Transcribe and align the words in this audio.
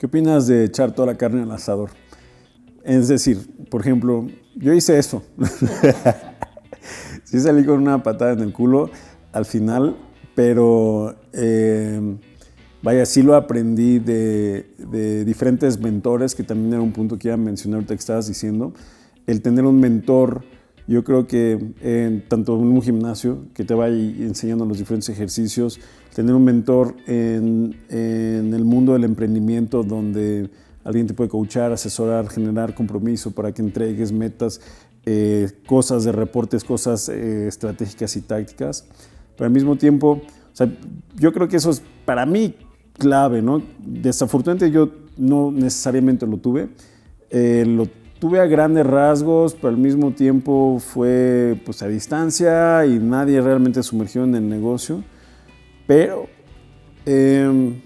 ¿qué 0.00 0.06
opinas 0.06 0.46
de 0.46 0.64
echar 0.64 0.92
toda 0.92 1.12
la 1.12 1.18
carne 1.18 1.42
al 1.42 1.52
asador? 1.52 1.90
Es 2.84 3.08
decir, 3.08 3.66
por 3.68 3.82
ejemplo, 3.82 4.26
yo 4.56 4.72
hice 4.72 4.98
eso. 4.98 5.22
sí 7.24 7.38
salí 7.38 7.66
con 7.66 7.82
una 7.82 8.02
patada 8.02 8.32
en 8.32 8.40
el 8.40 8.52
culo 8.54 8.90
al 9.32 9.44
final, 9.44 9.98
pero 10.34 11.14
eh, 11.34 12.16
vaya, 12.82 13.04
sí 13.04 13.22
lo 13.22 13.34
aprendí 13.34 13.98
de, 13.98 15.24
diferentes 15.26 15.78
mentores, 15.78 16.34
que 16.34 16.44
también 16.44 16.72
era 16.72 16.82
un 16.82 16.92
punto 16.92 17.18
que 17.18 17.28
iba 17.28 17.34
a 17.34 17.36
mencionar 17.36 17.84
que 17.84 17.92
estabas 17.92 18.26
diciendo. 18.26 18.72
El 19.26 19.42
tener 19.42 19.66
un 19.66 19.78
mentor, 19.80 20.44
yo 20.90 21.04
creo 21.04 21.28
que 21.28 21.72
en, 21.82 22.24
tanto 22.26 22.56
en 22.56 22.66
un 22.66 22.82
gimnasio 22.82 23.44
que 23.54 23.64
te 23.64 23.74
vaya 23.74 23.94
enseñando 23.94 24.64
los 24.64 24.78
diferentes 24.78 25.08
ejercicios, 25.08 25.78
tener 26.14 26.34
un 26.34 26.42
mentor 26.42 26.96
en, 27.06 27.76
en 27.88 28.52
el 28.52 28.64
mundo 28.64 28.94
del 28.94 29.04
emprendimiento 29.04 29.84
donde 29.84 30.50
alguien 30.82 31.06
te 31.06 31.14
puede 31.14 31.30
coachar, 31.30 31.70
asesorar, 31.70 32.28
generar 32.28 32.74
compromiso 32.74 33.30
para 33.30 33.52
que 33.52 33.62
entregues 33.62 34.10
metas, 34.10 34.60
eh, 35.06 35.48
cosas 35.64 36.02
de 36.02 36.10
reportes, 36.10 36.64
cosas 36.64 37.08
eh, 37.08 37.46
estratégicas 37.46 38.16
y 38.16 38.22
tácticas. 38.22 38.84
Pero 39.36 39.46
al 39.46 39.52
mismo 39.52 39.76
tiempo, 39.76 40.20
yo 41.16 41.32
creo 41.32 41.46
que 41.46 41.56
eso 41.56 41.70
es 41.70 41.82
para 42.04 42.26
mí 42.26 42.54
clave, 42.98 43.42
¿no? 43.42 43.62
Desafortunadamente 43.78 44.72
yo 44.72 44.90
no 45.16 45.52
necesariamente 45.52 46.26
lo 46.26 46.38
tuve. 46.38 46.68
Eh, 47.30 47.64
lo 47.64 47.86
tuve 48.20 48.38
a 48.38 48.46
grandes 48.46 48.86
rasgos, 48.86 49.54
pero 49.54 49.68
al 49.68 49.78
mismo 49.78 50.12
tiempo 50.12 50.78
fue 50.78 51.58
pues, 51.64 51.82
a 51.82 51.88
distancia 51.88 52.84
y 52.84 52.98
nadie 52.98 53.40
realmente 53.40 53.82
sumergió 53.82 54.24
en 54.24 54.34
el 54.34 54.48
negocio. 54.48 55.02
Pero 55.86 56.28
em, 57.06 57.80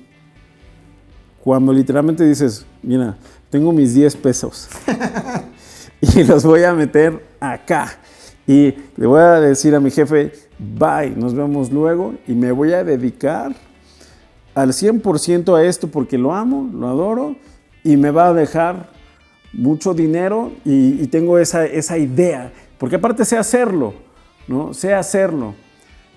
cuando 1.43 1.73
literalmente 1.73 2.27
dices, 2.27 2.67
mira, 2.83 3.17
tengo 3.49 3.73
mis 3.73 3.95
10 3.95 4.17
pesos 4.17 4.69
y 6.01 6.25
los 6.25 6.45
voy 6.45 6.65
a 6.65 6.75
meter 6.75 7.25
acá. 7.39 7.97
Y 8.47 8.75
le 8.97 9.07
voy 9.07 9.21
a 9.21 9.41
decir 9.41 9.75
a 9.75 9.81
mi 9.81 9.91
jefe, 9.91 10.33
bye, 10.59 11.11
nos 11.17 11.33
vemos 11.33 11.71
luego 11.71 12.15
y 12.27 12.33
me 12.33 12.51
voy 12.51 12.73
a 12.73 12.83
dedicar 12.83 13.55
al 14.55 14.71
100% 14.71 15.57
a 15.57 15.65
esto 15.65 15.89
porque 15.89 16.19
lo 16.19 16.35
amo, 16.35 16.69
lo 16.75 16.89
adoro 16.89 17.37
y 17.85 17.97
me 17.97 18.11
va 18.11 18.29
a 18.29 18.35
dejar 18.35 18.94
mucho 19.55 19.95
dinero 19.95 20.53
y, 20.65 21.07
tengo 21.09 21.39
esa, 21.39 21.65
esa, 21.65 21.97
idea, 21.99 22.53
porque 22.79 22.97
aparte 22.97 23.25
sé 23.25 23.39
hacerlo, 23.39 23.95
¿no? 24.49 24.75
Sé 24.75 24.95
hacerlo. 24.95 25.55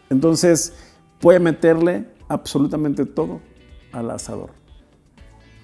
Entonces 0.09 0.73
voy 1.21 1.35
a 1.35 1.39
meterle 1.39 2.05
absolutamente 2.27 3.05
todo 3.05 3.41
al 3.91 4.11
asador. 4.11 4.51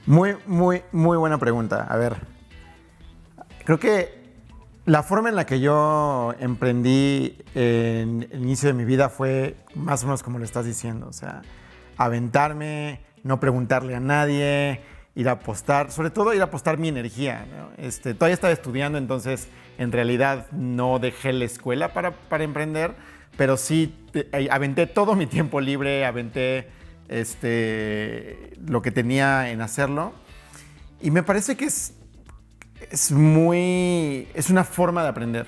Muy, 0.06 0.36
muy, 0.46 0.82
muy 0.92 1.18
buena 1.18 1.38
pregunta. 1.38 1.84
A 1.90 1.98
ver, 1.98 2.16
creo 3.66 3.80
que 3.80 4.24
la 4.86 5.02
forma 5.02 5.30
en 5.30 5.36
la 5.36 5.46
que 5.46 5.60
yo 5.60 6.34
emprendí 6.40 7.38
en 7.56 8.28
el 8.32 8.42
inicio 8.42 8.68
de 8.68 8.74
mi 8.74 8.86
vida 8.86 9.10
fue 9.10 9.56
más 9.76 10.04
o 10.04 10.08
menos 10.08 10.24
como 10.24 10.40
lo 10.40 10.46
estás 10.46 10.66
diciendo. 10.66 11.08
O 11.08 11.14
sea, 11.14 11.42
aventarme, 11.98 13.02
no 13.24 13.40
preguntarle 13.40 13.96
a 13.96 14.00
nadie, 14.00 14.82
ir 15.16 15.30
a 15.30 15.34
apostar, 15.34 15.92
sobre 15.92 16.10
todo 16.10 16.34
ir 16.34 16.42
a 16.42 16.46
apostar 16.46 16.78
mi 16.78 16.88
energía. 16.88 17.46
Este, 17.78 18.14
todavía 18.14 18.34
estaba 18.34 18.54
estudiando, 18.54 18.98
entonces 18.98 19.48
en 19.78 19.92
realidad 19.92 20.48
no 20.52 21.00
dejé 21.00 21.34
la 21.34 21.46
escuela 21.46 21.94
para, 21.94 22.12
para 22.12 22.44
emprender, 22.44 22.96
pero 23.38 23.58
sí 23.58 23.96
eh, 24.14 24.48
aventé 24.52 24.88
todo 24.88 25.16
mi 25.16 25.26
tiempo 25.28 25.62
libre, 25.62 26.06
aventé 26.06 26.70
este, 27.10 28.54
lo 28.66 28.82
que 28.82 28.92
tenía 28.92 29.52
en 29.52 29.62
hacerlo. 29.62 30.14
Y 31.02 31.12
me 31.12 31.24
parece 31.24 31.58
que 31.58 31.66
es, 31.66 31.94
es 32.92 33.12
muy. 33.12 34.28
Es 34.34 34.50
una 34.50 34.64
forma 34.64 35.04
de 35.04 35.10
aprender. 35.10 35.46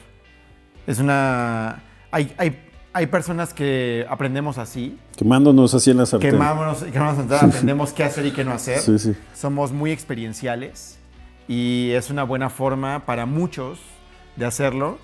Es 0.86 1.00
una. 1.00 1.82
Hay, 2.12 2.34
hay, 2.38 2.65
hay 2.96 3.08
personas 3.08 3.54
que 3.54 4.06
aprendemos 4.10 4.58
así. 4.58 4.98
Quemándonos 5.18 5.74
así 5.74 5.92
en 5.92 5.98
la 5.98 6.06
sartén. 6.06 6.32
Quemándonos, 6.32 6.82
quemándonos 6.82 7.44
aprendemos 7.44 7.92
qué 7.92 8.06
hacer 8.06 8.26
y 8.26 8.32
qué 8.32 8.46
no 8.46 8.54
hacer. 8.54 8.80
Sí, 8.80 8.98
sí. 8.98 9.14
Somos 9.34 9.74
muy 9.74 9.92
experienciales 9.92 10.98
y 11.46 11.92
es 11.92 12.10
una 12.10 12.24
buena 12.24 12.50
forma 12.50 13.06
para 13.06 13.26
muchos 13.26 13.80
de 14.38 14.46
hacerlo. 14.46 14.98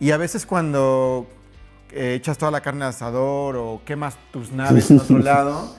Y 0.00 0.10
a 0.10 0.16
veces 0.16 0.46
cuando 0.46 1.28
eh, 1.92 2.14
echas 2.16 2.38
toda 2.38 2.50
la 2.50 2.60
carne 2.60 2.84
al 2.84 2.90
asador 2.90 3.54
o 3.56 3.82
quemas 3.84 4.16
tus 4.32 4.50
naves 4.50 4.90
en 4.90 4.98
otro 4.98 5.18
lado, 5.20 5.76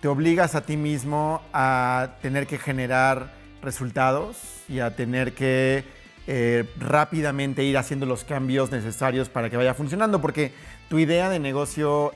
te 0.00 0.06
obligas 0.06 0.54
a 0.54 0.60
ti 0.60 0.76
mismo 0.76 1.42
a 1.52 2.18
tener 2.22 2.46
que 2.46 2.56
generar 2.56 3.34
resultados 3.62 4.36
y 4.68 4.78
a 4.78 4.94
tener 4.94 5.34
que 5.34 5.82
eh, 6.26 6.64
rápidamente 6.78 7.64
ir 7.64 7.76
haciendo 7.78 8.06
los 8.06 8.24
cambios 8.24 8.70
necesarios 8.70 9.28
para 9.28 9.50
que 9.50 9.56
vaya 9.56 9.74
funcionando, 9.74 10.20
porque 10.20 10.52
tu 10.88 10.98
idea 10.98 11.28
de 11.28 11.38
negocio 11.38 12.12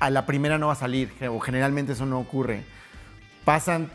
a 0.00 0.10
la 0.10 0.26
primera 0.26 0.58
no 0.58 0.66
va 0.66 0.72
a 0.72 0.76
salir, 0.76 1.12
o 1.30 1.40
generalmente 1.40 1.92
eso 1.92 2.06
no 2.06 2.18
ocurre. 2.18 2.64
Pasan, 3.44 3.90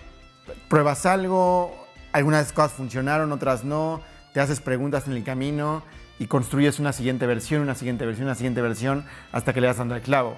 pruebas 0.67 1.05
algo, 1.05 1.87
algunas 2.11 2.51
cosas 2.53 2.73
funcionaron, 2.73 3.31
otras 3.31 3.63
no, 3.63 4.01
te 4.33 4.39
haces 4.39 4.61
preguntas 4.61 5.07
en 5.07 5.13
el 5.13 5.23
camino 5.23 5.83
y 6.19 6.27
construyes 6.27 6.79
una 6.79 6.93
siguiente 6.93 7.25
versión, 7.25 7.61
una 7.61 7.75
siguiente 7.75 8.05
versión, 8.05 8.25
una 8.27 8.35
siguiente 8.35 8.61
versión, 8.61 9.05
hasta 9.31 9.53
que 9.53 9.61
le 9.61 9.67
das 9.67 9.77
dando 9.77 9.95
el 9.95 10.01
clavo. 10.01 10.35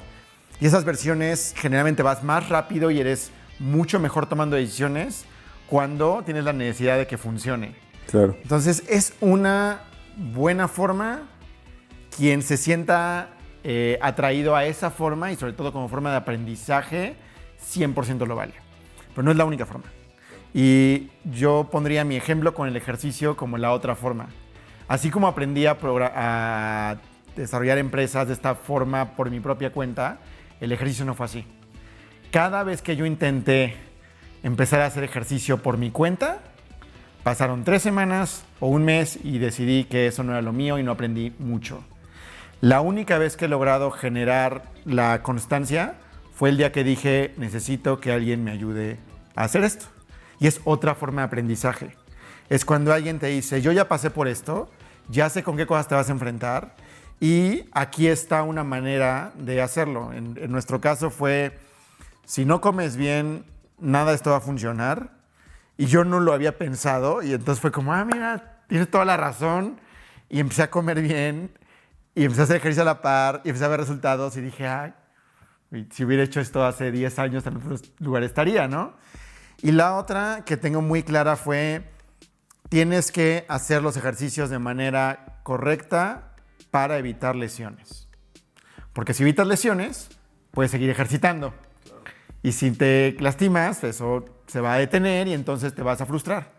Y 0.60 0.66
esas 0.66 0.86
versiones 0.86 1.54
generalmente 1.58 2.04
vas 2.04 2.24
más 2.24 2.50
rápido 2.50 2.92
y 2.92 3.00
eres 3.00 3.32
mucho 3.60 4.00
mejor 4.00 4.28
tomando 4.28 4.56
decisiones 4.56 5.26
cuando 5.68 6.22
tienes 6.26 6.44
la 6.44 6.54
necesidad 6.54 6.98
de 6.98 7.08
que 7.08 7.18
funcione. 7.18 7.76
Claro. 8.10 8.36
Entonces 8.42 8.84
es 8.88 9.14
una 9.22 9.82
buena 10.18 10.68
forma 10.68 11.24
quien 12.16 12.42
se 12.42 12.58
sienta 12.58 13.30
eh, 13.64 14.00
atraído 14.02 14.56
a 14.56 14.66
esa 14.66 14.90
forma 14.90 15.32
y 15.32 15.36
sobre 15.36 15.54
todo 15.54 15.72
como 15.72 15.88
forma 15.88 16.12
de 16.12 16.18
aprendizaje, 16.18 17.16
100% 17.74 18.26
lo 18.26 18.36
vale. 18.36 18.54
Pero 19.14 19.24
no 19.24 19.32
es 19.32 19.38
la 19.38 19.46
única 19.46 19.66
forma. 19.66 19.86
Y 20.54 21.10
yo 21.24 21.70
pondría 21.72 22.04
mi 22.04 22.16
ejemplo 22.16 22.54
con 22.54 22.68
el 22.68 22.76
ejercicio 22.76 23.38
como 23.38 23.58
la 23.58 23.72
otra 23.72 23.96
forma. 23.96 24.30
Así 24.88 25.10
como 25.10 25.28
aprendí 25.28 25.66
a, 25.66 25.78
a 25.82 26.98
desarrollar 27.36 27.78
empresas 27.78 28.28
de 28.28 28.34
esta 28.34 28.56
forma 28.56 29.16
por 29.16 29.30
mi 29.30 29.40
propia 29.40 29.72
cuenta, 29.72 30.20
el 30.60 30.72
ejercicio 30.72 31.06
no 31.06 31.16
fue 31.16 31.28
así. 31.28 31.46
Cada 32.32 32.64
vez 32.64 32.82
que 32.82 32.96
yo 32.96 33.06
intenté 33.06 33.76
empezar 34.44 34.82
a 34.82 34.88
hacer 34.88 35.04
ejercicio 35.04 35.62
por 35.62 35.78
mi 35.78 35.92
cuenta, 35.92 36.40
pasaron 37.24 37.64
tres 37.64 37.82
semanas 37.82 38.44
o 38.60 38.68
un 38.68 38.84
mes 38.84 39.20
y 39.24 39.40
decidí 39.40 39.86
que 39.86 40.08
eso 40.08 40.24
no 40.24 40.32
era 40.32 40.42
lo 40.42 40.54
mío 40.54 40.80
y 40.80 40.84
no 40.84 40.92
aprendí 40.92 41.34
mucho. 41.40 41.84
La 42.62 42.82
única 42.82 43.18
vez 43.18 43.38
que 43.38 43.46
he 43.46 43.48
logrado 43.48 43.92
generar 43.92 44.64
la 44.86 45.24
constancia 45.24 45.96
fue 46.36 46.50
el 46.50 46.58
día 46.58 46.72
que 46.72 46.84
dije, 46.84 47.34
necesito 47.38 48.00
que 48.00 48.12
alguien 48.12 48.44
me 48.44 48.52
ayude 48.52 49.00
a 49.36 49.44
hacer 49.44 49.64
esto. 49.64 49.86
Y 50.40 50.48
es 50.48 50.62
otra 50.64 50.96
forma 50.96 51.22
de 51.22 51.28
aprendizaje. 51.28 51.96
Es 52.50 52.66
cuando 52.66 52.94
alguien 52.94 53.20
te 53.20 53.28
dice, 53.28 53.62
yo 53.62 53.72
ya 53.72 53.88
pasé 53.88 54.10
por 54.10 54.28
esto, 54.28 54.70
ya 55.10 55.30
sé 55.30 55.44
con 55.44 55.58
qué 55.58 55.66
cosas 55.66 55.88
te 55.88 55.96
vas 55.96 56.10
a 56.10 56.12
enfrentar 56.12 56.76
y 57.20 57.66
aquí 57.72 58.08
está 58.08 58.42
una 58.42 58.64
manera 58.64 59.32
de 59.38 59.62
hacerlo. 59.62 60.12
En, 60.12 60.52
nuestro 60.52 60.82
caso 60.82 61.12
fue, 61.12 61.58
si 62.26 62.46
no 62.46 62.62
comes 62.62 62.98
bien, 62.98 63.46
nada 63.80 64.10
de 64.10 64.16
esto 64.16 64.32
va 64.32 64.38
a 64.38 64.42
funcionar. 64.42 65.21
Y 65.78 65.86
yo 65.86 66.04
no 66.04 66.20
lo 66.20 66.34
había 66.34 66.58
pensado 66.58 67.24
y 67.24 67.34
entonces 67.34 67.60
fue 67.60 67.72
como, 67.72 67.94
ah, 67.94 68.06
mira, 68.06 68.64
tienes 68.68 68.90
toda 68.90 69.06
la 69.06 69.18
razón. 69.18 69.80
Y 70.30 70.40
empecé 70.40 70.64
a 70.64 70.70
comer 70.70 71.02
bien 71.02 71.52
y 72.16 72.24
empecé 72.24 72.42
a 72.42 72.44
hacer 72.46 72.58
ejercicio 72.58 72.84
a 72.84 72.86
la 72.86 73.02
par 73.02 73.42
y 73.44 73.50
empecé 73.50 73.66
a 73.66 73.70
ver 73.70 73.80
resultados 73.80 74.38
y 74.38 74.42
dije, 74.42 74.68
ah, 74.68 74.96
si 75.92 76.04
hubiera 76.04 76.24
hecho 76.24 76.40
esto 76.40 76.64
hace 76.66 76.92
10 76.92 77.20
años, 77.20 77.46
en 77.48 77.58
otro 77.58 77.78
lugar 78.00 78.24
estaría, 78.24 78.68
¿no? 78.68 78.94
Y 79.62 79.72
la 79.72 79.96
otra 79.96 80.44
que 80.46 80.58
tengo 80.58 80.82
muy 80.82 81.04
clara 81.04 81.36
fue, 81.36 81.90
tienes 82.70 83.12
que 83.12 83.46
hacer 83.48 83.82
los 83.82 83.96
ejercicios 83.96 84.50
de 84.50 84.60
manera 84.60 85.40
correcta 85.44 86.36
para 86.72 86.98
evitar 86.98 87.36
lesiones. 87.36 88.10
Porque 88.94 89.14
si 89.14 89.24
evitas 89.24 89.48
lesiones, 89.48 90.10
puedes 90.52 90.72
seguir 90.72 90.90
ejercitando. 90.90 91.54
Y 92.44 92.54
si 92.54 92.72
te 92.72 93.16
lastimas, 93.20 93.84
eso 93.84 94.26
se 94.48 94.62
va 94.62 94.74
a 94.74 94.78
detener 94.78 95.28
y 95.28 95.34
entonces 95.34 95.74
te 95.74 95.84
vas 95.84 96.02
a 96.02 96.06
frustrar. 96.06 96.52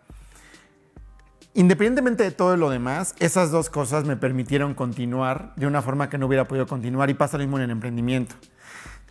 Independientemente 1.53 2.23
de 2.23 2.31
todo 2.31 2.57
lo 2.57 2.69
demás, 2.69 3.13
esas 3.19 3.51
dos 3.51 3.69
cosas 3.69 4.05
me 4.05 4.17
permitieron 4.17 4.73
continuar 4.73 5.53
de 5.55 5.67
una 5.67 5.81
forma 5.81 6.09
que 6.09 6.17
no 6.17 6.25
hubiera 6.25 6.45
podido 6.47 6.65
continuar 6.65 7.09
y 7.09 7.13
pasa 7.13 7.37
lo 7.37 7.43
mismo 7.43 7.57
en 7.57 7.65
el 7.65 7.71
emprendimiento. 7.71 8.35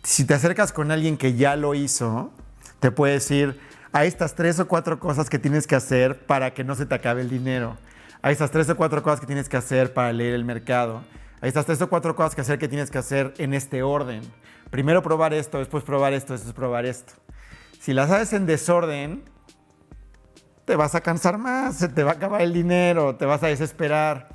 Si 0.03 0.25
te 0.25 0.33
acercas 0.33 0.73
con 0.73 0.91
alguien 0.91 1.17
que 1.17 1.35
ya 1.35 1.55
lo 1.55 1.73
hizo, 1.73 2.33
te 2.81 2.91
puede 2.91 3.13
decir, 3.13 3.59
a 3.93 4.03
estas 4.03 4.35
tres 4.35 4.59
o 4.59 4.67
cuatro 4.67 4.99
cosas 4.99 5.29
que 5.29 5.39
tienes 5.39 5.67
que 5.67 5.75
hacer 5.75 6.25
para 6.25 6.53
que 6.53 6.65
no 6.65 6.75
se 6.75 6.85
te 6.85 6.95
acabe 6.95 7.21
el 7.21 7.29
dinero 7.29 7.77
hay 8.25 8.31
estas 8.31 8.51
tres 8.51 8.69
o 8.69 8.77
cuatro 8.77 9.03
cosas 9.03 9.19
que 9.19 9.25
tienes 9.25 9.49
que 9.49 9.57
hacer 9.57 9.93
para 9.93 10.13
leer 10.13 10.33
el 10.33 10.45
mercado. 10.45 11.03
Hay 11.41 11.49
estas 11.49 11.65
tres 11.65 11.81
o 11.81 11.89
cuatro 11.89 12.15
cosas 12.15 12.33
que 12.33 12.39
hacer 12.39 12.57
que 12.57 12.69
tienes 12.69 12.89
que 12.89 12.97
hacer 12.97 13.33
en 13.37 13.53
este 13.53 13.83
orden. 13.83 14.21
Primero 14.73 15.03
probar 15.03 15.35
esto, 15.35 15.59
después 15.59 15.83
probar 15.83 16.13
esto, 16.13 16.33
después 16.33 16.55
probar 16.55 16.87
esto. 16.87 17.13
Si 17.79 17.93
las 17.93 18.09
haces 18.09 18.33
en 18.33 18.47
desorden, 18.47 19.23
te 20.65 20.75
vas 20.75 20.95
a 20.95 21.01
cansar 21.01 21.37
más, 21.37 21.77
se 21.77 21.89
te 21.89 22.01
va 22.01 22.13
a 22.13 22.13
acabar 22.15 22.41
el 22.41 22.53
dinero, 22.53 23.15
te 23.15 23.27
vas 23.27 23.43
a 23.43 23.47
desesperar. 23.49 24.29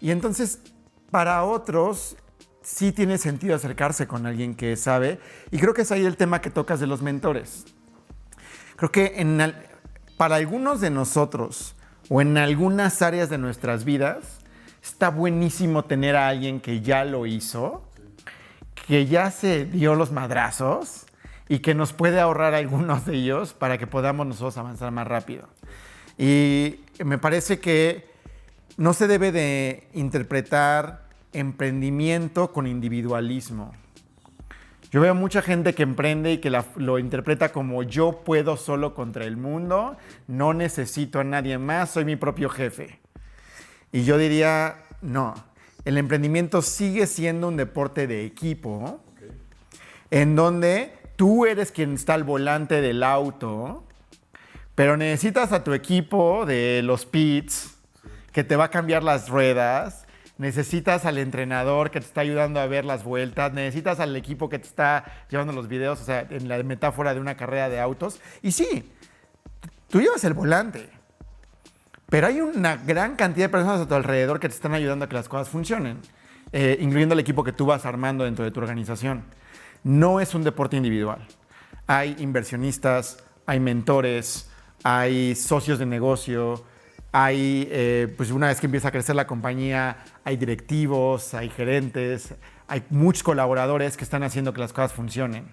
Y 0.00 0.12
entonces, 0.12 0.60
para 1.10 1.44
otros, 1.44 2.16
sí 2.62 2.90
tiene 2.90 3.18
sentido 3.18 3.54
acercarse 3.54 4.06
con 4.06 4.24
alguien 4.24 4.54
que 4.54 4.74
sabe. 4.76 5.20
Y 5.50 5.58
creo 5.58 5.74
que 5.74 5.82
es 5.82 5.92
ahí 5.92 6.06
el 6.06 6.16
tema 6.16 6.40
que 6.40 6.48
tocas 6.48 6.80
de 6.80 6.86
los 6.86 7.02
mentores. 7.02 7.66
Creo 8.76 8.90
que 8.90 9.12
para 10.16 10.36
algunos 10.36 10.80
de 10.80 10.88
nosotros 10.88 11.76
o 12.08 12.22
en 12.22 12.38
algunas 12.38 13.02
áreas 13.02 13.28
de 13.28 13.36
nuestras 13.36 13.84
vidas, 13.84 14.38
está 14.82 15.10
buenísimo 15.10 15.84
tener 15.84 16.16
a 16.16 16.28
alguien 16.28 16.62
que 16.62 16.80
ya 16.80 17.04
lo 17.04 17.26
hizo, 17.26 17.86
que 18.86 19.06
ya 19.06 19.30
se 19.30 19.64
dio 19.64 19.94
los 19.94 20.12
madrazos 20.12 21.06
y 21.48 21.58
que 21.60 21.74
nos 21.74 21.92
puede 21.92 22.20
ahorrar 22.20 22.54
algunos 22.54 23.06
de 23.06 23.16
ellos 23.16 23.54
para 23.54 23.78
que 23.78 23.86
podamos 23.86 24.26
nosotros 24.26 24.56
avanzar 24.58 24.90
más 24.92 25.06
rápido. 25.06 25.48
Y 26.18 26.80
me 27.04 27.18
parece 27.18 27.58
que 27.58 28.06
no 28.76 28.92
se 28.92 29.06
debe 29.06 29.32
de 29.32 29.88
interpretar 29.94 31.06
emprendimiento 31.32 32.52
con 32.52 32.66
individualismo. 32.66 33.72
Yo 34.90 35.00
veo 35.00 35.14
mucha 35.14 35.42
gente 35.42 35.74
que 35.74 35.82
emprende 35.82 36.32
y 36.32 36.38
que 36.38 36.50
lo 36.76 36.98
interpreta 36.98 37.50
como 37.50 37.82
yo 37.82 38.22
puedo 38.24 38.56
solo 38.56 38.94
contra 38.94 39.24
el 39.24 39.36
mundo, 39.36 39.96
no 40.28 40.54
necesito 40.54 41.18
a 41.20 41.24
nadie 41.24 41.58
más, 41.58 41.90
soy 41.90 42.04
mi 42.04 42.16
propio 42.16 42.48
jefe. 42.48 43.00
Y 43.92 44.04
yo 44.04 44.16
diría, 44.16 44.76
no, 45.02 45.34
el 45.86 45.98
emprendimiento 45.98 46.62
sigue 46.62 47.06
siendo 47.06 47.46
un 47.46 47.56
deporte 47.56 48.08
de 48.08 48.26
equipo, 48.26 49.00
en 50.10 50.34
donde 50.34 50.92
tú 51.14 51.46
eres 51.46 51.70
quien 51.70 51.94
está 51.94 52.14
al 52.14 52.24
volante 52.24 52.80
del 52.80 53.04
auto, 53.04 53.84
pero 54.74 54.96
necesitas 54.96 55.52
a 55.52 55.62
tu 55.62 55.74
equipo 55.74 56.44
de 56.44 56.82
los 56.82 57.06
pits 57.06 57.76
que 58.32 58.42
te 58.42 58.56
va 58.56 58.64
a 58.64 58.70
cambiar 58.70 59.04
las 59.04 59.28
ruedas, 59.28 60.08
necesitas 60.38 61.04
al 61.06 61.18
entrenador 61.18 61.92
que 61.92 62.00
te 62.00 62.06
está 62.06 62.22
ayudando 62.22 62.58
a 62.58 62.66
ver 62.66 62.84
las 62.84 63.04
vueltas, 63.04 63.52
necesitas 63.52 64.00
al 64.00 64.16
equipo 64.16 64.48
que 64.48 64.58
te 64.58 64.66
está 64.66 65.04
llevando 65.30 65.52
los 65.52 65.68
videos, 65.68 66.00
o 66.00 66.04
sea, 66.04 66.26
en 66.28 66.48
la 66.48 66.60
metáfora 66.64 67.14
de 67.14 67.20
una 67.20 67.36
carrera 67.36 67.68
de 67.68 67.78
autos. 67.78 68.20
Y 68.42 68.50
sí, 68.50 68.92
tú 69.88 70.00
llevas 70.00 70.24
el 70.24 70.34
volante, 70.34 70.90
pero 72.08 72.26
hay 72.28 72.40
una 72.40 72.76
gran 72.76 73.16
cantidad 73.16 73.46
de 73.46 73.50
personas 73.50 73.80
a 73.80 73.88
tu 73.88 73.94
alrededor 73.94 74.38
que 74.38 74.48
te 74.48 74.54
están 74.54 74.74
ayudando 74.74 75.04
a 75.04 75.08
que 75.08 75.14
las 75.14 75.28
cosas 75.28 75.48
funcionen, 75.48 75.98
eh, 76.52 76.78
incluyendo 76.80 77.14
el 77.14 77.20
equipo 77.20 77.42
que 77.42 77.52
tú 77.52 77.66
vas 77.66 77.84
armando 77.84 78.24
dentro 78.24 78.44
de 78.44 78.50
tu 78.50 78.60
organización. 78.60 79.24
No 79.82 80.20
es 80.20 80.34
un 80.34 80.44
deporte 80.44 80.76
individual. 80.76 81.26
Hay 81.86 82.16
inversionistas, 82.18 83.22
hay 83.46 83.60
mentores, 83.60 84.50
hay 84.82 85.34
socios 85.34 85.78
de 85.78 85.86
negocio, 85.86 86.64
hay, 87.12 87.68
eh, 87.70 88.12
pues 88.16 88.30
una 88.30 88.48
vez 88.48 88.60
que 88.60 88.66
empieza 88.66 88.88
a 88.88 88.90
crecer 88.90 89.16
la 89.16 89.26
compañía, 89.26 89.96
hay 90.24 90.36
directivos, 90.36 91.34
hay 91.34 91.48
gerentes, 91.48 92.34
hay 92.68 92.84
muchos 92.90 93.22
colaboradores 93.22 93.96
que 93.96 94.04
están 94.04 94.22
haciendo 94.22 94.52
que 94.52 94.60
las 94.60 94.72
cosas 94.72 94.92
funcionen. 94.92 95.46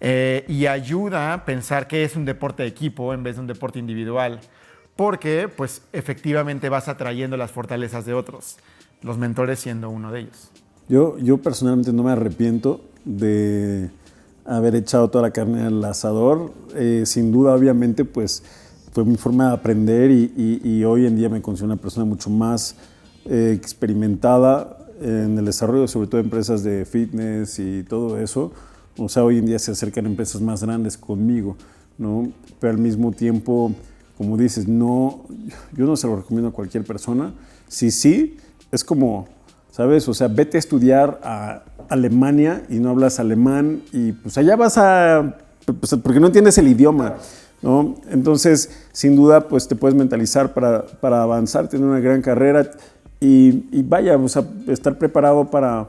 Eh, 0.00 0.44
y 0.48 0.66
ayuda 0.66 1.34
a 1.34 1.44
pensar 1.44 1.86
que 1.86 2.04
es 2.04 2.16
un 2.16 2.24
deporte 2.24 2.62
de 2.62 2.68
equipo 2.68 3.12
en 3.12 3.22
vez 3.22 3.36
de 3.36 3.42
un 3.42 3.46
deporte 3.46 3.78
individual, 3.78 4.40
porque 5.00 5.48
pues 5.48 5.80
efectivamente 5.94 6.68
vas 6.68 6.86
atrayendo 6.86 7.38
las 7.38 7.50
fortalezas 7.50 8.04
de 8.04 8.12
otros, 8.12 8.58
los 9.00 9.16
mentores 9.16 9.58
siendo 9.58 9.88
uno 9.88 10.12
de 10.12 10.20
ellos. 10.20 10.50
Yo, 10.90 11.16
yo 11.16 11.38
personalmente 11.38 11.90
no 11.90 12.02
me 12.02 12.10
arrepiento 12.10 12.82
de 13.06 13.88
haber 14.44 14.74
echado 14.74 15.08
toda 15.08 15.22
la 15.22 15.30
carne 15.30 15.62
al 15.62 15.82
asador. 15.86 16.52
Eh, 16.74 17.04
sin 17.06 17.32
duda, 17.32 17.54
obviamente, 17.54 18.04
pues 18.04 18.42
fue 18.92 19.06
mi 19.06 19.16
forma 19.16 19.46
de 19.48 19.54
aprender 19.54 20.10
y, 20.10 20.84
hoy 20.84 21.06
en 21.06 21.16
día 21.16 21.30
me 21.30 21.40
considero 21.40 21.72
una 21.72 21.80
persona 21.80 22.04
mucho 22.04 22.28
más 22.28 22.76
eh, 23.24 23.54
experimentada 23.56 24.76
en 25.00 25.38
el 25.38 25.46
desarrollo, 25.46 25.88
sobre 25.88 26.08
todo 26.08 26.18
de 26.18 26.24
empresas 26.24 26.62
de 26.62 26.84
fitness 26.84 27.58
y 27.58 27.84
todo 27.84 28.18
eso. 28.18 28.52
O 28.98 29.08
sea, 29.08 29.24
hoy 29.24 29.38
en 29.38 29.46
día 29.46 29.58
se 29.58 29.70
acercan 29.70 30.04
empresas 30.04 30.42
más 30.42 30.62
grandes 30.62 30.98
conmigo, 30.98 31.56
¿no? 31.96 32.30
Pero 32.60 32.74
al 32.74 32.78
mismo 32.78 33.12
tiempo, 33.12 33.74
como 34.20 34.36
dices, 34.36 34.68
no, 34.68 35.24
yo 35.74 35.86
no 35.86 35.96
se 35.96 36.06
lo 36.06 36.16
recomiendo 36.16 36.50
a 36.50 36.52
cualquier 36.52 36.84
persona. 36.84 37.32
Si 37.68 37.90
sí, 37.90 38.36
es 38.70 38.84
como, 38.84 39.26
¿sabes? 39.70 40.06
O 40.08 40.12
sea, 40.12 40.28
vete 40.28 40.58
a 40.58 40.60
estudiar 40.60 41.18
a 41.24 41.62
Alemania 41.88 42.62
y 42.68 42.80
no 42.80 42.90
hablas 42.90 43.18
alemán 43.18 43.80
y 43.94 44.12
pues 44.12 44.36
allá 44.36 44.56
vas 44.56 44.76
a, 44.76 45.38
pues, 45.64 45.96
porque 46.02 46.20
no 46.20 46.26
entiendes 46.26 46.58
el 46.58 46.68
idioma. 46.68 47.14
¿no? 47.62 47.94
Entonces, 48.10 48.70
sin 48.92 49.16
duda, 49.16 49.48
pues 49.48 49.68
te 49.68 49.74
puedes 49.74 49.96
mentalizar 49.96 50.52
para, 50.52 50.84
para 50.84 51.22
avanzar, 51.22 51.68
tener 51.68 51.86
una 51.86 52.00
gran 52.00 52.20
carrera 52.20 52.70
y, 53.20 53.64
y 53.72 53.82
vaya, 53.82 54.18
o 54.18 54.28
sea, 54.28 54.44
estar 54.66 54.98
preparado 54.98 55.50
para 55.50 55.88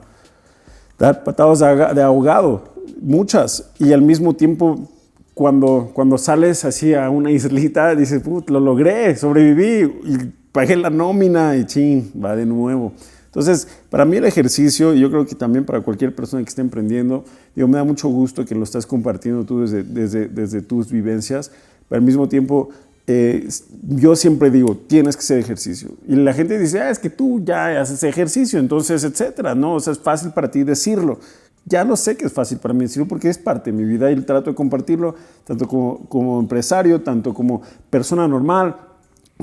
dar 0.98 1.25
patadas 1.25 1.60
de 1.60 2.01
ahogado, 2.01 2.63
muchas, 3.01 3.72
y 3.77 3.92
al 3.92 4.01
mismo 4.01 4.34
tiempo 4.34 4.88
cuando, 5.33 5.92
cuando 5.94 6.18
sales 6.18 6.66
así 6.66 6.94
a 6.94 7.10
una 7.10 7.31
islita, 7.31 7.95
dices, 7.95 8.22
lo 8.25 8.60
logré, 8.60 9.16
sobreviví, 9.16 9.92
y 10.04 10.18
pagué 10.51 10.75
la 10.75 10.89
nómina 10.89 11.56
y 11.56 11.66
ching, 11.66 12.12
va 12.24 12.36
de 12.36 12.45
nuevo. 12.45 12.94
Entonces, 13.25 13.66
para 13.89 14.04
mí 14.04 14.18
el 14.18 14.25
ejercicio, 14.25 14.94
y 14.94 15.00
yo 15.00 15.10
creo 15.10 15.25
que 15.25 15.36
también 15.36 15.63
para 15.63 15.80
cualquier 15.80 16.13
persona 16.13 16.44
que 16.44 16.50
esté 16.50 16.60
emprendiendo, 16.60 17.24
digo, 17.56 17.68
me 17.69 17.78
da 17.78 17.86
mucho 17.86 18.10
gusto 18.10 18.45
que 18.45 18.56
lo 18.56 18.63
estás 18.63 18.86
compartiendo 18.86 19.45
tú 19.45 19.62
desde, 19.62 19.83
desde, 19.83 20.28
desde 20.28 20.62
tus 20.62 20.92
vivencias, 20.92 21.50
pero 21.88 22.00
al 22.00 22.06
mismo 22.06 22.27
tiempo, 22.27 22.69
eh, 23.07 23.48
yo 23.88 24.18
siempre 24.18 24.51
digo, 24.51 24.75
tienes 24.75 25.16
que 25.16 25.22
hacer 25.22 25.39
ejercicio. 25.39 25.92
Y 26.10 26.16
la 26.16 26.34
gente 26.34 26.60
dice, 26.60 26.81
ah, 26.81 26.89
es 26.89 27.00
que 27.00 27.10
tú 27.10 27.42
ya 27.42 27.80
haces 27.80 28.04
ejercicio, 28.04 28.60
entonces, 28.60 29.01
etcétera, 29.06 29.56
¿no? 29.56 29.75
O 29.75 29.80
sea, 29.80 29.94
es 29.94 30.00
fácil 30.00 30.31
para 30.31 30.51
ti 30.51 30.66
decirlo. 30.66 31.19
Ya 31.66 31.84
lo 31.84 31.96
sé 31.96 32.18
que 32.18 32.25
es 32.25 32.34
fácil 32.34 32.58
para 32.58 32.74
mí 32.74 32.81
decirlo 32.81 33.08
porque 33.08 33.30
es 33.30 33.38
parte 33.38 33.72
de 33.72 33.78
mi 33.78 33.84
vida 33.84 34.12
y 34.12 34.19
trato 34.22 34.50
de 34.50 34.56
compartirlo 34.56 35.16
tanto 35.44 35.68
como, 35.68 36.00
como 36.10 36.40
empresario, 36.40 37.02
tanto 37.02 37.34
como 37.34 37.62
persona 37.90 38.28
normal, 38.28 38.75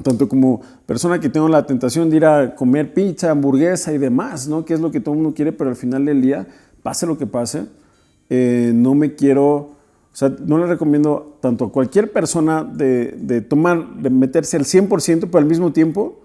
tanto 0.02 0.28
como 0.28 0.60
persona 0.86 1.20
que 1.20 1.28
tengo 1.28 1.48
la 1.48 1.66
tentación 1.66 2.10
de 2.10 2.16
ir 2.16 2.24
a 2.24 2.54
comer 2.54 2.92
pizza, 2.92 3.30
hamburguesa 3.30 3.92
y 3.92 3.98
demás, 3.98 4.48
¿no? 4.48 4.64
Que 4.64 4.74
es 4.74 4.80
lo 4.80 4.90
que 4.90 5.00
todo 5.00 5.14
el 5.14 5.20
mundo 5.20 5.34
quiere, 5.34 5.52
pero 5.52 5.70
al 5.70 5.76
final 5.76 6.04
del 6.04 6.20
día, 6.20 6.46
pase 6.82 7.06
lo 7.06 7.18
que 7.18 7.26
pase, 7.26 7.66
eh, 8.30 8.72
no 8.74 8.94
me 8.94 9.14
quiero, 9.14 9.46
o 9.54 9.76
sea, 10.12 10.34
no 10.44 10.58
le 10.58 10.66
recomiendo 10.66 11.38
tanto 11.40 11.66
a 11.66 11.72
cualquier 11.72 12.12
persona 12.12 12.64
de, 12.64 13.14
de 13.18 13.40
tomar, 13.40 13.94
de 13.96 14.10
meterse 14.10 14.56
al 14.56 14.64
100%, 14.64 15.20
pero 15.20 15.38
al 15.38 15.46
mismo 15.46 15.72
tiempo 15.72 16.20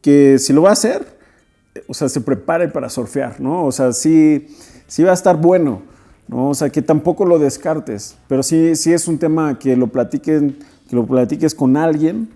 que 0.00 0.38
si 0.38 0.52
lo 0.52 0.62
va 0.62 0.70
a 0.70 0.72
hacer, 0.72 1.21
o 1.88 1.94
sea, 1.94 2.08
se 2.08 2.20
prepare 2.20 2.68
para 2.68 2.88
surfear, 2.88 3.40
¿no? 3.40 3.64
O 3.64 3.72
sea, 3.72 3.92
sí, 3.92 4.48
sí 4.86 5.02
va 5.02 5.10
a 5.10 5.14
estar 5.14 5.36
bueno, 5.36 5.82
¿no? 6.28 6.50
O 6.50 6.54
sea, 6.54 6.70
que 6.70 6.82
tampoco 6.82 7.24
lo 7.24 7.38
descartes, 7.38 8.16
pero 8.28 8.42
sí, 8.42 8.76
sí 8.76 8.92
es 8.92 9.08
un 9.08 9.18
tema 9.18 9.58
que 9.58 9.76
lo 9.76 9.88
platiquen, 9.88 10.58
que 10.88 10.96
lo 10.96 11.06
platiques 11.06 11.54
con 11.54 11.76
alguien, 11.76 12.30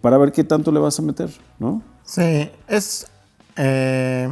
para 0.00 0.18
ver 0.18 0.32
qué 0.32 0.44
tanto 0.44 0.72
le 0.72 0.80
vas 0.80 0.98
a 0.98 1.02
meter, 1.02 1.30
¿no? 1.58 1.82
Sí, 2.04 2.50
es... 2.68 3.06
Eh, 3.56 4.28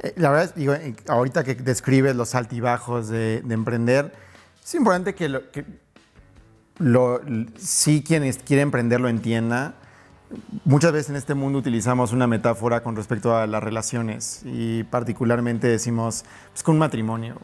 eh, 0.00 0.12
la 0.16 0.30
verdad, 0.30 0.54
digo, 0.54 0.74
ahorita 1.08 1.42
que 1.44 1.54
describes 1.54 2.14
los 2.14 2.34
altibajos 2.34 3.08
de, 3.08 3.42
emprender, 3.48 4.12
es 4.62 4.74
importante 4.74 5.14
que, 5.14 5.28
lo, 5.28 5.50
que 5.50 5.64
sí 7.58 8.04
quien 8.06 8.30
quiere 8.44 8.62
emprender 8.62 9.00
lo 9.00 9.08
entienda. 9.08 9.74
Muchas 10.64 10.92
veces 10.92 11.10
en 11.10 11.16
este 11.16 11.34
mundo 11.34 11.58
utilizamos 11.58 12.12
una 12.12 12.26
metáfora 12.26 12.82
con 12.82 12.94
respecto 12.96 13.36
a 13.36 13.46
las 13.46 13.62
relaciones 13.62 14.42
y 14.44 14.84
particularmente 14.84 15.68
decimos, 15.68 16.24
es 16.54 16.62
con 16.62 16.74
un 16.74 16.80
matrimonio. 16.80 17.36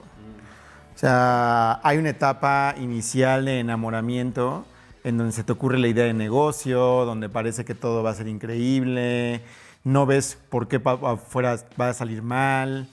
O 0.94 0.98
sea, 0.98 1.80
hay 1.82 1.98
una 1.98 2.10
etapa 2.10 2.74
inicial 2.78 3.46
de 3.46 3.60
enamoramiento 3.60 4.66
en 5.02 5.18
donde 5.18 5.32
se 5.32 5.44
te 5.44 5.52
ocurre 5.52 5.78
la 5.78 5.88
idea 5.88 6.04
de 6.04 6.14
negocio, 6.14 7.04
donde 7.04 7.28
parece 7.28 7.64
que 7.64 7.74
todo 7.74 8.02
va 8.02 8.10
a 8.10 8.14
ser 8.14 8.28
increíble, 8.28 9.42
no 9.82 10.06
ves 10.06 10.38
por 10.48 10.68
qué 10.68 10.80
afuera 10.84 11.58
va 11.80 11.90
a 11.90 11.94
salir 11.94 12.22
mal, 12.22 12.88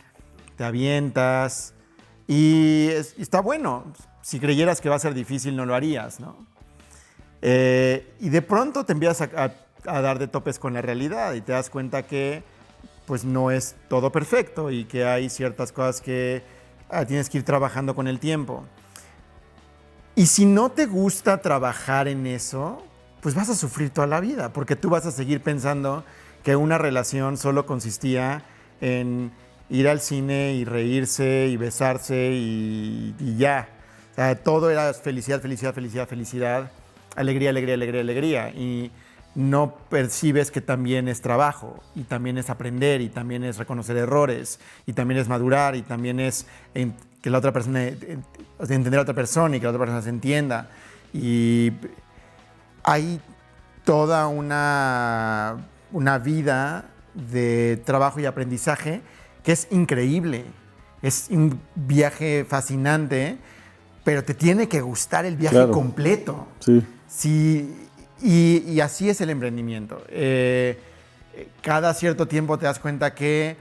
te 0.57 0.63
avientas 0.63 1.73
y, 2.27 2.89
está 3.17 3.41
bueno. 3.41 3.85
Si 4.21 4.39
creyeras 4.39 4.81
que 4.81 4.89
va 4.89 4.95
a 4.95 4.99
ser 4.99 5.13
difícil, 5.13 5.55
no 5.55 5.65
lo 5.65 5.73
harías, 5.73 6.19
¿no? 6.19 6.35
Eh, 7.41 8.13
y 8.19 8.29
de 8.29 8.41
pronto 8.41 8.85
te 8.85 8.93
empiezas 8.93 9.29
a, 9.35 9.51
dar 9.83 10.19
de 10.19 10.27
topes 10.27 10.59
con 10.59 10.73
la 10.73 10.81
realidad 10.81 11.33
y 11.33 11.41
te 11.41 11.51
das 11.51 11.69
cuenta 11.69 12.03
que 12.03 12.43
pues 13.05 13.25
no 13.25 13.51
es 13.51 13.75
todo 13.89 14.11
perfecto 14.11 14.71
y 14.71 14.85
que 14.85 15.05
hay 15.05 15.29
ciertas 15.29 15.71
cosas 15.71 16.01
que 16.01 16.43
ah, 16.89 17.05
tienes 17.05 17.29
que 17.29 17.39
ir 17.39 17.43
trabajando 17.43 17.95
con 17.95 18.07
el 18.07 18.19
tiempo. 18.19 18.63
Y 20.15 20.27
si 20.27 20.45
no 20.45 20.71
te 20.71 20.85
gusta 20.85 21.41
trabajar 21.41 22.07
en 22.07 22.27
eso, 22.27 22.83
pues 23.21 23.35
vas 23.35 23.49
a 23.49 23.55
sufrir 23.55 23.89
toda 23.89 24.07
la 24.07 24.19
vida, 24.19 24.51
porque 24.53 24.75
tú 24.75 24.89
vas 24.89 25.05
a 25.05 25.11
seguir 25.11 25.41
pensando 25.41 26.03
que 26.43 26.55
una 26.55 26.77
relación 26.77 27.37
solo 27.37 27.65
consistía 27.65 28.43
en 28.81 29.31
ir 29.69 29.87
al 29.87 30.01
cine 30.01 30.53
y 30.53 30.65
reírse 30.65 31.47
y 31.49 31.55
besarse 31.55 32.31
y, 32.33 33.15
ya. 33.37 33.69
O 34.11 34.15
sea, 34.15 34.35
todo 34.35 34.69
era 34.69 34.93
felicidad, 34.93 35.41
felicidad, 35.41 35.73
felicidad, 35.73 36.07
felicidad. 36.07 36.71
alegría, 37.15 37.51
alegría, 37.51 37.75
alegría, 37.75 38.01
alegría. 38.01 38.49
Y 38.49 38.91
no 39.33 39.75
percibes 39.89 40.51
que 40.51 40.61
también 40.61 41.07
es 41.07 41.21
trabajo, 41.21 41.79
y 41.95 42.03
también 42.03 42.37
es 42.37 42.49
aprender, 42.49 43.01
y 43.01 43.09
también 43.09 43.43
es 43.43 43.57
reconocer 43.57 43.95
errores, 43.97 44.59
y 44.85 44.93
también 44.93 45.19
es 45.19 45.29
madurar, 45.29 45.75
y 45.75 45.81
también 45.81 46.19
es 46.19 46.47
que 47.21 47.29
la 47.29 47.37
otra 47.37 47.51
persona, 47.51 47.83
entender 47.85 48.93
a 48.93 48.97
la 48.97 49.01
otra 49.01 49.13
persona 49.13 49.55
y 49.55 49.59
que 49.59 49.65
la 49.65 49.69
otra 49.69 49.79
persona 49.79 50.01
se 50.01 50.09
entienda. 50.09 50.69
Y 51.13 51.71
hay 52.83 53.21
toda 53.83 54.27
una, 54.27 55.57
una 55.91 56.17
vida 56.17 56.85
de 57.13 57.81
trabajo 57.85 58.19
y 58.19 58.25
aprendizaje 58.25 59.01
que 59.43 59.51
es 59.51 59.67
increíble. 59.71 60.45
Es 61.01 61.27
un 61.29 61.59
viaje 61.75 62.45
fascinante, 62.47 63.37
pero 64.03 64.23
te 64.23 64.33
tiene 64.33 64.67
que 64.67 64.81
gustar 64.81 65.25
el 65.25 65.35
viaje 65.35 65.67
completo. 65.69 66.47
Sí. 67.07 67.75
Y, 68.21 68.79
así 68.79 69.09
es 69.09 69.21
el 69.21 69.29
emprendimiento. 69.29 70.03
Eh, 70.09 70.77
cada 71.61 71.93
cierto 71.93 72.27
tiempo 72.27 72.57
te 72.57 72.65
das 72.65 72.79
cuenta 72.79 73.15
que 73.15 73.55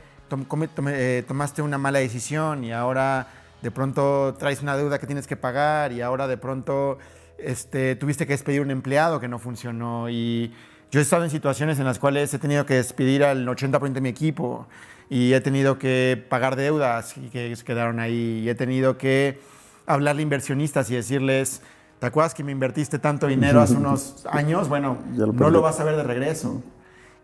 eh, 0.89 1.25
tomaste 1.27 1.63
una 1.63 1.79
mala 1.79 1.99
decisión 1.99 2.65
y 2.65 2.73
ahora 2.73 3.29
de 3.63 3.71
pronto 3.71 4.35
traes 4.39 4.63
una 4.63 4.77
deuda 4.77 4.99
que 4.99 5.07
tienes 5.07 5.27
que 5.27 5.37
pagar 5.37 5.93
y 5.93 6.01
ahora 6.01 6.27
de 6.27 6.37
pronto 6.37 6.99
este, 7.39 7.97
tuviste 7.97 8.27
que 8.27 8.33
despedir 8.33 8.61
un 8.61 8.71
empleado 8.71 9.21
que 9.21 9.29
no 9.29 9.39
funcionó 9.39 10.09
y 10.09 10.53
yo 10.91 11.01
he 11.01 11.03
estado 11.03 11.25
en 11.25 11.31
situaciones 11.31 11.79
en 11.79 11.85
las 11.85 11.99
cuales 11.99 12.33
he 12.35 12.39
tenido 12.39 12.67
que 12.67 12.75
despedir 12.75 13.25
al 13.25 13.47
80% 13.47 13.93
de 13.93 14.01
mi 14.01 14.09
equipo 14.09 14.67
y 15.09 15.33
he 15.33 15.41
tenido 15.41 15.79
que 15.79 16.23
pagar 16.29 16.57
deudas 16.57 17.17
y 17.17 17.29
que 17.29 17.57
quedaron 17.65 18.01
ahí 18.01 18.43
y 18.45 18.49
he 18.49 18.55
tenido 18.55 18.99
que 18.99 19.41
hablarle 19.87 20.21
a 20.21 20.25
inversionistas 20.25 20.91
y 20.91 20.95
decirles, 20.95 21.63
¿te 22.01 22.07
acuerdas 22.07 22.35
que 22.35 22.43
me 22.43 22.51
invertiste 22.51 22.99
tanto 22.99 23.27
dinero 23.27 23.61
hace 23.61 23.75
unos 23.75 24.27
años? 24.31 24.69
Bueno, 24.69 24.99
no 25.15 25.51
lo 25.51 25.63
vas 25.63 25.79
a 25.79 25.85
ver 25.85 25.97
de 25.97 26.03
regreso. 26.03 26.63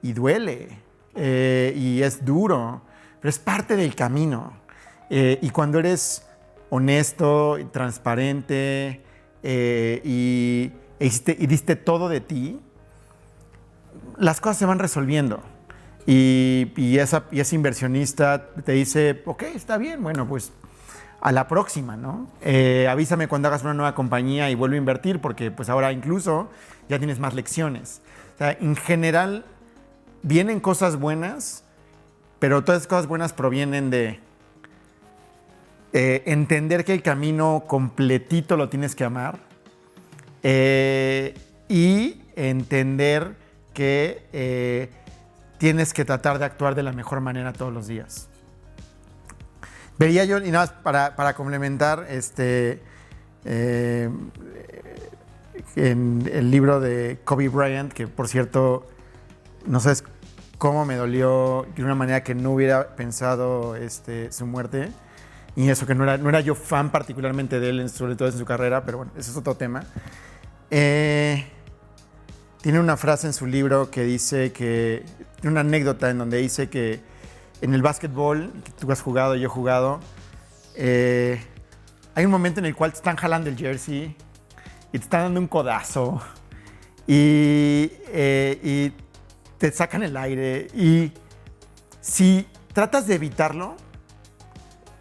Y 0.03 0.13
duele 0.13 0.69
eh, 1.15 1.73
y 1.75 2.03
es 2.03 2.25
duro, 2.25 2.83
pero 3.21 3.31
es 3.31 3.39
parte 3.39 3.75
del 3.75 3.95
camino. 3.95 4.53
Eh, 5.09 5.39
y 5.41 5.51
cuando 5.51 5.79
eres 5.79 6.27
honesto, 6.69 7.57
transparente, 7.73 9.01
eh, 9.43 10.01
y, 10.05 10.73
y 11.01 11.47
diste 11.47 11.77
todo 11.77 12.09
de 12.09 12.21
ti, 12.21 12.61
las 14.19 14.41
cosas 14.41 14.59
se 14.59 14.67
van 14.67 14.79
resolviendo. 14.79 15.41
Y, 16.07 16.73
y, 16.77 16.99
esa, 16.99 17.25
y 17.33 17.41
ese 17.41 17.57
inversionista 17.57 18.51
te 18.65 18.73
dice, 18.73 19.23
ok, 19.25 19.43
está 19.55 19.79
bien, 19.79 20.03
bueno, 20.03 20.29
pues 20.29 20.53
a 21.21 21.33
la 21.33 21.49
próxima, 21.49 21.97
¿no? 21.97 22.29
Eh, 22.43 22.87
avísame 22.89 23.29
cuando 23.29 23.49
hagas 23.49 23.63
una 23.63 23.75
nueva 23.75 23.95
compañía 23.95 24.51
y 24.51 24.55
vuelvo 24.55 24.75
a 24.75 24.79
invertir 24.79 25.21
porque 25.21 25.51
pues 25.51 25.69
ahora 25.69 25.93
incluso 25.93 26.51
ya 26.89 26.99
tienes 26.99 27.19
más 27.19 27.35
lecciones. 27.35 28.01
O 28.35 28.39
sea, 28.39 28.53
en 28.53 28.77
general 28.77 29.45
vienen 30.23 30.61
cosas 30.61 30.97
buenas, 30.97 31.65
pero 32.39 32.63
todas 32.65 32.83
esas 32.83 32.89
cosas 32.89 33.07
buenas 33.07 33.33
provienen 33.33 33.91
de 33.91 34.21
eh, 35.93 36.23
entender 36.27 36.85
que 36.85 36.93
el 36.93 37.03
camino 37.03 37.65
completito 37.67 38.57
lo 38.57 38.69
tienes 38.69 38.95
que 38.95 39.05
amar 39.05 39.39
eh, 40.43 41.35
y 41.69 42.21
entender 42.35 43.35
que 43.73 44.27
eh, 44.33 44.91
tienes 45.59 45.95
que 45.95 46.05
tratar 46.05 46.39
de 46.39 46.45
actuar 46.45 46.75
de 46.75 46.83
la 46.83 46.93
mejor 46.93 47.21
manera 47.21 47.53
todos 47.53 47.73
los 47.73 47.87
días. 47.87 48.29
Veía 49.99 50.25
yo, 50.25 50.39
y 50.39 50.51
nada 50.51 50.67
más 50.67 50.73
para, 51.15 51.35
complementar, 51.35 52.07
este, 52.11 52.81
en 53.45 54.31
el 56.33 56.51
libro 56.51 56.81
de 56.81 57.19
Kobe 57.25 57.49
Bryant, 57.49 57.93
que 57.93 58.07
por 58.07 58.29
cierto, 58.29 58.87
no 59.67 59.81
sabes 59.81 60.05
cómo 60.59 60.85
me 60.85 60.97
dolió 60.97 61.67
de 61.77 61.85
una 61.85 61.95
manera 61.95 62.23
que 62.23 62.35
no 62.35 62.53
hubiera 62.53 62.97
pensado 62.97 63.77
este, 63.77 64.33
su 64.33 64.47
muerte 64.47 64.91
y 65.55 65.69
eso 65.71 65.87
que 65.87 65.95
no 65.95 66.05
era, 66.05 66.19
no 66.19 66.29
era 66.29 66.41
yo 66.41 66.55
fan 66.55 66.91
particularmente 66.91 67.61
de 67.61 67.71
él, 67.71 67.89
sobre 67.89 68.15
todo 68.15 68.29
en 68.29 68.37
su 68.37 68.45
carrera, 68.45 68.85
pero 68.85 68.99
bueno, 68.99 69.13
ese 69.17 69.31
es 69.31 69.37
otro 69.37 69.55
tema. 69.55 69.85
Eh, 70.71 71.47
tiene 72.61 72.79
una 72.79 72.97
frase 72.97 73.27
en 73.27 73.33
su 73.33 73.47
libro 73.47 73.91
que 73.91 74.05
dice 74.05 74.53
que, 74.53 75.05
tiene 75.41 75.53
una 75.53 75.61
anécdota 75.61 76.11
en 76.11 76.19
donde 76.19 76.39
dice 76.39 76.69
que 76.69 77.01
en 77.61 77.75
el 77.75 77.83
básquetbol, 77.83 78.53
que 78.65 78.73
tú 78.73 78.91
has 78.91 79.01
jugado, 79.01 79.35
yo 79.35 79.47
he 79.47 79.49
jugado, 79.49 80.01
eh, 80.75 81.41
hay 82.15 82.25
un 82.25 82.31
momento 82.31 82.61
en 82.61 82.67
el 82.67 82.75
cual 82.75 82.93
te 82.93 82.99
están 82.99 83.17
jalando 83.17 83.51
el 83.51 83.57
jersey 83.57 84.17
y 84.93 84.99
te 84.99 85.05
están 85.05 85.23
dando 85.23 85.41
un 85.41 85.49
codazo 85.49 86.21
y, 87.07 87.91
eh, 88.09 88.61
y 88.63 88.93
te 89.59 89.73
sacan 89.73 90.03
el 90.03 90.17
aire 90.17 90.69
y 90.75 91.13
si 92.01 92.47
tratas 92.73 93.07
de 93.07 93.15
evitarlo, 93.15 93.77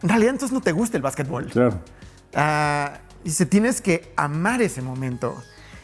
en 0.02 0.10
realidad 0.10 0.32
entonces 0.32 0.54
no 0.54 0.62
te 0.62 0.72
gusta 0.72 0.98
el 0.98 1.04
básquetbol. 1.04 1.48
Claro. 1.48 1.80
Ah, 2.34 3.00
y 3.24 3.32
se 3.32 3.46
tienes 3.46 3.82
que 3.82 4.14
amar 4.16 4.62
ese 4.62 4.82
momento. 4.82 5.36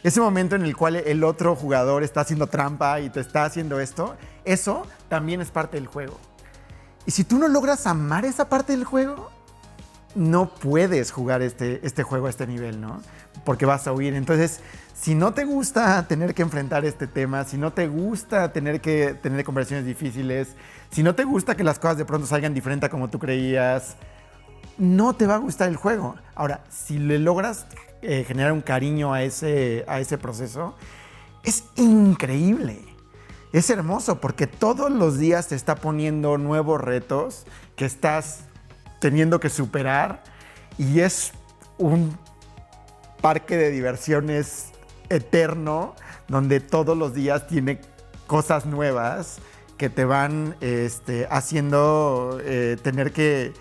Ese 0.04 0.20
momento 0.20 0.56
en 0.56 0.64
el 0.64 0.76
cual 0.76 0.96
el 0.96 1.24
otro 1.24 1.56
jugador 1.56 2.04
está 2.04 2.22
haciendo 2.22 2.48
trampa 2.48 3.00
y 3.02 3.10
te 3.10 3.20
está 3.20 3.46
haciendo 3.46 3.80
esto, 3.80 4.16
eso 4.46 4.88
también 5.10 5.42
es 5.42 5.52
parte 5.52 5.78
del 5.78 5.88
juego. 5.88 6.20
Y 7.06 7.12
si 7.12 7.24
tú 7.24 7.38
no 7.38 7.48
logras 7.48 7.88
amar 7.88 8.26
esa 8.26 8.50
parte 8.50 8.74
del 8.74 8.86
juego, 8.86 9.32
no 10.16 10.54
puedes 10.54 11.12
jugar 11.12 11.42
este, 11.42 11.86
este 11.86 12.04
juego 12.04 12.28
a 12.28 12.30
este 12.30 12.48
nivel, 12.48 12.82
¿no? 12.82 13.02
Porque 13.46 13.66
vas 13.66 13.88
a 13.88 13.94
huir. 13.94 14.14
Entonces, 14.14 14.60
si 14.94 15.16
no 15.16 15.34
te 15.34 15.46
gusta 15.46 16.08
tener 16.08 16.36
que 16.36 16.42
enfrentar 16.42 16.86
este 16.86 17.08
tema, 17.08 17.44
si 17.44 17.58
no 17.58 17.74
te 17.74 17.88
gusta 17.88 18.52
tener 18.54 18.82
que 18.82 19.16
tener 19.16 19.44
conversaciones 19.44 19.86
difíciles, 19.86 20.50
si 20.92 21.02
no 21.02 21.16
te 21.16 21.24
gusta 21.24 21.56
que 21.56 21.64
las 21.64 21.80
cosas 21.80 21.98
de 21.98 22.06
pronto 22.06 22.28
salgan 22.28 22.54
diferente 22.54 22.86
a 22.86 22.90
como 22.90 23.10
tú 23.10 23.18
creías, 23.18 23.96
no 24.78 25.16
te 25.16 25.26
va 25.26 25.36
a 25.36 25.40
gustar 25.40 25.70
el 25.70 25.76
juego. 25.76 26.16
Ahora, 26.36 26.64
si 26.70 27.00
le 27.00 27.18
logras 27.18 27.66
eh, 28.02 28.26
generar 28.28 28.52
un 28.52 28.62
cariño 28.62 29.14
a 29.14 29.24
ese, 29.24 29.86
a 29.88 30.00
ese 30.00 30.18
proceso, 30.18 30.76
es 31.44 31.64
increíble. 31.78 32.80
Es 33.54 33.70
hermoso 33.70 34.22
porque 34.22 34.48
todos 34.48 34.90
los 34.90 35.18
días 35.18 35.48
te 35.50 35.56
está 35.56 35.76
poniendo 35.76 36.38
nuevos 36.38 36.80
retos 36.80 37.46
que 37.76 37.84
estás 37.84 38.46
teniendo 39.00 39.42
que 39.42 39.50
superar 39.50 40.24
y 40.78 41.02
es 41.02 41.34
un 41.78 42.18
parque 43.22 43.58
de 43.58 43.70
diversiones 43.70 44.72
eterno 45.10 45.96
donde 46.30 46.62
todos 46.62 46.98
los 46.98 47.14
días 47.14 47.48
tiene 47.48 47.82
cosas 48.26 48.66
nuevas 48.66 49.40
que 49.78 49.90
te 49.90 50.06
van 50.06 50.56
este, 50.62 51.28
haciendo 51.30 52.40
eh, 52.44 52.78
tener 52.82 53.12
que 53.12 53.52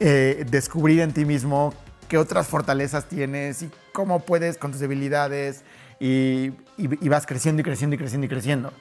eh, 0.00 0.44
descubrir 0.50 1.00
en 1.00 1.14
ti 1.14 1.24
mismo 1.24 1.72
qué 2.08 2.18
otras 2.18 2.46
fortalezas 2.46 3.08
tienes 3.08 3.62
y 3.62 3.70
cómo 3.92 4.20
puedes 4.20 4.58
con 4.58 4.72
tus 4.72 4.80
debilidades 4.80 5.64
y, 5.98 6.50
vas 7.08 7.26
creciendo 7.26 7.60
y 7.60 7.64
creciendo 7.64 7.94
y 7.96 7.98
creciendo 7.98 8.26
y 8.26 8.28
creciendo. 8.28 8.72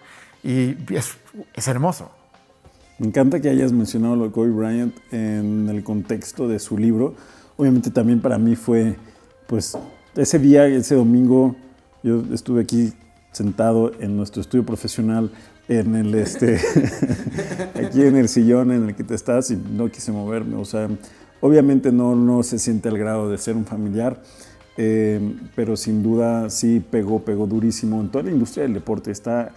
Y 0.43 0.75
es, 0.93 1.17
es, 1.53 1.67
hermoso. 1.67 2.11
Me 2.99 3.07
encanta 3.07 3.39
que 3.39 3.49
hayas 3.49 3.71
mencionado 3.71 4.23
de 4.23 4.31
Kobe 4.31 4.51
Bryant 4.51 4.95
en 5.11 5.67
el 5.69 5.83
contexto 5.83 6.47
de 6.47 6.59
su 6.59 6.77
libro. 6.77 7.15
Obviamente 7.57 7.89
también 7.89 8.21
para 8.21 8.37
mí 8.37 8.55
fue, 8.55 8.95
pues, 9.47 9.77
ese 10.15 10.39
día, 10.39 10.65
ese 10.67 10.95
domingo, 10.95 11.55
yo 12.03 12.23
estuve 12.33 12.61
aquí 12.61 12.93
sentado 13.31 13.91
en 13.99 14.15
nuestro 14.15 14.41
estudio 14.41 14.65
profesional, 14.65 15.31
en 15.67 15.95
el 15.95 16.15
este, 16.15 16.59
aquí 17.75 18.01
en 18.01 18.15
el 18.15 18.29
sillón 18.29 18.71
en 18.71 18.89
el 18.89 18.95
que 18.95 19.03
te 19.03 19.15
estás 19.15 19.51
y 19.51 19.55
no 19.55 19.89
quise 19.89 20.11
moverme. 20.11 20.55
O 20.55 20.65
sea, 20.65 20.87
obviamente 21.41 21.91
no, 21.91 22.15
no 22.15 22.43
se 22.43 22.59
siente 22.59 22.87
al 22.89 22.97
grado 22.97 23.29
de 23.29 23.37
ser 23.37 23.55
un 23.55 23.65
familiar, 23.65 24.21
eh, 24.77 25.19
pero 25.55 25.77
sin 25.77 26.03
duda 26.03 26.49
sí 26.49 26.83
pegó, 26.89 27.19
pegó 27.19 27.47
durísimo 27.47 28.01
en 28.01 28.09
toda 28.09 28.25
la 28.25 28.31
industria 28.31 28.63
del 28.63 28.73
deporte. 28.73 29.11
Está 29.11 29.51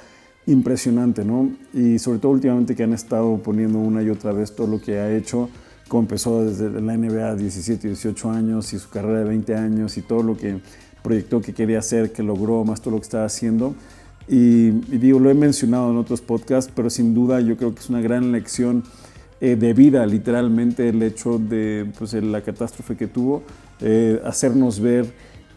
impresionante, 0.47 1.25
¿no? 1.25 1.51
Y 1.75 1.99
sobre 1.99 2.19
todo 2.19 2.33
últimamente 2.33 2.75
que 2.75 2.83
han 2.83 2.95
estado 2.95 3.39
poniendo 3.39 3.79
una 3.79 4.03
y 4.03 4.11
otra 4.11 4.33
vez 4.33 4.55
todo 4.55 4.67
lo 4.67 4.81
que 4.81 4.99
ha 4.99 5.15
hecho, 5.15 5.51
como 5.89 6.03
empezó 6.03 6.45
desde 6.45 6.81
la 6.81 6.97
NBA 6.97 7.31
a 7.31 7.35
17, 7.35 7.89
18 7.89 8.31
años 8.31 8.73
y 8.73 8.79
su 8.79 8.89
carrera 8.89 9.21
de 9.21 9.25
20 9.25 9.55
años 9.57 9.97
y 9.99 10.03
todo 10.03 10.23
lo 10.23 10.37
que 10.37 10.61
proyectó 11.03 11.41
que 11.41 11.53
quería 11.53 11.79
hacer, 11.79 12.13
que 12.13 12.23
logró, 12.23 12.65
más 12.65 12.81
todo 12.81 12.93
lo 12.93 13.01
que 13.01 13.05
estaba 13.05 13.25
haciendo. 13.25 13.75
Y, 14.27 14.71
digo, 14.71 15.19
lo 15.19 15.31
he 15.31 15.35
mencionado 15.35 15.91
en 15.91 15.97
otros 15.97 16.21
podcasts, 16.21 16.71
pero 16.75 16.91
sin 16.91 17.15
duda 17.15 17.41
yo 17.41 17.57
creo 17.57 17.75
que 17.75 17.81
es 17.81 17.89
una 17.89 18.03
gran 18.03 18.31
lección 18.31 18.85
eh, 19.41 19.57
de 19.57 19.73
vida, 19.73 20.05
literalmente, 20.05 20.89
el 20.91 21.03
hecho 21.03 21.39
de 21.39 21.91
pues, 21.99 22.13
la 22.13 22.43
catástrofe 22.43 22.97
que 22.97 23.07
tuvo, 23.07 23.43
eh, 23.81 24.21
hacernos 24.25 24.81
ver 24.81 25.07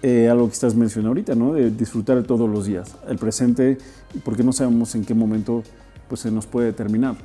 eh, 0.04 0.30
algo 0.30 0.48
que 0.48 0.54
estás 0.54 0.74
mencionando 0.76 1.10
ahorita, 1.10 1.36
¿no? 1.36 1.54
de 1.54 1.70
disfrutar 1.70 2.24
todos 2.24 2.50
los 2.50 2.66
días, 2.66 2.96
el 3.08 3.18
presente, 3.18 3.78
porque 4.24 4.44
no 4.44 4.52
sabemos 4.52 4.96
en 4.96 5.06
qué 5.06 5.14
momento 5.14 5.64
pues, 6.08 6.22
se 6.22 6.32
nos 6.32 6.48
puede 6.48 6.74
terminar. 6.74 7.16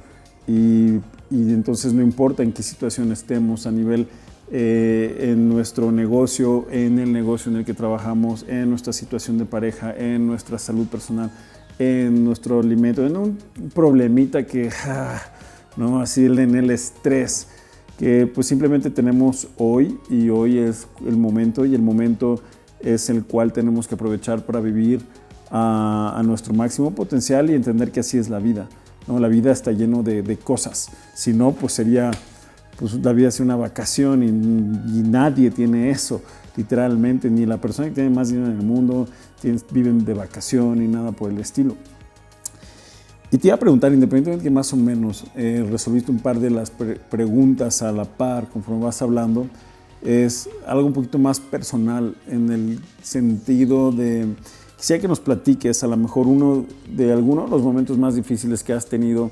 Y, 0.46 1.00
entonces 1.30 1.92
no 1.92 2.02
importa 2.02 2.42
en 2.42 2.52
qué 2.52 2.62
situación 2.62 3.10
estemos 3.10 3.66
a 3.66 3.72
nivel 3.72 4.06
eh, 4.52 5.30
en 5.32 5.48
nuestro 5.48 5.90
negocio, 5.90 6.66
en 6.70 6.98
el 6.98 7.12
negocio 7.12 7.50
en 7.50 7.58
el 7.58 7.64
que 7.64 7.74
trabajamos, 7.74 8.44
en 8.46 8.70
nuestra 8.70 8.92
situación 8.92 9.38
de 9.38 9.44
pareja, 9.44 9.92
en 9.96 10.26
nuestra 10.26 10.58
salud 10.58 10.86
personal, 10.86 11.32
en 11.78 12.24
nuestro 12.24 12.60
alimento, 12.60 13.04
en 13.04 13.16
un 13.16 13.38
problemita 13.74 14.46
que, 14.46 14.70
ah, 14.84 15.20
¿no? 15.76 16.00
Así 16.00 16.26
en 16.26 16.54
el 16.54 16.70
estrés, 16.70 17.48
que 17.98 18.26
pues 18.26 18.46
simplemente 18.46 18.90
tenemos 18.90 19.48
hoy 19.56 19.98
y 20.10 20.28
hoy 20.28 20.58
es 20.58 20.86
el 21.06 21.16
momento 21.16 21.64
y 21.64 21.74
el 21.74 21.82
momento 21.82 22.40
es 22.80 23.08
el 23.08 23.24
cual 23.24 23.52
tenemos 23.52 23.88
que 23.88 23.94
aprovechar 23.94 24.44
para 24.44 24.60
vivir 24.60 25.00
a, 25.50 26.20
nuestro 26.24 26.52
máximo 26.54 26.90
potencial 26.94 27.50
y 27.50 27.54
entender 27.54 27.92
que 27.92 28.00
así 28.00 28.18
es 28.18 28.28
la 28.28 28.38
vida. 28.38 28.68
¿no? 29.06 29.18
La 29.18 29.28
vida 29.28 29.52
está 29.52 29.72
lleno 29.72 30.02
de, 30.02 30.36
cosas, 30.42 30.90
si 31.14 31.32
no, 31.32 31.52
pues 31.52 31.72
sería, 31.72 32.10
pues 32.78 32.94
la 32.94 33.12
vida 33.12 33.28
es 33.28 33.40
una 33.40 33.56
vacación 33.56 34.22
y, 34.22 34.26
y, 34.26 35.02
nadie 35.02 35.50
tiene 35.50 35.90
eso, 35.90 36.20
literalmente, 36.56 37.30
ni 37.30 37.46
la 37.46 37.60
persona 37.60 37.88
que 37.88 37.94
tiene 37.94 38.10
más 38.10 38.28
dinero 38.28 38.50
en 38.50 38.58
el 38.58 38.66
mundo 38.66 39.06
viven 39.70 40.04
de 40.04 40.14
vacación 40.14 40.82
y 40.82 40.88
nada 40.88 41.12
por 41.12 41.30
el 41.30 41.38
estilo. 41.38 41.76
Y 43.30 43.38
te 43.38 43.48
iba 43.48 43.56
a 43.56 43.58
preguntar, 43.58 43.92
independientemente 43.92 44.44
que 44.44 44.50
más 44.50 44.72
o 44.72 44.76
menos 44.76 45.24
eh, 45.34 45.66
resolviste 45.68 46.12
un 46.12 46.20
par 46.20 46.38
de 46.38 46.50
las 46.50 46.70
preguntas 46.70 47.82
a 47.82 47.90
la 47.90 48.04
par 48.04 48.48
conforme 48.48 48.84
vas 48.84 49.02
hablando, 49.02 49.48
es 50.02 50.48
algo 50.66 50.86
un 50.86 50.92
poquito 50.92 51.18
más 51.18 51.40
personal 51.40 52.14
en 52.28 52.52
el 52.52 52.80
sentido 53.02 53.90
de, 53.90 54.28
quisiera 54.76 55.02
que 55.02 55.08
nos 55.08 55.18
platiques 55.18 55.82
a 55.82 55.88
lo 55.88 55.96
mejor 55.96 56.28
uno 56.28 56.64
de 56.88 57.12
algunos 57.12 57.46
de 57.46 57.50
los 57.50 57.62
momentos 57.62 57.98
más 57.98 58.14
difíciles 58.14 58.62
que 58.62 58.72
has 58.72 58.86
tenido 58.86 59.30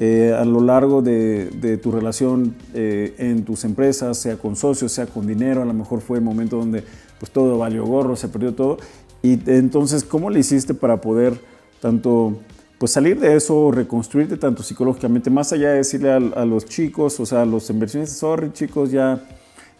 eh, 0.00 0.34
a 0.36 0.44
lo 0.44 0.60
largo 0.60 1.02
de, 1.02 1.78
tu 1.82 1.92
relación 1.92 2.54
eh, 2.72 3.14
en 3.18 3.44
tus 3.44 3.64
empresas, 3.64 4.16
sea 4.16 4.36
con 4.36 4.56
socios, 4.56 4.90
sea 4.92 5.06
con 5.06 5.26
dinero, 5.26 5.62
a 5.62 5.64
lo 5.66 5.74
mejor 5.74 6.00
fue 6.00 6.18
el 6.18 6.24
momento 6.24 6.56
donde 6.56 6.82
pues 7.20 7.30
todo 7.30 7.58
valió 7.58 7.84
gorro, 7.84 8.16
se 8.16 8.28
perdió 8.28 8.54
todo. 8.54 8.78
Y 9.22 9.38
entonces, 9.50 10.02
¿cómo 10.02 10.30
le 10.30 10.40
hiciste 10.40 10.74
para 10.74 11.00
poder 11.00 11.40
tanto 11.80 12.38
pues 12.84 12.92
salir 12.92 13.18
de 13.18 13.34
eso, 13.34 13.70
reconstruirte 13.70 14.36
tanto 14.36 14.62
psicológicamente, 14.62 15.30
más 15.30 15.50
allá 15.54 15.70
de 15.70 15.76
decirle 15.76 16.12
a, 16.12 16.44
los 16.44 16.66
chicos, 16.66 17.18
o 17.18 17.24
sea, 17.24 17.40
a 17.40 17.46
los 17.46 17.70
inversionistas, 17.70 18.18
sorry 18.18 18.52
chicos, 18.52 18.90
ya, 18.90 19.24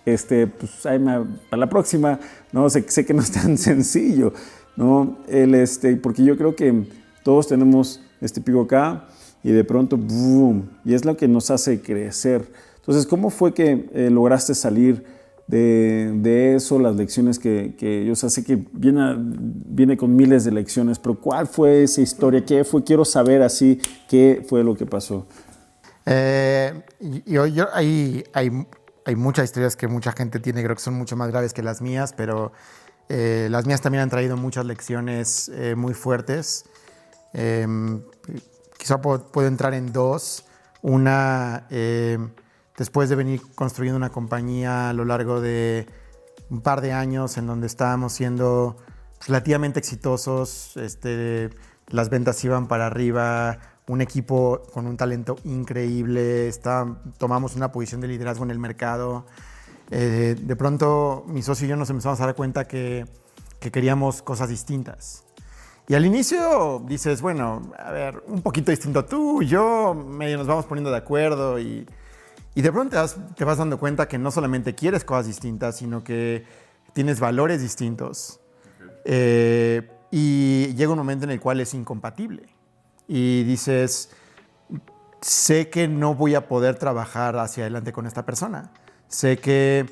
este, 0.07 0.47
pues 0.47 0.87
ahí 0.87 0.99
para 0.99 1.27
la 1.61 1.69
próxima, 1.69 2.19
no, 2.51 2.71
sé, 2.71 2.83
sé 2.89 3.05
que 3.05 3.13
no 3.13 3.21
es 3.21 3.31
tan 3.31 3.59
sencillo, 3.59 4.33
¿no? 4.75 5.19
El, 5.29 5.55
este, 5.55 5.95
porque 5.97 6.25
yo 6.25 6.39
creo 6.39 6.57
que 6.57 6.87
todos 7.23 7.47
tenemos 7.47 8.01
este 8.23 8.41
pico 8.41 8.63
acá 8.63 9.05
y 9.43 9.53
de 9.53 9.65
pronto, 9.65 9.99
boom, 9.99 10.71
y 10.83 10.95
es 10.95 11.05
lo 11.05 11.15
que 11.15 11.29
nos 11.29 11.51
hace 11.51 11.83
crecer. 11.83 12.51
Entonces, 12.77 13.07
¿cómo 13.07 13.29
fue 13.29 13.53
que 13.53 13.91
eh, 13.93 14.09
lograste 14.11 14.55
salir 14.55 15.05
de, 15.47 16.55
eso, 16.57 16.79
las 16.79 16.97
lecciones 16.97 17.39
que, 17.39 17.75
que 17.79 18.05
yo 18.05 18.15
sé 18.15 18.45
que 18.45 18.65
viene, 18.73 19.15
viene 19.19 19.97
con 19.97 20.15
miles 20.17 20.45
de 20.45 20.53
lecciones, 20.53 20.99
pero 20.99 21.21
¿cuál 21.21 21.47
fue 21.47 21.83
esa 21.83 22.01
historia? 22.01 22.45
¿Qué 22.45 22.65
fue? 22.65 22.83
Quiero 22.83 23.05
saber 23.05 23.43
así 23.43 23.81
qué 24.09 24.45
fue 24.49 24.65
lo 24.65 24.75
que 24.75 24.87
pasó. 24.87 25.27
Eh, 26.07 26.83
yo, 27.27 27.45
hay, 27.73 28.25
hay, 28.33 28.67
hay, 29.05 29.17
muchas 29.17 29.47
historias 29.47 29.77
que 29.77 29.89
mucha 29.89 30.13
gente 30.13 30.39
tiene, 30.41 30.63
creo 30.63 30.77
que 30.77 30.83
son 30.83 30.95
mucho 30.95 31.17
más 31.17 31.31
graves 31.31 31.53
que 31.55 31.63
las 31.63 31.81
mías, 31.81 32.15
pero 32.15 32.53
eh, 33.09 33.49
las 33.51 33.67
mías 33.67 33.81
también 33.81 34.03
han 34.03 34.11
traído 34.11 34.37
muchas 34.37 34.65
lecciones 34.65 35.51
eh, 35.55 35.75
muy 35.77 35.95
fuertes. 35.95 36.65
Em, 37.33 38.03
quizá 38.79 39.01
puedo, 39.01 39.27
puedo, 39.31 39.49
entrar 39.49 39.75
en 39.75 39.93
dos. 39.93 40.45
Una 40.83 41.67
después 42.77 43.09
de 43.09 43.17
venir 43.17 43.41
construyendo 43.55 43.97
una 43.97 44.11
compañía 44.11 44.91
a 44.91 44.93
lo 44.93 45.05
largo 45.05 45.41
de 45.41 45.87
un 46.51 46.61
par 46.61 46.81
de 46.81 46.93
años 46.93 47.37
en 47.37 47.47
donde 47.47 47.67
estábamos 47.67 48.13
siendo 48.13 48.77
relativamente 49.27 49.79
exitosos, 49.79 50.77
este, 50.77 51.51
las 51.89 52.11
ventas 52.11 52.43
iban 52.45 52.69
para 52.69 52.87
arriba, 52.87 53.59
un 53.87 54.01
equipo 54.01 54.63
con 54.73 54.87
un 54.87 54.97
talento 54.97 55.37
increíble, 55.45 56.49
está, 56.49 56.97
tomamos 57.19 57.55
una 57.55 57.71
posición 57.71 58.01
de 58.01 58.09
liderazgo 58.09 58.45
en 58.45 58.51
el 58.51 58.59
mercado. 58.59 59.27
Eh, 59.91 60.37
de 60.41 60.57
pronto 60.57 61.25
mi 61.27 61.43
socio 61.43 61.67
y 61.67 61.71
yo 61.71 61.77
nos 61.77 61.91
empezamos 61.91 62.21
a 62.21 62.27
dar 62.27 62.35
cuenta 62.35 62.67
que, 62.67 63.07
que 63.61 63.71
queríamos 63.71 64.23
cosas 64.23 64.49
distintas. 64.49 65.25
Y 65.87 65.95
al 65.95 66.07
inicio 66.07 66.83
dices, 66.87 67.21
bueno, 67.21 67.71
a 67.79 67.91
ver, 67.91 68.23
un 68.27 68.41
poquito 68.41 68.71
distinto 68.71 69.05
tú, 69.05 69.43
yo, 69.43 69.95
medio 69.95 70.39
nos 70.39 70.47
vamos 70.47 70.65
poniendo 70.65 70.91
de 70.91 70.97
acuerdo 70.97 71.59
y 71.59 71.87
y 72.55 72.63
de 72.63 72.71
pronto 72.71 72.97
te 73.35 73.45
vas, 73.45 73.59
dando 73.59 73.79
cuenta 73.79 74.07
que 74.07 74.17
no 74.17 74.31
solamente 74.31 74.75
quieres 74.75 75.05
cosas 75.05 75.27
distintas, 75.27 75.77
sino 75.77 76.05
que 76.05 76.45
tienes 76.93 77.19
valores 77.19 77.61
distintos. 77.61 78.41
Eh, 79.05 79.91
y 80.13 80.73
llega 80.75 80.93
un 80.93 80.99
momento 80.99 81.25
en 81.25 81.33
el 81.33 81.41
cual 81.41 81.61
es 81.61 81.75
incompatible. 81.75 82.45
Y 83.09 83.43
dices, 83.43 84.11
sé 85.21 85.69
que 85.69 85.89
no 85.89 86.15
voy 86.15 86.37
a 86.37 86.47
poder 86.47 86.77
trabajar 86.77 87.37
hacia 87.39 87.65
adelante 87.65 87.93
con 87.93 88.07
esta 88.07 88.25
persona. 88.25 88.71
Sé 89.09 89.39
que 89.39 89.87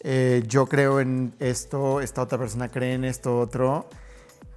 eh, 0.00 0.42
yo 0.46 0.66
creo 0.66 1.00
en 1.00 1.34
esto, 1.40 2.00
esta 2.00 2.22
otra 2.22 2.38
persona 2.38 2.70
cree 2.70 2.94
en 2.94 3.04
esto 3.04 3.38
otro. 3.38 3.86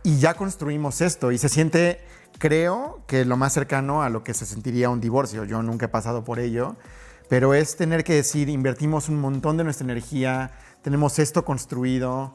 Y 0.04 0.20
ya 0.20 0.36
construimos 0.36 1.02
esto. 1.02 1.34
Y 1.34 1.38
se 1.38 1.50
siente, 1.50 2.00
creo, 2.40 3.02
que 3.08 3.26
lo 3.26 3.36
más 3.36 3.52
cercano 3.52 4.04
a 4.04 4.10
lo 4.10 4.24
que 4.24 4.34
se 4.34 4.46
sentiría 4.46 4.90
un 4.90 5.02
divorcio. 5.02 5.44
Yo 5.44 5.62
nunca 5.62 5.88
he 5.88 5.90
pasado 5.90 6.24
por 6.24 6.40
ello 6.40 6.78
pero 7.32 7.54
es 7.54 7.78
tener 7.78 8.04
que 8.04 8.14
decir, 8.14 8.50
invertimos 8.50 9.08
un 9.08 9.22
montón 9.22 9.56
de 9.56 9.64
nuestra 9.64 9.86
energía, 9.86 10.52
tenemos 10.82 11.18
esto 11.18 11.46
construido, 11.46 12.34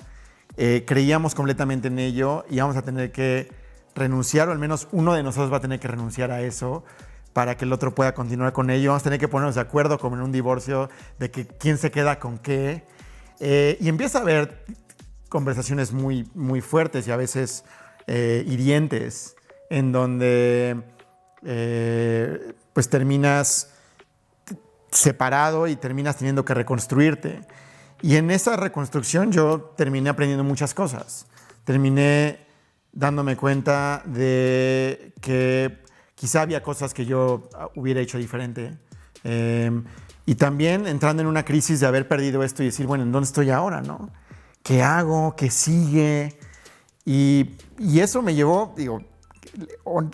eh, 0.57 0.85
creíamos 0.87 1.35
completamente 1.35 1.89
en 1.89 1.99
ello 1.99 2.47
y 2.49 2.61
vamos 2.61 2.79
a 2.79 2.83
tener 2.83 3.13
que 3.13 3.53
renunciar, 3.95 4.49
o 4.49 4.53
al 4.53 4.59
menos 4.59 4.89
uno 4.93 5.13
de 5.13 5.23
nosotros 5.23 5.53
va 5.53 5.59
a 5.59 5.61
tener 5.61 5.81
que 5.81 5.89
renunciar 5.89 6.31
a 6.31 6.41
eso 6.41 6.83
para 7.35 7.59
que 7.59 7.67
el 7.67 7.75
otro 7.75 7.95
pueda 7.95 8.15
continuar 8.15 8.55
con 8.55 8.71
ello. 8.71 8.89
Vamos 8.89 9.03
a 9.03 9.05
tener 9.05 9.21
que 9.21 9.29
ponernos 9.29 9.57
de 9.57 9.61
acuerdo, 9.61 9.99
como 9.99 10.17
en 10.17 10.23
un 10.23 10.33
divorcio, 10.33 10.89
de 11.19 11.31
que 11.31 11.47
quién 11.47 11.77
se 11.77 11.91
queda 11.91 12.19
con 12.19 12.39
qué. 12.39 12.87
Eh, 13.39 13.77
y 13.79 13.91
empieza 13.91 14.17
a 14.17 14.23
haber 14.23 14.65
conversaciones 15.29 15.93
muy, 15.93 16.27
muy 16.35 16.63
fuertes 16.63 17.07
y 17.07 17.11
a 17.11 17.17
veces 17.17 17.67
eh, 18.07 18.45
hirientes, 18.47 19.37
en 19.69 19.93
donde 19.93 20.83
pues 22.73 22.89
terminas 22.89 23.76
separado 24.91 25.67
y 25.67 25.77
terminas 25.77 26.17
teniendo 26.17 26.45
que 26.45 26.55
reconstruirte. 26.55 27.41
Y 28.03 28.17
en 28.17 28.31
esa 28.31 28.57
reconstrucción 28.57 29.33
yo 29.33 29.73
terminé 29.77 30.11
aprendiendo 30.11 30.45
muchas 30.45 30.75
cosas. 30.75 31.27
Terminé 31.65 32.47
dándome 32.93 33.37
cuenta 33.37 34.03
de 34.05 35.13
que 35.21 35.83
quizá 36.15 36.43
había 36.43 36.63
cosas 36.63 36.95
que 36.95 37.07
yo 37.07 37.49
hubiera 37.75 38.01
hecho 38.01 38.19
diferente. 38.19 38.77
Em, 39.25 39.85
y 40.25 40.35
también 40.35 40.87
entrando 40.87 41.23
en 41.23 41.29
una 41.29 41.45
crisis 41.45 41.81
de 41.81 41.87
haber 41.87 42.09
perdido 42.09 42.43
esto 42.43 42.63
y 42.63 42.67
decir, 42.67 42.87
bueno, 42.87 43.05
¿en 43.05 43.13
dónde 43.13 43.27
estoy 43.27 43.51
ahora? 43.51 43.81
No? 43.81 44.11
¿Qué 44.63 44.83
hago? 44.83 45.37
¿Qué 45.37 45.51
sigue? 45.51 46.39
Y, 47.05 47.57
y 47.79 48.01
eso 48.01 48.23
me 48.23 48.35
llevó, 48.35 48.75
digo, 48.77 49.03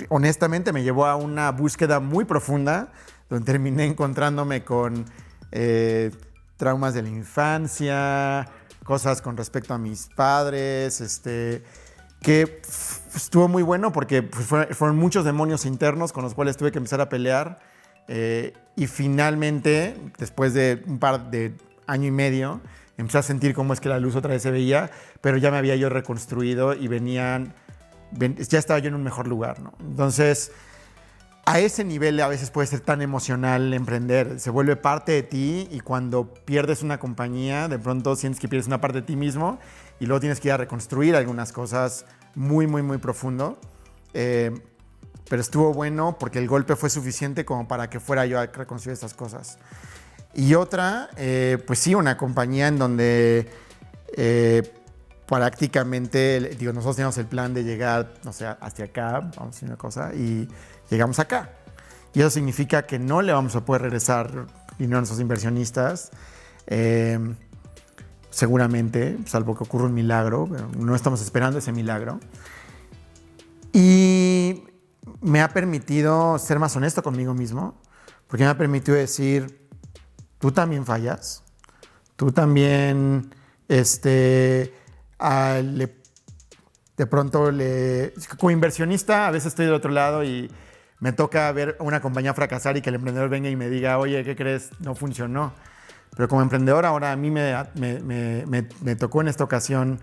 honestamente 0.08 0.72
me 0.72 0.82
llevó 0.82 1.06
a 1.06 1.16
una 1.16 1.50
búsqueda 1.50 2.00
muy 2.00 2.24
profunda 2.24 2.92
donde 3.32 3.46
terminé 3.46 3.86
encontrándome 3.86 4.62
con 4.62 5.06
eh, 5.52 6.10
traumas 6.58 6.92
de 6.92 7.00
la 7.00 7.08
infancia, 7.08 8.46
cosas 8.84 9.22
con 9.22 9.38
respecto 9.38 9.72
a 9.72 9.78
mis 9.78 10.08
padres, 10.14 11.00
este, 11.00 11.62
que 12.20 12.60
estuvo 13.14 13.48
muy 13.48 13.62
bueno 13.62 13.90
porque 13.90 14.22
fueron 14.22 14.98
muchos 14.98 15.24
demonios 15.24 15.64
internos 15.64 16.12
con 16.12 16.22
los 16.22 16.34
cuales 16.34 16.58
tuve 16.58 16.72
que 16.72 16.78
empezar 16.78 17.00
a 17.00 17.08
pelear. 17.08 17.58
Eh, 18.06 18.52
y 18.76 18.86
finalmente, 18.86 19.96
después 20.18 20.52
de 20.52 20.82
un 20.86 20.98
par 20.98 21.30
de 21.30 21.54
año 21.86 22.08
y 22.08 22.10
medio, 22.10 22.60
empecé 22.98 23.16
a 23.16 23.22
sentir 23.22 23.54
cómo 23.54 23.72
es 23.72 23.80
que 23.80 23.88
la 23.88 23.98
luz 23.98 24.14
otra 24.14 24.32
vez 24.32 24.42
se 24.42 24.50
veía, 24.50 24.90
pero 25.22 25.38
ya 25.38 25.50
me 25.50 25.56
había 25.56 25.76
yo 25.76 25.88
reconstruido 25.88 26.74
y 26.74 26.86
venían, 26.86 27.54
ya 28.18 28.58
estaba 28.58 28.78
yo 28.78 28.88
en 28.88 28.94
un 28.94 29.02
mejor 29.02 29.26
lugar, 29.26 29.60
¿no? 29.60 29.72
Entonces, 29.80 30.52
a 31.44 31.58
ese 31.58 31.84
nivel 31.84 32.20
a 32.20 32.28
veces 32.28 32.50
puede 32.50 32.68
ser 32.68 32.80
tan 32.80 33.02
emocional 33.02 33.74
emprender. 33.74 34.38
Se 34.38 34.50
vuelve 34.50 34.76
parte 34.76 35.12
de 35.12 35.22
ti 35.22 35.68
y 35.70 35.80
cuando 35.80 36.32
pierdes 36.32 36.82
una 36.82 36.98
compañía, 36.98 37.68
de 37.68 37.78
pronto 37.78 38.14
sientes 38.14 38.40
que 38.40 38.48
pierdes 38.48 38.68
una 38.68 38.80
parte 38.80 39.00
de 39.00 39.06
ti 39.06 39.16
mismo 39.16 39.58
y 39.98 40.06
luego 40.06 40.20
tienes 40.20 40.40
que 40.40 40.48
ir 40.48 40.52
a 40.52 40.56
reconstruir 40.56 41.16
algunas 41.16 41.52
cosas 41.52 42.06
muy, 42.34 42.66
muy, 42.66 42.82
muy 42.82 42.98
profundo. 42.98 43.58
Eh, 44.14 44.52
pero 45.28 45.40
estuvo 45.40 45.72
bueno 45.72 46.16
porque 46.18 46.38
el 46.38 46.46
golpe 46.46 46.76
fue 46.76 46.90
suficiente 46.90 47.44
como 47.44 47.66
para 47.66 47.88
que 47.90 47.98
fuera 47.98 48.26
yo 48.26 48.38
a 48.38 48.46
reconstruir 48.46 48.92
estas 48.92 49.14
cosas. 49.14 49.58
Y 50.34 50.54
otra, 50.54 51.10
eh, 51.16 51.58
pues 51.66 51.78
sí, 51.78 51.94
una 51.94 52.16
compañía 52.16 52.68
en 52.68 52.78
donde 52.78 53.50
eh, 54.16 54.62
prácticamente, 55.26 56.56
digo, 56.58 56.72
nosotros 56.72 56.96
teníamos 56.96 57.18
el 57.18 57.26
plan 57.26 57.54
de 57.54 57.64
llegar, 57.64 58.14
no 58.24 58.32
sé, 58.32 58.46
hacia 58.46 58.86
acá, 58.86 59.20
vamos 59.20 59.38
a 59.38 59.46
decir 59.46 59.68
una 59.68 59.78
cosa, 59.78 60.14
y 60.14 60.48
llegamos 60.92 61.18
acá. 61.18 61.50
Y 62.14 62.20
eso 62.20 62.30
significa 62.30 62.86
que 62.86 62.98
no 62.98 63.22
le 63.22 63.32
vamos 63.32 63.56
a 63.56 63.64
poder 63.64 63.82
regresar 63.82 64.46
dinero 64.78 64.98
a 64.98 65.00
nuestros 65.00 65.20
inversionistas. 65.20 66.10
Eh, 66.66 67.18
seguramente, 68.30 69.18
salvo 69.26 69.56
que 69.56 69.64
ocurra 69.64 69.86
un 69.86 69.94
milagro, 69.94 70.48
pero 70.50 70.68
no 70.76 70.94
estamos 70.94 71.22
esperando 71.22 71.58
ese 71.58 71.72
milagro. 71.72 72.20
Y 73.72 74.64
me 75.20 75.40
ha 75.40 75.48
permitido 75.48 76.38
ser 76.38 76.58
más 76.58 76.76
honesto 76.76 77.02
conmigo 77.02 77.32
mismo, 77.32 77.80
porque 78.26 78.44
me 78.44 78.50
ha 78.50 78.58
permitido 78.58 78.96
decir, 78.96 79.68
tú 80.38 80.52
también 80.52 80.84
fallas, 80.84 81.42
tú 82.16 82.32
también, 82.32 83.34
este, 83.68 84.74
de 86.96 87.06
pronto, 87.08 87.50
le, 87.50 88.12
como 88.38 88.50
inversionista, 88.50 89.28
a 89.28 89.30
veces 89.30 89.48
estoy 89.48 89.64
del 89.66 89.74
otro 89.74 89.90
lado 89.90 90.22
y 90.22 90.50
me 91.02 91.12
toca 91.12 91.50
ver 91.50 91.76
una 91.80 92.00
compañía 92.00 92.32
fracasar 92.32 92.76
y 92.76 92.80
que 92.80 92.88
el 92.90 92.94
emprendedor 92.94 93.28
venga 93.28 93.50
y 93.50 93.56
me 93.56 93.68
diga, 93.68 93.98
oye, 93.98 94.22
¿qué 94.22 94.36
crees? 94.36 94.70
No 94.78 94.94
funcionó. 94.94 95.52
Pero 96.14 96.28
como 96.28 96.42
emprendedor 96.42 96.86
ahora 96.86 97.10
a 97.10 97.16
mí 97.16 97.28
me, 97.28 98.94
tocó 98.94 99.20
en 99.20 99.26
esta 99.26 99.42
ocasión 99.42 99.98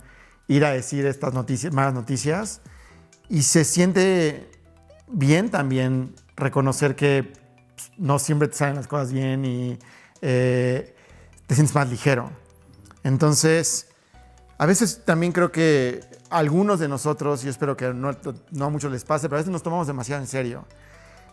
ir 0.49 0.65
a 0.65 0.71
decir 0.71 1.05
estas 1.05 1.33
noticias, 1.33 1.73
malas 1.73 1.93
noticias 1.93 2.59
y 3.29 3.43
se 3.43 3.63
siente 3.63 4.51
bien 5.07 5.49
también 5.49 6.13
reconocer 6.35 6.97
que 6.97 7.31
no 7.97 8.19
siempre 8.19 8.49
te 8.49 8.57
salen 8.57 8.75
las 8.75 8.88
cosas 8.88 9.13
bien 9.13 9.45
y 9.45 9.79
eh, 10.21 10.93
te 11.47 11.55
sientes 11.55 11.73
más 11.75 11.89
ligero. 11.89 12.29
Entonces, 13.05 13.88
a 14.57 14.65
veces 14.65 15.05
también 15.05 15.31
creo 15.31 15.49
que 15.49 16.01
algunos 16.29 16.77
de 16.77 16.89
nosotros, 16.89 17.45
y 17.45 17.47
espero 17.47 17.77
que 17.77 17.93
no, 17.93 18.17
no 18.51 18.65
a 18.65 18.69
muchos 18.69 18.91
les 18.91 19.05
pase, 19.05 19.29
pero 19.29 19.38
a 19.38 19.39
veces 19.39 19.53
nos 19.53 19.63
tomamos 19.63 19.88
demasiado 19.88 20.21
en 20.21 20.27
serio 20.27 20.65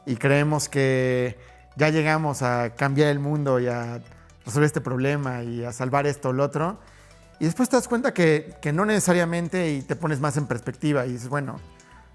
y 0.06 0.16
creemos 0.16 0.68
que 0.68 1.36
ya 1.76 1.90
llegamos 1.90 2.42
a 2.42 2.74
cambiar 2.74 3.08
el 3.08 3.18
mundo 3.18 3.60
y 3.60 3.66
a 3.66 4.00
resolver 4.44 4.66
este 4.66 4.80
problema 4.80 5.42
y 5.42 5.64
a 5.64 5.72
salvar 5.72 6.06
esto 6.06 6.30
o 6.30 6.32
lo 6.32 6.44
otro. 6.44 6.78
Y 7.38 7.44
después 7.44 7.68
te 7.68 7.76
das 7.76 7.88
cuenta 7.88 8.14
que, 8.14 8.54
que, 8.62 8.72
no 8.72 8.86
necesariamente 8.86 9.72
y 9.72 9.82
te 9.82 9.96
pones 9.96 10.20
más 10.20 10.36
en 10.38 10.46
perspectiva 10.46 11.04
y 11.04 11.12
dices, 11.12 11.28
bueno, 11.28 11.60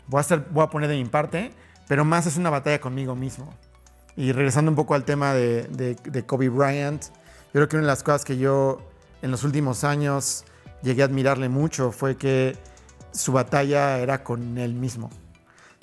voy 0.08 0.18
a, 0.18 0.22
hacer, 0.22 0.46
voy 0.50 0.64
a 0.64 0.68
poner 0.68 0.90
de 0.90 0.96
mi 0.96 1.06
parte, 1.06 1.52
pero 1.88 2.06
más 2.06 2.26
es 2.26 2.38
una 2.38 2.50
batalla 2.50 2.82
conmigo 2.82 3.16
mismo. 3.16 3.54
Y 4.16 4.32
regresando 4.32 4.72
un 4.72 4.76
poco 4.76 4.96
al 4.96 5.04
tema 5.04 5.34
de, 5.34 5.64
de, 5.64 5.96
de 5.96 6.26
Kobe 6.26 6.50
Bryant, 6.50 7.04
yo 7.04 7.52
creo 7.52 7.68
que 7.68 7.76
una 7.76 7.84
de 7.84 7.92
las 7.92 8.02
cosas 8.02 8.26
que 8.26 8.38
yo 8.38 8.80
en 9.22 9.30
los 9.30 9.44
últimos 9.44 9.84
años 9.84 10.46
llegué 10.82 11.04
a 11.04 11.06
admirarle 11.06 11.50
mucho 11.50 11.92
fue 11.92 12.18
que 12.18 12.58
su 13.12 13.32
batalla 13.32 14.00
era 14.00 14.24
con 14.24 14.58
él 14.58 14.74
mismo. 14.74 15.10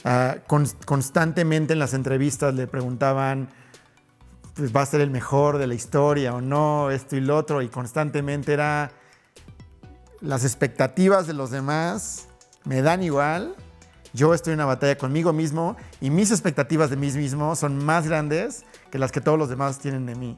Ah, 0.04 0.36
constantemente 0.46 1.72
en 1.72 1.78
las 1.78 1.92
entrevistas 1.92 2.54
le 2.54 2.66
preguntaban, 2.66 3.48
pues 4.54 4.74
va 4.74 4.82
a 4.82 4.86
ser 4.86 5.00
el 5.00 5.10
mejor 5.10 5.58
de 5.58 5.66
la 5.66 5.74
historia 5.74 6.34
o 6.34 6.40
no, 6.40 6.90
esto 6.90 7.16
y 7.16 7.20
lo 7.20 7.36
otro, 7.36 7.62
y 7.62 7.68
constantemente 7.68 8.52
era 8.52 8.92
las 10.20 10.44
expectativas 10.44 11.26
de 11.26 11.32
los 11.32 11.50
demás 11.50 12.28
me 12.64 12.82
dan 12.82 13.02
igual, 13.02 13.54
yo 14.12 14.34
estoy 14.34 14.52
en 14.52 14.58
una 14.58 14.66
batalla 14.66 14.98
conmigo 14.98 15.32
mismo 15.32 15.76
y 16.00 16.10
mis 16.10 16.30
expectativas 16.30 16.90
de 16.90 16.96
mí 16.96 17.10
mismo 17.12 17.56
son 17.56 17.84
más 17.84 18.06
grandes 18.06 18.64
que 18.90 18.98
las 18.98 19.12
que 19.12 19.20
todos 19.20 19.38
los 19.38 19.48
demás 19.48 19.78
tienen 19.78 20.06
de 20.06 20.14
mí. 20.14 20.36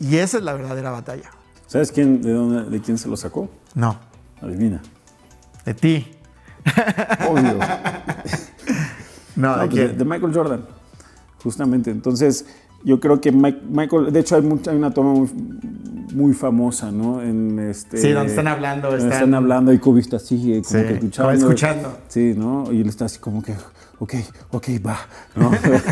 Y 0.00 0.16
esa 0.16 0.38
es 0.38 0.44
la 0.44 0.52
verdadera 0.52 0.90
batalla. 0.90 1.30
¿Sabes 1.66 1.92
quién, 1.92 2.22
de, 2.22 2.32
dónde, 2.32 2.70
de 2.70 2.80
quién 2.80 2.96
se 2.96 3.08
lo 3.08 3.16
sacó? 3.16 3.50
No. 3.74 3.98
Adivina. 4.40 4.80
De 5.64 5.74
ti. 5.74 6.16
Obvio. 7.28 7.58
no, 9.38 9.58
¿de, 9.58 9.68
pues 9.68 9.98
de, 9.98 10.04
Michael 10.04 10.34
Jordan, 10.34 10.60
justamente. 11.42 11.90
Entonces, 11.90 12.46
yo 12.84 13.00
creo 13.00 13.20
que 13.20 13.32
Michael, 13.32 14.12
de 14.12 14.20
hecho 14.20 14.36
hay, 14.36 14.42
mucha, 14.42 14.70
hay 14.70 14.76
una 14.76 14.92
toma 14.92 15.12
muy, 15.12 15.28
muy, 16.14 16.32
famosa, 16.32 16.90
¿no? 16.90 17.22
En 17.22 17.58
este, 17.58 17.98
sí, 17.98 18.10
donde 18.10 18.30
están 18.30 18.48
hablando. 18.48 18.94
Están, 18.94 19.12
están 19.12 19.34
hablando 19.34 19.72
y 19.72 19.78
Kobe 19.78 20.00
está 20.00 20.16
así, 20.16 20.60
como 20.62 20.82
que 20.84 20.94
escuchando. 20.94 21.32
escuchando. 21.32 21.98
Sí, 22.08 22.34
¿no? 22.36 22.72
Y 22.72 22.80
él 22.80 22.88
está 22.88 23.06
así 23.06 23.18
como 23.18 23.42
que, 23.42 23.54
ok, 23.98 24.14
ok, 24.52 24.68
va, 24.86 24.98
¿no? 25.36 25.50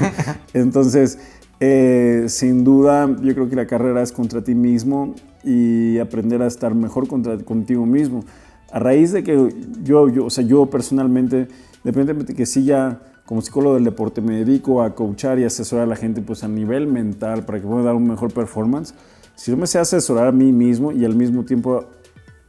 Entonces, 0.53 1.19
eh, 1.61 2.27
sin 2.29 2.65
duda, 2.65 3.09
yo 3.23 3.35
creo 3.35 3.49
que 3.49 3.57
la 3.57 3.67
carrera 3.67 4.03
es 4.03 4.13
contra 4.13 4.43
ti 4.43 4.55
mismo 4.55 5.15
y 5.45 5.99
aprender 5.99 6.43
a 6.43 6.47
estar 6.47 6.75
mejor 6.75 7.09
contra, 7.09 7.39
contigo 7.39 7.87
mismo 7.87 8.25
a 8.73 8.79
raíz 8.79 9.13
de 9.13 9.23
que 9.23 9.55
yo, 9.83 10.09
yo, 10.09 10.27
o 10.27 10.31
sea, 10.31 10.45
yo 10.45 10.67
personalmente, 10.67 11.49
independientemente 11.79 12.33
de 12.33 12.37
que 12.37 12.47
sí 12.47 12.65
ya 12.65 13.01
como 13.27 13.43
psicólogo 13.43 13.75
del 13.75 13.85
deporte 13.85 14.21
me 14.21 14.37
dedico 14.37 14.83
a 14.83 14.95
coachar 14.95 15.39
y 15.39 15.45
asesorar 15.45 15.85
a 15.85 15.89
la 15.89 15.97
gente 15.97 16.23
pues 16.23 16.45
a 16.45 16.49
nivel 16.49 16.87
mental 16.87 17.45
para 17.45 17.61
que 17.61 17.67
pueda 17.67 17.83
dar 17.83 17.95
un 17.95 18.07
mejor 18.07 18.33
performance, 18.33 18.95
si 19.35 19.51
yo 19.51 19.57
me 19.57 19.67
sé 19.67 19.79
asesorar 19.79 20.29
a 20.29 20.33
mí 20.33 20.53
mismo 20.53 20.93
y 20.93 21.05
al 21.05 21.15
mismo 21.15 21.45
tiempo 21.45 21.85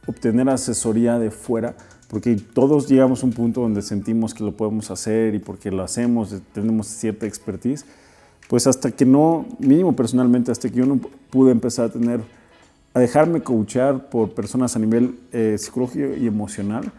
obtener 0.06 0.48
asesoría 0.48 1.18
de 1.18 1.30
fuera, 1.30 1.76
porque 2.08 2.36
todos 2.36 2.88
llegamos 2.88 3.22
a 3.22 3.26
un 3.26 3.32
punto 3.32 3.60
donde 3.60 3.82
sentimos 3.82 4.32
que 4.32 4.42
lo 4.42 4.56
podemos 4.56 4.90
hacer 4.90 5.34
y 5.34 5.38
porque 5.38 5.70
lo 5.70 5.82
hacemos, 5.82 6.34
tenemos 6.54 6.86
cierta 6.86 7.26
expertise, 7.26 7.84
pues 8.48 8.66
hasta 8.66 8.90
que 8.90 9.04
no, 9.04 9.46
mínimo 9.58 9.94
personalmente, 9.94 10.50
hasta 10.50 10.70
que 10.70 10.76
yo 10.76 10.86
no 10.86 10.98
pude 11.30 11.52
empezar 11.52 11.86
a 11.86 11.88
tener 11.90 12.20
a 12.94 13.00
dejarme 13.00 13.42
coachar 13.42 14.08
por 14.08 14.30
personas 14.30 14.74
a 14.74 14.78
nivel 14.78 15.18
eh, 15.32 15.56
psicológico 15.58 16.14
y 16.16 16.26
emocional, 16.26 16.90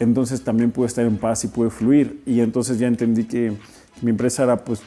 entonces 0.00 0.42
también 0.42 0.70
pude 0.70 0.86
estar 0.86 1.04
en 1.04 1.16
paz 1.16 1.44
y 1.44 1.48
pude 1.48 1.70
fluir. 1.70 2.22
Y 2.26 2.40
entonces 2.40 2.78
ya 2.78 2.86
entendí 2.86 3.24
que 3.24 3.56
mi 4.02 4.10
empresa 4.10 4.44
era 4.44 4.64
pues, 4.64 4.80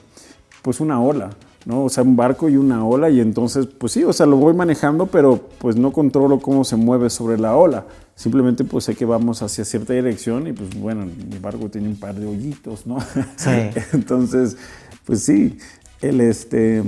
pues 0.61 0.79
una 0.79 1.01
ola, 1.01 1.29
¿no? 1.65 1.85
O 1.85 1.89
sea, 1.89 2.03
un 2.03 2.15
barco 2.15 2.49
y 2.49 2.57
una 2.57 2.85
ola 2.85 3.09
y 3.09 3.19
entonces, 3.19 3.67
pues 3.67 3.93
sí, 3.93 4.03
o 4.03 4.13
sea, 4.13 4.25
lo 4.25 4.37
voy 4.37 4.53
manejando, 4.53 5.07
pero 5.07 5.49
pues 5.59 5.75
no 5.75 5.91
controlo 5.91 6.39
cómo 6.39 6.63
se 6.63 6.75
mueve 6.75 7.09
sobre 7.09 7.37
la 7.37 7.55
ola. 7.55 7.85
Simplemente 8.15 8.63
pues 8.63 8.85
sé 8.85 8.95
que 8.95 9.05
vamos 9.05 9.41
hacia 9.41 9.63
cierta 9.63 9.93
dirección 9.93 10.47
y 10.47 10.53
pues 10.53 10.69
bueno, 10.79 11.05
mi 11.05 11.37
barco 11.39 11.69
tiene 11.69 11.87
un 11.87 11.99
par 11.99 12.15
de 12.15 12.25
hoyitos, 12.25 12.87
¿no? 12.87 12.99
Sí. 13.35 13.69
entonces, 13.93 14.57
pues 15.05 15.23
sí, 15.23 15.57
él 16.01 16.21
este, 16.21 16.83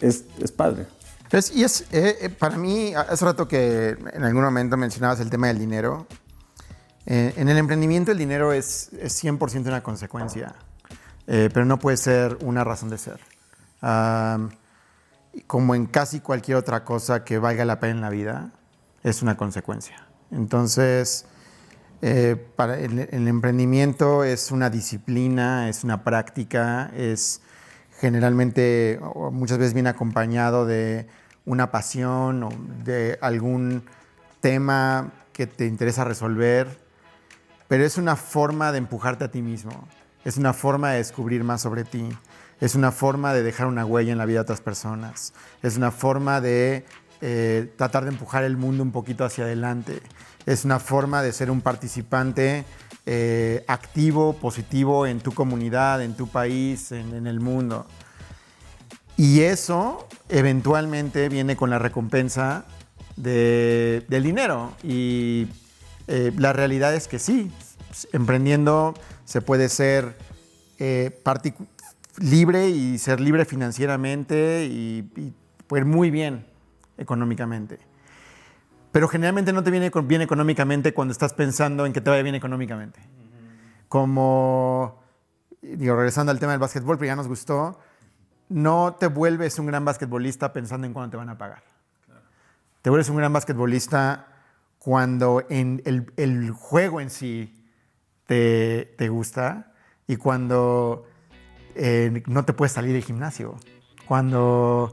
es, 0.00 0.24
es 0.40 0.52
padre. 0.52 0.86
y 1.54 1.62
es, 1.62 1.82
eh, 1.92 2.16
eh, 2.22 2.28
para 2.28 2.56
mí, 2.56 2.94
hace 2.94 3.24
rato 3.24 3.46
que 3.48 3.96
en 4.12 4.24
algún 4.24 4.42
momento 4.42 4.76
mencionabas 4.76 5.20
el 5.20 5.30
tema 5.30 5.48
del 5.48 5.58
dinero. 5.58 6.06
Eh, 7.06 7.34
en 7.36 7.48
el 7.48 7.56
emprendimiento 7.56 8.12
el 8.12 8.18
dinero 8.18 8.52
es, 8.52 8.90
es 9.00 9.22
100% 9.22 9.68
una 9.68 9.82
consecuencia, 9.82 10.54
pero 11.26 11.64
no 11.64 11.78
puede 11.78 11.96
ser 11.96 12.38
una 12.42 12.62
razón 12.62 12.90
de 12.90 12.98
ser. 12.98 13.20
como 15.46 15.74
en 15.74 15.86
casi 15.86 16.20
cualquier 16.20 16.56
otra 16.56 16.84
cosa 16.84 17.24
que 17.24 17.38
valga 17.38 17.64
la 17.64 17.80
pena 17.80 17.94
en 17.94 18.00
la 18.00 18.10
vida, 18.10 18.52
es 19.02 19.22
una 19.22 19.36
consecuencia. 19.36 20.06
Entonces, 20.30 21.26
para 22.54 22.78
el, 22.78 23.08
el 23.10 23.28
emprendimiento 23.28 24.22
es 24.22 24.52
una 24.52 24.70
disciplina, 24.70 25.68
es 25.68 25.82
una 25.82 26.04
práctica, 26.04 26.90
es 26.94 27.40
generalmente 28.00 29.00
muchas 29.32 29.58
veces 29.58 29.74
viene 29.74 29.88
acompañado 29.88 30.66
de 30.66 31.06
una 31.44 31.70
pasión 31.70 32.42
o 32.42 32.48
de 32.84 33.18
algún 33.20 33.84
tema 34.40 35.12
que 35.32 35.46
te 35.46 35.66
interesa 35.66 36.04
resolver, 36.04 36.85
pero 37.68 37.84
es 37.84 37.98
una 37.98 38.16
forma 38.16 38.72
de 38.72 38.78
empujarte 38.78 39.24
a 39.24 39.30
ti 39.30 39.42
mismo, 39.42 39.88
es 40.24 40.36
una 40.36 40.52
forma 40.52 40.90
de 40.90 40.98
descubrir 40.98 41.44
más 41.44 41.62
sobre 41.62 41.84
ti, 41.84 42.08
es 42.60 42.74
una 42.74 42.92
forma 42.92 43.32
de 43.32 43.42
dejar 43.42 43.66
una 43.66 43.84
huella 43.84 44.12
en 44.12 44.18
la 44.18 44.26
vida 44.26 44.38
de 44.38 44.42
otras 44.42 44.60
personas, 44.60 45.32
es 45.62 45.76
una 45.76 45.90
forma 45.90 46.40
de 46.40 46.84
eh, 47.20 47.72
tratar 47.76 48.04
de 48.04 48.10
empujar 48.10 48.44
el 48.44 48.56
mundo 48.56 48.82
un 48.82 48.92
poquito 48.92 49.24
hacia 49.24 49.44
adelante, 49.44 50.00
es 50.46 50.64
una 50.64 50.78
forma 50.78 51.22
de 51.22 51.32
ser 51.32 51.50
un 51.50 51.60
participante 51.60 52.64
eh, 53.08 53.64
activo, 53.68 54.32
positivo 54.32 55.06
en 55.06 55.20
tu 55.20 55.32
comunidad, 55.32 56.02
en 56.02 56.14
tu 56.14 56.28
país, 56.28 56.90
en, 56.90 57.26
el 57.28 57.38
mundo. 57.38 57.86
Y 59.16 59.42
eso 59.42 60.08
eventualmente 60.28 61.28
viene 61.28 61.56
con 61.56 61.70
la 61.70 61.78
recompensa 61.78 62.64
del 63.16 64.04
dinero. 64.08 64.72
Y 64.82 65.46
eh, 66.08 66.32
la 66.36 66.52
realidad 66.52 66.94
es 66.94 67.08
que 67.08 67.18
sí, 67.18 67.50
emprendiendo 68.12 68.94
se 69.24 69.40
puede 69.40 69.68
ser 69.68 70.16
eh, 70.78 71.22
libre 72.18 72.68
y 72.68 72.98
ser 72.98 73.20
libre 73.20 73.44
financieramente 73.44 74.66
y, 74.66 75.10
y 75.16 75.34
muy 75.84 76.10
bien 76.10 76.46
económicamente. 76.98 77.78
Pero 78.92 79.08
generalmente 79.08 79.52
no 79.52 79.62
te 79.62 79.70
viene 79.70 79.90
bien 80.04 80.22
económicamente 80.22 80.94
cuando 80.94 81.12
estás 81.12 81.34
pensando 81.34 81.84
en 81.84 81.92
que 81.92 82.00
te 82.00 82.08
vaya 82.08 82.22
bien 82.22 82.34
económicamente. 82.34 83.00
Como, 83.88 85.02
digo, 85.60 85.96
regresando 85.96 86.32
al 86.32 86.38
tema 86.38 86.52
del 86.52 86.60
básquetbol, 86.60 86.96
pero 86.96 87.08
ya 87.08 87.16
nos 87.16 87.28
gustó, 87.28 87.78
no 88.48 88.96
te 88.98 89.08
vuelves 89.08 89.58
un 89.58 89.66
gran 89.66 89.84
basquetbolista 89.84 90.52
pensando 90.52 90.86
en 90.86 90.92
cuándo 90.92 91.10
te 91.10 91.16
van 91.16 91.28
a 91.28 91.36
pagar. 91.36 91.62
Te 92.80 92.90
vuelves 92.90 93.08
un 93.10 93.16
gran 93.16 93.32
basquetbolista 93.32 94.35
cuando 94.86 95.44
en 95.50 95.82
el, 95.84 96.52
juego 96.52 97.00
en 97.00 97.10
sí 97.10 97.52
te, 98.24 98.94
te 98.96 99.08
gusta 99.08 99.72
y 100.06 100.14
cuando 100.14 101.08
eh, 101.74 102.22
no 102.28 102.44
te 102.44 102.52
puedes 102.52 102.70
salir 102.70 102.92
del 102.92 103.02
gimnasio. 103.02 103.56
Cuando 104.06 104.92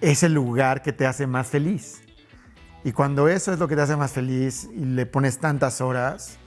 ese 0.00 0.28
lugar 0.28 0.82
que 0.82 0.92
te 0.92 1.04
hace 1.04 1.26
más 1.26 1.48
feliz. 1.48 2.00
Y 2.84 2.92
cuando 2.92 3.26
eso 3.26 3.52
es 3.52 3.58
lo 3.58 3.66
que 3.66 3.74
te 3.74 3.82
hace 3.82 3.96
más 3.96 4.12
feliz 4.12 4.70
y 4.72 4.84
le 4.84 5.04
pones 5.04 5.40
tantas 5.40 5.80
horas, 5.80 6.38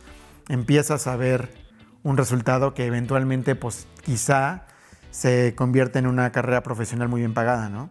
empiezas 0.47 1.07
a 1.07 1.17
ver 1.17 1.53
un 2.03 2.15
resultado 2.15 2.73
que 2.73 2.85
eventualmente, 2.85 3.55
pues 3.55 3.85
quizá 4.01 4.65
se 5.09 5.55
convierte 5.57 5.99
en 5.99 6.07
una 6.07 6.31
carrera 6.31 6.63
profesional 6.63 7.09
muy 7.09 7.19
bien 7.19 7.33
pagada, 7.33 7.67
¿no? 7.67 7.89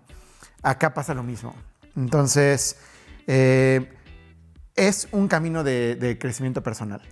Acá 0.62 0.95
pasa 0.95 1.12
lo 1.12 1.23
mismo. 1.23 1.55
Entonces, 1.97 2.79
eh, 3.27 4.00
es 4.88 5.09
un 5.12 5.29
camino 5.29 5.62
de, 5.62 6.16
crecimiento 6.21 6.62
personal. 6.62 7.03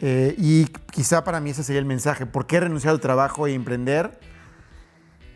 Eh, 0.00 0.34
y 0.38 0.66
quizá 0.90 1.24
para 1.24 1.40
mí 1.40 1.50
ese 1.50 1.62
sería 1.62 1.80
el 1.80 1.86
mensaje. 1.86 2.26
¿Por 2.26 2.46
qué 2.46 2.60
renunciar 2.60 2.92
al 2.92 3.00
trabajo 3.00 3.46
y 3.48 3.54
emprender? 3.54 4.18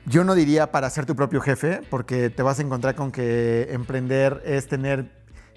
Yo 0.06 0.24
no 0.24 0.34
diría 0.34 0.70
para 0.70 0.88
ser 0.90 1.06
tu 1.06 1.16
propio 1.16 1.40
jefe, 1.40 1.80
porque 1.90 2.30
te 2.30 2.42
vas 2.42 2.58
a 2.58 2.62
encontrar 2.62 2.94
con 2.94 3.10
que 3.10 3.68
emprender 3.70 4.42
es 4.44 4.68
tener 4.68 5.10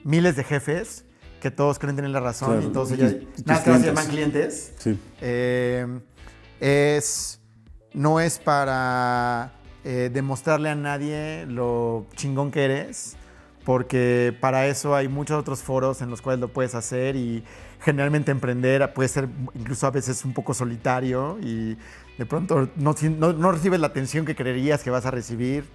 miles 0.03 0.35
de 0.35 0.43
jefes 0.43 1.05
que 1.39 1.51
todos 1.51 1.79
creen 1.79 1.95
tener 1.95 2.11
la 2.11 2.19
razón 2.19 2.63
y 2.63 2.67
todos 2.67 2.91
ellos 2.91 3.15
nada 3.45 3.63
que 3.63 3.79
se 3.79 3.85
llaman 3.85 4.07
clientes. 4.07 4.73
Sí. 4.77 4.99
Eh, 5.21 5.85
es, 6.59 7.39
no 7.93 8.19
es 8.19 8.39
para 8.39 9.53
eh, 9.83 10.09
demostrarle 10.11 10.69
a 10.69 10.75
nadie 10.75 11.45
lo 11.47 12.07
chingón 12.15 12.51
que 12.51 12.65
eres, 12.65 13.15
porque 13.69 14.35
para 14.39 14.65
eso 14.65 14.95
hay 14.95 15.07
muchos 15.07 15.39
otros 15.39 15.61
foros 15.61 16.01
en 16.01 16.09
los 16.09 16.23
cuales 16.23 16.39
lo 16.39 16.47
puedes 16.47 16.73
hacer 16.73 17.15
y 17.15 17.43
generalmente 17.79 18.31
emprender 18.31 18.91
puede 18.95 19.09
ser 19.09 19.29
incluso 19.53 19.85
a 19.85 19.91
veces 19.91 20.25
un 20.25 20.33
poco 20.33 20.55
solitario 20.55 21.37
y 21.39 21.77
de 22.17 22.25
pronto 22.27 22.67
no, 22.77 22.95
no, 23.19 23.51
recibes 23.51 23.79
la 23.79 23.85
atención 23.85 24.25
que 24.25 24.33
creerías 24.33 24.81
que 24.81 24.89
vas 24.89 25.05
a 25.05 25.11
recibir. 25.11 25.65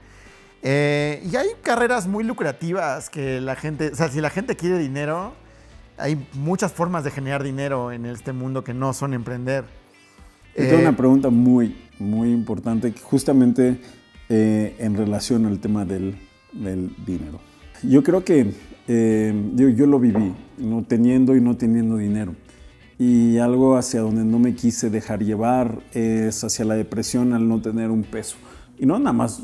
Eh, 0.65 1.23
y 1.25 1.37
hay 1.37 1.47
carreras 1.63 2.09
muy 2.09 2.25
lucrativas 2.25 3.11
que 3.11 3.41
la 3.41 3.55
gente, 3.55 3.91
o 3.93 3.95
sea, 3.95 4.09
si 4.09 4.21
la 4.21 4.31
gente 4.31 4.57
quiere 4.57 4.77
dinero, 4.77 5.33
hay 5.97 6.27
muchas 6.33 6.73
formas 6.73 7.05
de 7.05 7.13
generar 7.13 7.45
dinero 7.45 7.93
en 7.93 8.07
este 8.07 8.33
mundo 8.33 8.65
que 8.65 8.75
no 8.75 8.93
son 8.93 9.15
emprender. 9.15 9.67
tengo 10.57 10.81
una 10.81 10.89
eh, 10.89 10.95
pregunta 10.95 11.31
muy, 11.31 11.77
muy 12.01 12.33
importante, 12.33 12.93
justamente 13.01 13.81
eh, 14.29 14.75
en 14.81 14.97
relación 14.97 15.47
al 15.47 15.61
tema 15.61 15.85
del, 15.85 16.17
del 16.53 16.93
dinero. 17.07 17.54
Yo 17.89 18.03
creo 18.03 18.25
que 18.25 18.53
yo, 18.87 19.69
yo, 19.69 19.87
lo 19.87 19.99
viví, 19.99 20.35
no 20.59 20.85
teniendo 20.85 21.37
y 21.37 21.41
no 21.41 21.57
teniendo 21.57 21.97
dinero 21.97 22.35
y 22.99 23.39
algo 23.39 23.77
hacia 23.77 24.01
donde 24.01 24.25
no 24.25 24.39
me 24.39 24.55
quise 24.55 24.89
dejar 24.91 25.25
llevar 25.25 25.81
es 25.93 26.45
hacia 26.45 26.65
la 26.65 26.75
depresión 26.75 27.33
al 27.33 27.49
no 27.49 27.61
tener 27.61 27.91
un 27.91 28.03
peso. 28.03 28.37
Y 28.79 28.87
no 28.87 28.99
nada 28.99 29.13
más 29.13 29.43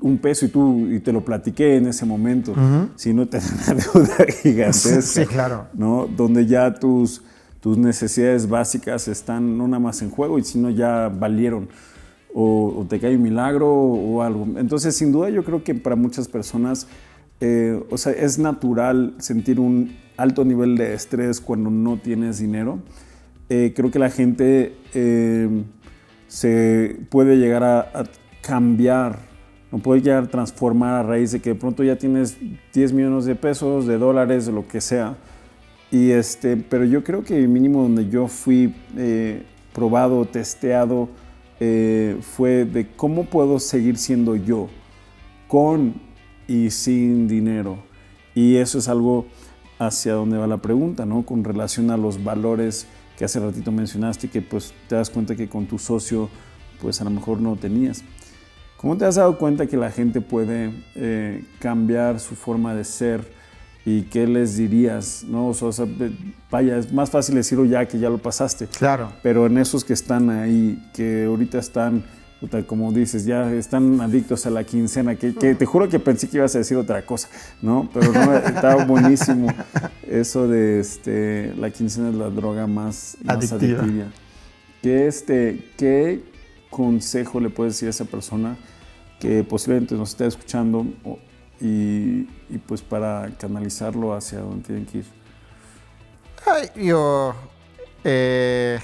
un 0.00 0.18
peso 0.18 0.46
y 0.46 0.48
tú 0.48 0.86
y 0.88 1.00
te 1.00 1.12
lo 1.12 1.24
platiqué 1.24 1.76
en 1.76 1.86
ese 1.86 2.04
momento, 2.04 2.54
sino 2.96 3.26
tener 3.26 3.48
una 3.64 3.74
deuda 3.74 4.32
gigantesca. 4.42 5.00
Sí, 5.02 5.26
claro. 5.26 5.66
¿no? 5.74 6.06
Donde 6.06 6.46
ya 6.46 6.74
tus, 6.74 7.22
tus 7.60 7.78
necesidades 7.78 8.48
básicas 8.48 9.08
están 9.08 9.56
no 9.56 9.66
nada 9.68 9.80
más 9.80 10.02
en 10.02 10.10
juego 10.10 10.38
y 10.38 10.44
sino 10.44 10.70
ya 10.70 11.08
valieron. 11.08 11.68
O, 12.34 12.86
te 12.88 13.00
cae 13.00 13.16
un 13.16 13.22
milagro 13.22 13.72
o, 13.72 14.22
algo. 14.22 14.46
Entonces, 14.58 14.94
sin 14.94 15.10
duda, 15.10 15.28
yo 15.30 15.44
creo 15.44 15.64
que 15.64 15.74
para 15.74 15.96
muchas 15.96 16.28
personas, 16.28 16.86
eh, 17.40 17.80
o 17.90 17.96
sea, 17.96 18.12
es 18.12 18.38
natural 18.38 19.14
sentir 19.18 19.60
un 19.60 19.96
alto 20.16 20.44
nivel 20.44 20.76
de 20.76 20.94
estrés 20.94 21.40
cuando 21.40 21.70
no 21.70 21.96
tienes 21.96 22.38
dinero. 22.38 22.80
Eh, 23.48 23.72
creo 23.74 23.90
que 23.90 23.98
la 23.98 24.10
gente 24.10 24.74
eh, 24.92 25.48
se 26.26 26.96
puede 27.08 27.36
llegar 27.36 27.62
a, 27.64 28.04
cambiar, 28.42 29.20
no 29.70 29.78
puede 29.78 30.00
llegar 30.00 30.24
a 30.24 30.26
transformar 30.26 30.94
a 30.94 31.02
raíz 31.02 31.32
de 31.32 31.40
que 31.40 31.50
de 31.50 31.54
pronto 31.54 31.84
ya 31.84 31.96
tienes 31.96 32.36
10 32.72 32.92
millones 32.92 33.24
de 33.24 33.34
pesos, 33.34 33.86
de 33.86 33.98
dólares, 33.98 34.46
de 34.46 34.52
lo 34.52 34.66
que 34.66 34.80
sea. 34.80 35.16
Y 35.90 36.10
este, 36.10 36.56
pero 36.56 36.84
yo 36.84 37.04
creo 37.04 37.22
que 37.22 37.38
el 37.38 37.48
mínimo 37.48 37.82
donde 37.82 38.08
yo 38.08 38.26
fui 38.26 38.74
eh, 38.96 39.44
probado, 39.72 40.24
testeado, 40.24 41.08
fue 42.20 42.64
de 42.64 42.86
cómo 42.94 43.24
puedo 43.24 43.58
seguir 43.58 43.96
siendo 43.96 44.36
yo, 44.36 44.68
con 45.48 45.94
y 46.48 46.70
sin 46.70 47.28
dinero. 47.28 47.78
Y 48.34 48.56
eso 48.56 48.78
es 48.78 48.88
algo 48.88 49.26
hacia 49.78 50.14
dónde 50.14 50.38
va 50.38 50.48
la 50.48 50.56
pregunta, 50.56 51.06
¿no? 51.06 51.24
Con 51.24 51.44
relación 51.44 51.90
a 51.90 51.96
los 51.96 52.24
valores 52.24 52.86
que 53.16 53.24
hace 53.24 53.38
ratito 53.38 53.70
mencionaste 53.70 54.26
y 54.26 54.30
que 54.30 54.42
pues 54.42 54.72
te 54.88 54.96
das 54.96 55.10
cuenta 55.10 55.36
que 55.36 55.48
con 55.48 55.66
tu 55.66 55.78
socio 55.78 56.28
pues 56.80 57.00
a 57.00 57.04
lo 57.04 57.10
mejor 57.10 57.40
no 57.40 57.56
tenías. 57.56 58.02
¿Cómo 58.76 58.96
te 58.96 59.04
has 59.04 59.16
dado 59.16 59.38
cuenta 59.38 59.66
que 59.66 59.76
la 59.76 59.90
gente 59.90 60.20
puede 60.20 60.72
eh, 60.94 61.44
cambiar 61.58 62.20
su 62.20 62.36
forma 62.36 62.74
de 62.74 62.84
ser 62.84 63.28
y 63.84 64.02
qué 64.02 64.26
les 64.28 64.56
dirías? 64.56 65.24
¿no? 65.26 65.48
O 65.48 65.72
sea, 65.72 65.86
vaya, 66.48 66.78
es 66.78 66.92
más 66.92 67.10
fácil 67.10 67.34
decirlo 67.34 67.64
ya 67.64 67.86
que 67.86 67.98
ya 67.98 68.08
lo 68.08 68.18
pasaste. 68.18 68.68
Claro. 68.68 69.12
Pero 69.20 69.46
en 69.46 69.58
esos 69.58 69.84
que 69.84 69.94
están 69.94 70.30
ahí, 70.30 70.80
que 70.94 71.24
ahorita 71.24 71.58
están 71.58 72.04
como 72.66 72.92
dices, 72.92 73.24
ya 73.24 73.52
están 73.52 74.00
adictos 74.00 74.46
a 74.46 74.50
la 74.50 74.62
quincena, 74.62 75.16
que, 75.16 75.32
te 75.32 75.66
juro 75.66 75.88
que 75.88 75.98
pensé 75.98 76.28
que 76.28 76.36
ibas 76.36 76.54
a 76.54 76.58
decir 76.58 76.76
otra 76.76 77.04
cosa, 77.04 77.28
¿no? 77.60 77.90
Pero 77.92 78.12
no, 78.12 78.36
estaba 78.36 78.84
buenísimo 78.84 79.48
eso 80.06 80.46
de 80.46 80.78
este, 80.78 81.52
la 81.56 81.70
quincena 81.70 82.10
es 82.10 82.14
la 82.14 82.30
droga 82.30 82.66
más, 82.68 83.16
adictiva. 83.26 83.84
¿Qué, 84.82 85.08
este, 85.08 85.72
¿Qué 85.76 86.22
consejo 86.70 87.40
le 87.40 87.50
puedes 87.50 87.74
decir 87.74 87.88
a 87.88 87.90
esa 87.90 88.04
persona 88.04 88.56
que 89.18 89.42
posiblemente 89.42 89.96
nos 89.96 90.10
esté 90.10 90.26
escuchando 90.26 90.86
y, 91.60 92.22
pues 92.66 92.82
para 92.82 93.32
canalizarlo 93.36 94.14
hacia 94.14 94.38
donde 94.38 94.64
tienen 94.64 94.86
que 94.86 94.98
ir? 94.98 95.06
Ay, 96.46 96.86
yo... 96.86 97.34
Eh 98.04 98.78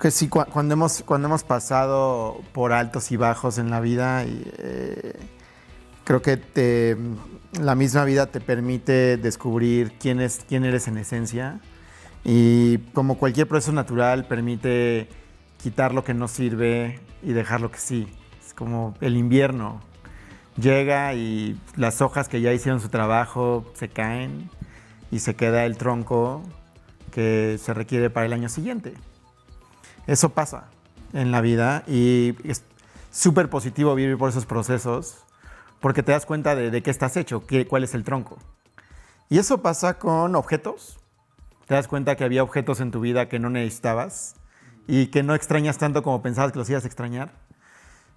que 0.00 0.10
sí, 0.10 0.28
cuando 0.28 0.72
hemos, 0.72 1.02
cuando 1.04 1.28
hemos 1.28 1.44
pasado 1.44 2.40
por 2.52 2.72
altos 2.72 3.12
y 3.12 3.16
bajos 3.16 3.58
en 3.58 3.70
la 3.70 3.80
vida, 3.80 4.24
eh, 4.24 5.12
creo 6.04 6.22
que 6.22 6.38
te, 6.38 6.96
la 7.60 7.74
misma 7.74 8.04
vida 8.04 8.26
te 8.26 8.40
permite 8.40 9.18
descubrir 9.18 9.92
quién, 10.00 10.20
es, 10.20 10.40
quién 10.48 10.64
eres 10.64 10.88
en 10.88 10.96
esencia. 10.96 11.60
Y 12.24 12.78
como 12.94 13.18
cualquier 13.18 13.46
proceso 13.46 13.72
natural, 13.72 14.26
permite 14.26 15.08
quitar 15.62 15.92
lo 15.92 16.02
que 16.02 16.14
no 16.14 16.28
sirve 16.28 16.98
y 17.22 17.32
dejar 17.32 17.60
lo 17.60 17.70
que 17.70 17.78
sí. 17.78 18.08
Es 18.44 18.54
como 18.54 18.94
el 19.02 19.18
invierno. 19.18 19.82
Llega 20.56 21.12
y 21.12 21.60
las 21.76 22.00
hojas 22.00 22.28
que 22.28 22.40
ya 22.40 22.54
hicieron 22.54 22.80
su 22.80 22.88
trabajo 22.88 23.70
se 23.74 23.88
caen 23.90 24.48
y 25.10 25.18
se 25.18 25.36
queda 25.36 25.66
el 25.66 25.76
tronco 25.76 26.42
que 27.12 27.58
se 27.62 27.74
requiere 27.74 28.08
para 28.08 28.24
el 28.24 28.32
año 28.32 28.48
siguiente. 28.48 28.94
Eso 30.10 30.30
pasa 30.30 30.64
en 31.12 31.30
la 31.30 31.40
vida 31.40 31.84
y 31.86 32.34
es 32.42 32.64
súper 33.12 33.48
positivo 33.48 33.94
vivir 33.94 34.18
por 34.18 34.28
esos 34.28 34.44
procesos 34.44 35.18
porque 35.78 36.02
te 36.02 36.10
das 36.10 36.26
cuenta 36.26 36.56
de, 36.56 36.82
qué 36.82 36.90
estás 36.90 37.16
hecho, 37.16 37.46
qué, 37.46 37.64
cuál 37.68 37.84
es 37.84 37.94
el 37.94 38.02
tronco. 38.02 38.36
Y 39.28 39.38
eso 39.38 39.62
pasa 39.62 40.00
con 40.00 40.34
objetos. 40.34 40.98
Te 41.66 41.74
das 41.74 41.86
cuenta 41.86 42.16
que 42.16 42.24
había 42.24 42.42
objetos 42.42 42.80
en 42.80 42.90
tu 42.90 42.98
vida 42.98 43.28
que 43.28 43.38
no 43.38 43.50
necesitabas 43.50 44.34
y 44.88 45.06
que 45.06 45.22
no 45.22 45.36
extrañas 45.36 45.78
tanto 45.78 46.02
como 46.02 46.20
pensabas 46.22 46.50
que 46.50 46.58
los 46.58 46.68
ibas 46.68 46.82
a 46.82 46.88
extrañar. 46.88 47.30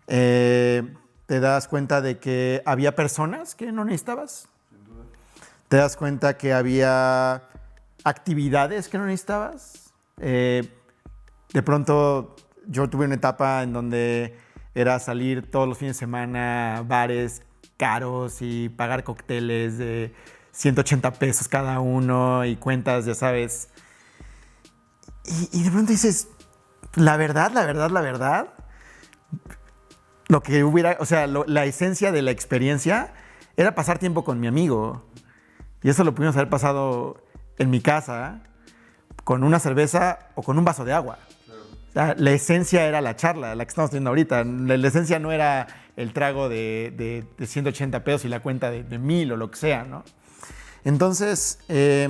Eh, 0.08 0.95
te 1.27 1.39
das 1.39 1.67
cuenta 1.67 2.01
de 2.01 2.17
que 2.17 2.63
había 2.65 2.95
personas 2.95 3.53
que 3.53 3.71
no 3.71 3.86
necesitabas. 3.86 4.47
Te 5.67 5.77
das 5.77 5.95
cuenta 5.95 6.38
que 6.38 6.53
había 6.53 7.43
actividades 8.03 8.89
que 8.89 8.97
no 8.97 9.06
necesitabas. 9.06 9.93
Eh, 10.17 10.67
de 11.53 11.61
pronto 11.61 12.35
yo 12.67 12.89
tuve 12.89 13.05
una 13.05 13.15
etapa 13.15 13.63
en 13.63 13.73
donde 13.73 14.37
era 14.75 14.99
salir 14.99 15.49
todos 15.49 15.67
los 15.67 15.77
fines 15.77 15.95
de 15.95 15.99
semana 15.99 16.77
a 16.77 16.81
bares 16.81 17.43
caros 17.77 18.37
y 18.41 18.69
pagar 18.69 19.03
cócteles 19.03 19.77
de 19.77 20.13
180 20.51 21.13
pesos 21.13 21.47
cada 21.47 21.79
uno 21.79 22.45
y 22.45 22.55
cuentas, 22.55 23.05
ya 23.05 23.15
sabes. 23.15 23.69
Y, 25.51 25.63
de 25.63 25.71
pronto 25.71 25.91
dices, 25.91 26.27
la 26.95 27.17
verdad, 27.17 27.51
la 27.53 27.65
verdad, 27.65 27.89
la 27.91 28.01
verdad, 28.01 28.53
lo 30.27 30.41
que 30.41 30.63
hubiera, 30.63 30.97
o 30.99 31.05
sea, 31.05 31.27
la 31.27 31.65
esencia 31.65 32.11
de 32.11 32.21
la 32.21 32.31
experiencia 32.31 33.13
era 33.55 33.75
pasar 33.75 33.99
tiempo 33.99 34.23
con 34.23 34.39
mi 34.39 34.47
amigo. 34.47 35.05
Y 35.81 35.89
eso 35.89 36.03
lo 36.03 36.15
pudimos 36.15 36.35
haber 36.35 36.49
pasado 36.49 37.23
en 37.57 37.69
mi 37.69 37.79
casa 37.81 38.41
con 39.23 39.43
una 39.43 39.59
cerveza 39.59 40.19
o 40.35 40.43
con 40.43 40.57
un 40.57 40.65
vaso 40.65 40.85
de 40.85 40.93
agua. 40.93 41.19
La, 41.93 42.32
esencia 42.32 42.86
era 42.86 43.01
la 43.01 43.15
charla, 43.15 43.56
la 43.56 43.65
que 43.65 43.69
estamos 43.69 43.91
teniendo 43.91 44.10
ahorita. 44.10 44.43
La, 44.43 44.88
esencia 44.88 45.19
no 45.19 45.32
era 45.32 45.67
el 45.95 46.12
trago 46.12 46.49
de, 46.49 47.25
180 47.39 48.03
pesos 48.03 48.25
y 48.25 48.29
la 48.29 48.39
cuenta 48.39 48.71
de, 48.71 48.84
de, 48.84 48.97
mil 48.97 49.32
o 49.32 49.38
lo 49.38 49.51
que 49.51 49.58
sea, 49.58 49.84
¿no? 49.84 50.03
Entonces, 50.86 51.60
eh, 51.69 52.10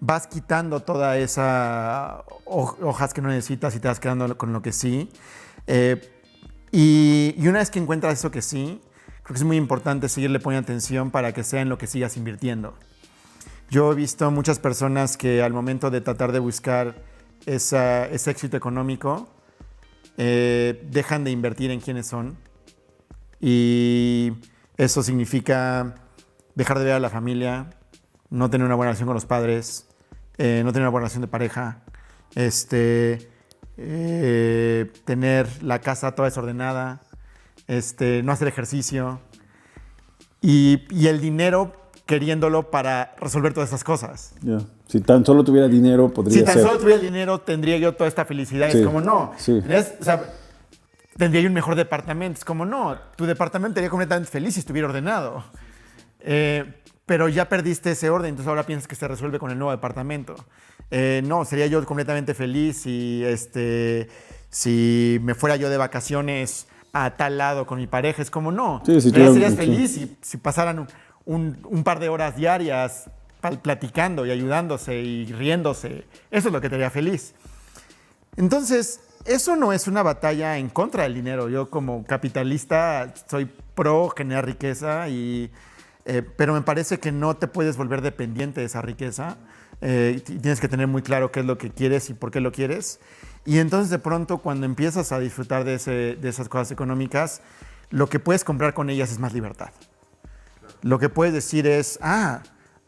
vas 0.00 0.26
quitando 0.26 0.80
todas 0.80 1.18
esas 1.18 2.22
hojas 2.46 3.14
que 3.14 3.22
no 3.22 3.28
necesitas 3.28 3.76
y 3.76 3.80
te 3.80 3.88
vas 3.88 4.00
quedando 4.00 4.36
con 4.36 4.52
lo 4.52 4.62
que 4.62 4.72
sí. 4.72 5.10
Eh, 5.66 6.08
Y, 6.72 7.34
y 7.36 7.48
una 7.48 7.58
vez 7.58 7.70
que 7.70 7.78
encuentras 7.78 8.14
eso 8.14 8.30
que 8.30 8.40
sí, 8.40 8.80
creo 9.22 9.34
que 9.34 9.34
es 9.34 9.44
muy 9.44 9.58
importante 9.58 10.08
seguirle 10.08 10.40
poniendo 10.40 10.64
atención 10.64 11.10
para 11.10 11.32
que 11.34 11.44
sea 11.44 11.60
en 11.60 11.68
lo 11.68 11.76
que 11.76 11.86
sigas 11.86 12.16
invirtiendo. 12.16 12.74
Yo 13.68 13.92
he 13.92 13.94
visto 13.94 14.30
muchas 14.30 14.58
personas 14.58 15.18
que 15.18 15.42
al 15.42 15.52
momento 15.52 15.90
de 15.90 16.00
tratar 16.00 16.32
de 16.32 16.38
buscar 16.38 16.94
esa- 17.46 18.06
ese 18.06 18.30
éxito 18.30 18.56
económico, 18.56 19.28
eh, 20.16 20.86
dejan 20.90 21.24
de 21.24 21.30
invertir 21.30 21.70
en 21.70 21.80
quiénes 21.80 22.06
son. 22.06 22.36
Y 23.40 24.32
eso 24.76 25.02
significa 25.02 25.94
dejar 26.54 26.78
de 26.78 26.84
ver 26.84 26.94
a 26.94 27.00
la 27.00 27.10
familia, 27.10 27.70
no 28.30 28.50
tener 28.50 28.66
una 28.66 28.74
buena 28.74 28.90
relación 28.90 29.06
con 29.06 29.14
los 29.14 29.26
padres, 29.26 29.86
eh, 30.38 30.62
no 30.64 30.72
tener 30.72 30.82
una 30.82 30.90
buena 30.90 31.04
relación 31.04 31.22
de 31.22 31.28
pareja, 31.28 31.82
este, 32.34 33.30
eh, 33.76 34.90
tener 35.04 35.62
la 35.62 35.80
casa 35.80 36.14
toda 36.14 36.28
desordenada, 36.28 37.00
este, 37.68 38.22
no 38.22 38.32
hacer 38.32 38.48
ejercicio 38.48 39.20
y, 40.40 40.84
el 41.06 41.20
dinero 41.20 41.72
queriéndolo 42.06 42.70
para 42.70 43.14
resolver 43.18 43.54
todas 43.54 43.70
esas 43.70 43.84
cosas. 43.84 44.34
Si 44.92 45.00
tan 45.00 45.24
solo 45.24 45.42
tuviera 45.42 45.68
dinero, 45.68 46.12
podría 46.12 46.38
Si 46.40 46.44
tan 46.44 46.52
ser. 46.54 46.62
solo 46.64 46.78
tuviera 46.78 47.00
dinero, 47.00 47.38
tendría 47.40 47.78
yo 47.78 47.94
toda 47.94 48.08
esta 48.08 48.26
felicidad. 48.26 48.70
Sí, 48.70 48.80
Es 48.80 48.84
como, 48.86 49.00
no. 49.00 49.32
sí. 49.38 49.62
Es- 49.66 49.94
o 49.98 50.04
sea, 50.04 50.22
tendría 51.16 51.40
yo 51.40 51.48
un 51.48 51.54
mejor 51.54 51.76
departamento. 51.76 52.36
Es 52.38 52.44
como, 52.44 52.66
no. 52.66 52.98
Tu 53.16 53.24
departamento 53.24 53.76
sería 53.76 53.88
completamente 53.88 54.30
feliz 54.30 54.52
si 54.52 54.60
estuviera 54.60 54.88
ordenado. 54.88 55.44
Eh, 56.20 56.74
pero 57.06 57.28
ya 57.30 57.48
perdiste 57.48 57.92
ese 57.92 58.10
orden, 58.10 58.28
entonces 58.28 58.48
ahora 58.48 58.64
piensas 58.64 58.86
que 58.86 58.94
se 58.94 59.08
resuelve 59.08 59.38
con 59.38 59.50
el 59.50 59.58
nuevo 59.58 59.70
departamento. 59.70 60.34
Eh, 60.90 61.22
no, 61.24 61.46
sería 61.46 61.66
yo 61.68 61.82
completamente 61.86 62.34
feliz 62.34 62.82
si, 62.82 63.24
este, 63.24 64.08
si 64.50 65.18
me 65.22 65.34
fuera 65.34 65.56
yo 65.56 65.70
de 65.70 65.78
vacaciones 65.78 66.66
a 66.92 67.16
tal 67.16 67.38
lado 67.38 67.66
con 67.66 67.78
mi 67.78 67.86
pareja. 67.86 68.20
Es 68.20 68.30
como, 68.30 68.52
no. 68.52 68.82
Sí, 68.84 69.10
tuviera- 69.10 69.32
serías 69.32 69.54
feliz 69.54 69.94
si, 69.94 70.16
si 70.20 70.36
pasaran 70.36 70.80
un, 70.80 70.86
un- 71.24 71.58
un 71.64 71.82
par 71.82 71.98
de 71.98 72.10
horas 72.10 72.36
diarias 72.36 73.08
platicando 73.62 74.24
y 74.24 74.30
ayudándose 74.30 74.94
y 75.00 75.26
riéndose. 75.32 76.04
Eso 76.30 76.48
es 76.48 76.52
lo 76.52 76.60
que 76.60 76.68
te 76.68 76.76
haría 76.76 76.90
feliz. 76.90 77.34
Entonces, 78.36 79.00
eso 79.24 79.56
no 79.56 79.72
es 79.72 79.86
una 79.88 80.02
batalla 80.02 80.58
en 80.58 80.68
contra 80.68 81.02
del 81.04 81.14
dinero. 81.14 81.48
Yo 81.48 81.68
como 81.70 82.04
capitalista 82.04 83.12
soy 83.28 83.50
pro 83.74 84.08
generar 84.16 84.46
riqueza, 84.46 85.08
y, 85.08 85.50
eh, 86.04 86.22
pero 86.36 86.54
me 86.54 86.62
parece 86.62 86.98
que 86.98 87.12
no 87.12 87.36
te 87.36 87.46
puedes 87.46 87.76
volver 87.76 88.00
dependiente 88.00 88.60
de 88.60 88.66
esa 88.66 88.80
riqueza. 88.82 89.36
Eh, 89.80 90.22
tienes 90.24 90.60
que 90.60 90.68
tener 90.68 90.86
muy 90.86 91.02
claro 91.02 91.32
qué 91.32 91.40
es 91.40 91.46
lo 91.46 91.58
que 91.58 91.70
quieres 91.70 92.08
y 92.10 92.14
por 92.14 92.30
qué 92.30 92.40
lo 92.40 92.52
quieres. 92.52 93.00
Y 93.44 93.58
entonces 93.58 93.90
de 93.90 93.98
pronto 93.98 94.38
cuando 94.38 94.66
empiezas 94.66 95.10
a 95.10 95.18
disfrutar 95.18 95.64
de, 95.64 95.74
ese- 95.74 96.16
de 96.16 96.28
esas 96.28 96.48
cosas 96.48 96.70
económicas, 96.70 97.42
lo 97.90 98.08
que 98.08 98.20
puedes 98.20 98.44
comprar 98.44 98.74
con 98.74 98.88
ellas 98.88 99.10
es 99.10 99.18
más 99.18 99.32
libertad. 99.32 99.70
Lo 100.82 100.98
que 100.98 101.08
puedes 101.08 101.34
decir 101.34 101.66
es, 101.66 101.98
ah, 102.00 102.42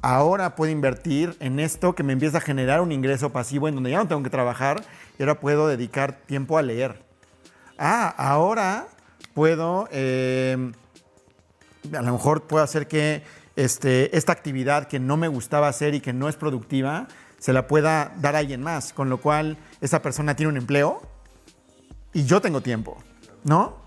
ahora 0.05 0.55
puedo 0.55 0.71
invertir 0.71 1.35
en 1.41 1.59
esto 1.59 1.95
que 1.95 2.03
me 2.03 2.13
empieza 2.13 2.37
a 2.37 2.41
generar 2.43 2.83
un 2.83 2.93
ingreso 2.93 3.31
pasivo 3.33 3.69
en 3.69 3.75
donde 3.75 3.91
ya 3.91 3.97
no 3.97 4.07
tengo 4.07 4.23
que 4.23 4.29
trabajar 4.29 4.85
y 5.19 5.23
ahora 5.23 5.41
puedo 5.41 5.67
dedicar 5.67 6.13
tiempo 6.27 6.59
a 6.59 6.63
leer. 6.63 7.03
Ah, 7.79 8.15
ahora 8.19 8.89
puedo, 9.33 9.89
eh, 9.91 10.73
a 11.97 12.03
lo 12.03 12.13
mejor 12.13 12.43
puedo 12.43 12.63
hacer 12.63 12.87
que 12.87 13.23
este, 13.57 14.15
esta 14.15 14.33
actividad 14.33 14.89
que 14.89 15.01
no 15.01 15.17
me 15.17 15.27
gustaba 15.27 15.69
hacer 15.69 15.95
y 15.95 16.01
que 16.01 16.13
no 16.13 16.29
es 16.29 16.37
productiva, 16.37 17.09
se 17.39 17.55
la 17.55 17.67
pueda 17.67 18.13
dar 18.21 18.37
a 18.37 18.41
alguien 18.41 18.63
más, 18.63 18.93
con 18.93 19.09
lo 19.09 19.23
cual 19.23 19.57
esa 19.81 20.03
persona 20.03 20.37
tiene 20.37 20.51
un 20.51 20.59
empleo 20.59 21.01
y 22.13 22.27
yo 22.27 22.43
tengo 22.43 22.61
tiempo, 22.61 22.99
¿no? 23.43 23.84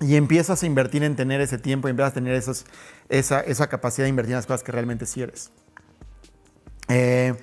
Y 0.00 0.16
empiezas 0.16 0.62
a 0.62 0.66
invertir 0.66 1.02
en 1.04 1.16
tener 1.16 1.40
ese 1.40 1.58
tiempo 1.58 1.88
y 1.88 1.90
empiezas 1.90 2.12
a 2.12 2.14
tener 2.14 2.34
esa, 2.34 3.40
esa 3.40 3.68
capacidad 3.68 4.04
de 4.04 4.10
invertir 4.10 4.32
en 4.32 4.36
las 4.36 4.46
cosas 4.46 4.62
que 4.62 4.72
realmente 4.72 5.06
sí 5.06 5.22
eres. 5.22 5.50
Eh, 6.88 7.34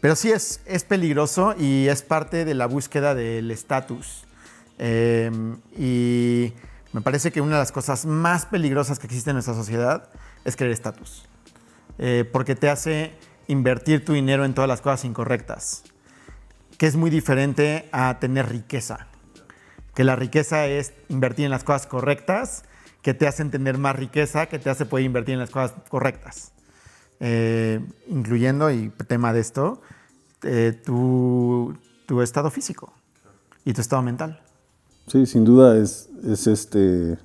pero 0.00 0.16
sí 0.16 0.30
es, 0.30 0.60
es 0.66 0.84
peligroso 0.84 1.54
y 1.58 1.88
es 1.88 2.02
parte 2.02 2.44
de 2.44 2.54
la 2.54 2.66
búsqueda 2.66 3.14
del 3.14 3.50
estatus. 3.50 4.24
Eh, 4.78 5.30
y 5.78 6.52
me 6.92 7.00
parece 7.00 7.32
que 7.32 7.40
una 7.40 7.52
de 7.52 7.60
las 7.60 7.72
cosas 7.72 8.04
más 8.04 8.44
peligrosas 8.44 8.98
que 8.98 9.06
existe 9.06 9.30
en 9.30 9.36
nuestra 9.36 9.54
sociedad 9.54 10.10
es 10.44 10.56
querer 10.56 10.74
estatus. 10.74 11.24
Eh, 11.98 12.28
porque 12.30 12.54
te 12.54 12.68
hace 12.68 13.12
invertir 13.46 14.04
tu 14.04 14.12
dinero 14.12 14.44
en 14.44 14.52
todas 14.52 14.68
las 14.68 14.82
cosas 14.82 15.06
incorrectas. 15.06 15.84
Que 16.76 16.86
es 16.86 16.96
muy 16.96 17.08
diferente 17.08 17.88
a 17.92 18.18
tener 18.20 18.50
riqueza 18.50 19.06
que 19.94 20.04
la 20.04 20.16
riqueza 20.16 20.66
es 20.66 20.92
invertir 21.08 21.44
en 21.44 21.50
las 21.50 21.64
cosas 21.64 21.86
correctas, 21.86 22.64
que 23.02 23.14
te 23.14 23.26
hacen 23.26 23.50
tener 23.50 23.78
más 23.78 23.96
riqueza, 23.96 24.46
que 24.46 24.58
te 24.58 24.70
hace 24.70 24.86
poder 24.86 25.04
invertir 25.04 25.34
en 25.34 25.40
las 25.40 25.50
cosas 25.50 25.74
correctas. 25.88 26.52
Eh, 27.20 27.80
incluyendo, 28.08 28.70
y 28.70 28.90
tema 29.06 29.32
de 29.32 29.40
esto, 29.40 29.80
eh, 30.42 30.78
tu, 30.84 31.76
tu 32.06 32.22
estado 32.22 32.50
físico 32.50 32.92
y 33.64 33.72
tu 33.72 33.80
estado 33.80 34.02
mental. 34.02 34.40
Sí, 35.06 35.26
sin 35.26 35.44
duda 35.44 35.76
es, 35.76 36.08
es 36.26 36.46
este 36.46 37.18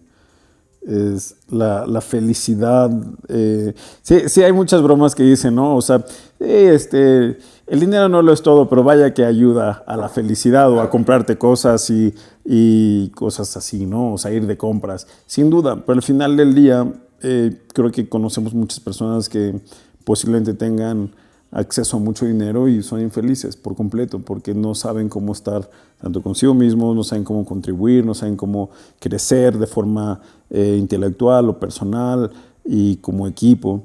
es 0.82 1.36
la, 1.50 1.86
la 1.86 2.02
felicidad. 2.02 2.90
eh, 3.28 3.74
sí, 4.02 4.30
sí, 4.30 4.44
hay 4.44 4.52
muchas 4.52 4.82
bromas 4.82 5.14
que 5.14 5.24
dicen, 5.24 5.56
¿no? 5.56 5.76
O 5.76 5.82
sea, 5.82 6.04
este, 6.40 7.38
el 7.68 7.80
dinero 7.80 8.10
no 8.10 8.22
lo 8.22 8.34
es 8.34 8.42
todo, 8.42 8.70
pero 8.70 8.84
vaya 8.84 9.14
que 9.14 9.26
ayuda 9.26 9.84
a 9.86 9.98
la 9.98 10.10
felicidad 10.10 10.72
o 10.72 10.82
a 10.82 10.90
comprarte 10.90 11.38
cosas 11.38 11.90
y, 11.90 12.14
y 12.52 13.10
cosas 13.10 13.56
así, 13.58 13.86
¿no? 13.86 14.14
O 14.14 14.18
sea, 14.18 14.32
ir 14.34 14.48
de 14.48 14.58
compras. 14.58 15.06
Sin 15.28 15.52
duda, 15.52 15.86
pero 15.86 15.98
al 15.98 16.02
final 16.04 16.36
del 16.36 16.56
día, 16.56 16.92
eh, 17.22 17.56
creo 17.74 17.92
que 17.92 18.10
conocemos 18.10 18.56
muchas 18.56 18.80
personas 18.80 19.30
que 19.30 19.60
posiblemente 20.04 20.56
tengan 20.56 21.12
acceso 21.52 21.98
a 21.98 22.00
mucho 22.00 22.26
dinero 22.26 22.68
y 22.68 22.82
son 22.82 23.02
infelices 23.02 23.56
por 23.56 23.76
completo 23.76 24.20
porque 24.20 24.56
no 24.56 24.74
saben 24.74 25.10
cómo 25.10 25.32
estar 25.34 25.70
tanto 26.02 26.24
consigo 26.24 26.56
mismos, 26.56 26.96
no 26.96 27.04
saben 27.04 27.24
cómo 27.24 27.46
contribuir, 27.46 28.04
no 28.04 28.16
saben 28.16 28.36
cómo 28.36 28.72
crecer 29.00 29.58
de 29.60 29.68
forma 29.68 30.20
eh, 30.50 30.76
intelectual 30.80 31.50
o 31.50 31.60
personal 31.60 32.32
y 32.66 32.96
como 32.98 33.28
equipo. 33.28 33.84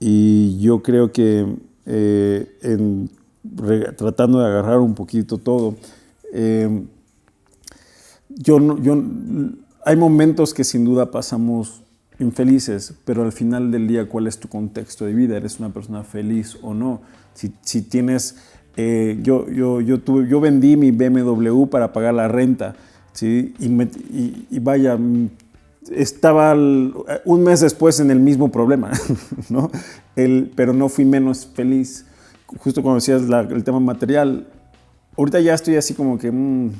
Y 0.00 0.58
yo 0.60 0.82
creo 0.82 1.12
que 1.12 1.46
eh, 1.84 2.56
en 2.62 3.10
re- 3.56 3.92
tratando 3.92 4.38
de 4.38 4.46
agarrar 4.46 4.78
un 4.78 4.94
poquito 4.94 5.36
todo, 5.36 5.74
eh, 6.32 6.84
yo, 8.28 8.78
yo, 8.80 9.02
hay 9.84 9.96
momentos 9.96 10.54
que 10.54 10.64
sin 10.64 10.84
duda 10.84 11.10
pasamos 11.10 11.82
infelices, 12.18 12.94
pero 13.04 13.22
al 13.22 13.32
final 13.32 13.70
del 13.70 13.86
día, 13.88 14.08
¿cuál 14.08 14.26
es 14.26 14.38
tu 14.38 14.48
contexto 14.48 15.04
de 15.04 15.14
vida? 15.14 15.36
¿Eres 15.36 15.58
una 15.60 15.70
persona 15.72 16.02
feliz 16.04 16.58
o 16.62 16.74
no? 16.74 17.00
Si, 17.34 17.52
si 17.62 17.82
tienes, 17.82 18.36
eh, 18.76 19.18
yo, 19.22 19.48
yo, 19.48 19.80
yo, 19.80 19.98
tuve- 20.00 20.28
yo 20.28 20.40
vendí 20.40 20.76
mi 20.76 20.90
BMW 20.90 21.66
para 21.66 21.92
pagar 21.92 22.14
la 22.14 22.26
renta, 22.28 22.74
¿sí? 23.12 23.54
Y, 23.60 23.68
me- 23.68 23.84
y- 24.12 24.46
y 24.50 24.58
vaya, 24.58 24.98
estaba 25.92 26.54
un 26.54 27.42
mes 27.44 27.60
después 27.60 28.00
en 28.00 28.10
el 28.10 28.20
mismo 28.20 28.50
problema, 28.50 28.90
¿no? 29.48 29.70
El, 30.16 30.50
pero 30.54 30.72
no 30.72 30.88
fui 30.88 31.04
menos 31.04 31.46
feliz. 31.54 32.04
Justo 32.58 32.82
cuando 32.82 32.96
decías 32.96 33.22
la- 33.28 33.40
el 33.42 33.62
tema 33.64 33.78
material, 33.80 34.48
ahorita 35.16 35.40
ya 35.40 35.54
estoy 35.54 35.76
así 35.76 35.94
como 35.94 36.18
que, 36.18 36.30
mm, 36.32 36.70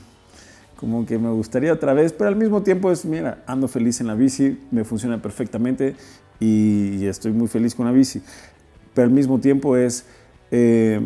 como 0.79 1.05
que 1.05 1.19
me 1.19 1.31
gustaría 1.31 1.73
otra 1.73 1.93
vez, 1.93 2.12
pero 2.12 2.29
al 2.29 2.37
mismo 2.37 2.62
tiempo 2.62 2.93
es, 2.93 3.05
mira, 3.05 3.43
ando 3.47 3.67
feliz 3.67 4.01
en 4.01 4.07
la 4.07 4.14
bici, 4.14 4.59
me 4.71 4.85
funciona 4.85 5.21
perfectamente 5.21 5.97
y, 6.38 7.05
estoy 7.07 7.33
muy 7.33 7.49
feliz 7.49 7.75
con 7.75 7.87
la 7.87 7.93
bici. 7.93 8.23
Pero 8.95 9.09
al 9.09 9.12
mismo 9.12 9.41
tiempo 9.41 9.77
es, 9.77 10.05
eh, 10.53 11.01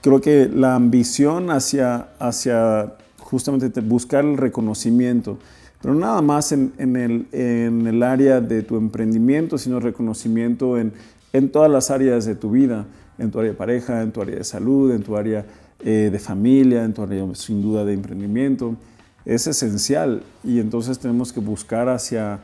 creo 0.00 0.22
que 0.22 0.48
la 0.48 0.74
ambición 0.74 1.50
hacia, 1.50 2.08
hacia 2.18 2.94
justamente 3.18 3.68
te- 3.68 3.82
buscar 3.82 4.24
el 4.24 4.38
reconocimiento, 4.38 5.38
pero 5.82 5.94
nada 5.94 6.22
más 6.22 6.52
en, 6.52 6.72
en 6.78 6.96
el, 6.96 7.26
en 7.32 7.86
el 7.86 8.02
área 8.02 8.40
de 8.40 8.62
tu 8.62 8.78
emprendimiento, 8.78 9.58
sino 9.58 9.80
reconocimiento 9.80 10.78
en, 10.78 10.94
en 11.34 11.50
todas 11.50 11.70
las 11.70 11.90
áreas 11.90 12.24
de 12.24 12.36
tu 12.36 12.52
vida, 12.52 12.86
en 13.18 13.30
tu 13.30 13.38
área 13.38 13.50
de 13.50 13.56
pareja, 13.58 14.00
en 14.00 14.12
tu 14.12 14.22
área 14.22 14.36
de 14.36 14.44
salud, 14.44 14.92
en 14.92 15.02
tu 15.02 15.14
área 15.14 15.44
eh, 15.84 16.08
de 16.10 16.18
familia, 16.18 16.84
en 16.84 16.94
tu 16.94 17.02
área 17.02 17.22
sin 17.34 17.60
duda 17.60 17.84
de 17.84 17.92
emprendimiento. 17.92 18.76
Es 19.24 19.46
esencial 19.46 20.22
y 20.42 20.60
entonces 20.60 20.98
tenemos 20.98 21.32
que 21.32 21.40
buscar 21.40 21.88
hacia, 21.88 22.40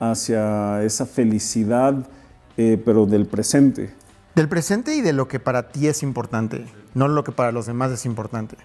hacia 0.00 0.82
esa 0.82 1.06
felicidad, 1.06 2.08
eh, 2.56 2.80
pero 2.84 3.06
del 3.06 3.26
presente. 3.26 3.94
Del 4.34 4.48
presente 4.48 4.94
y 4.96 5.00
de 5.00 5.12
lo 5.12 5.28
que 5.28 5.38
para 5.38 5.68
ti 5.70 5.86
es 5.86 6.02
importante, 6.02 6.66
no 6.94 7.06
lo 7.06 7.22
que 7.22 7.30
para 7.32 7.52
los 7.52 7.66
demás 7.66 7.92
es 7.92 8.04
importante. 8.04 8.56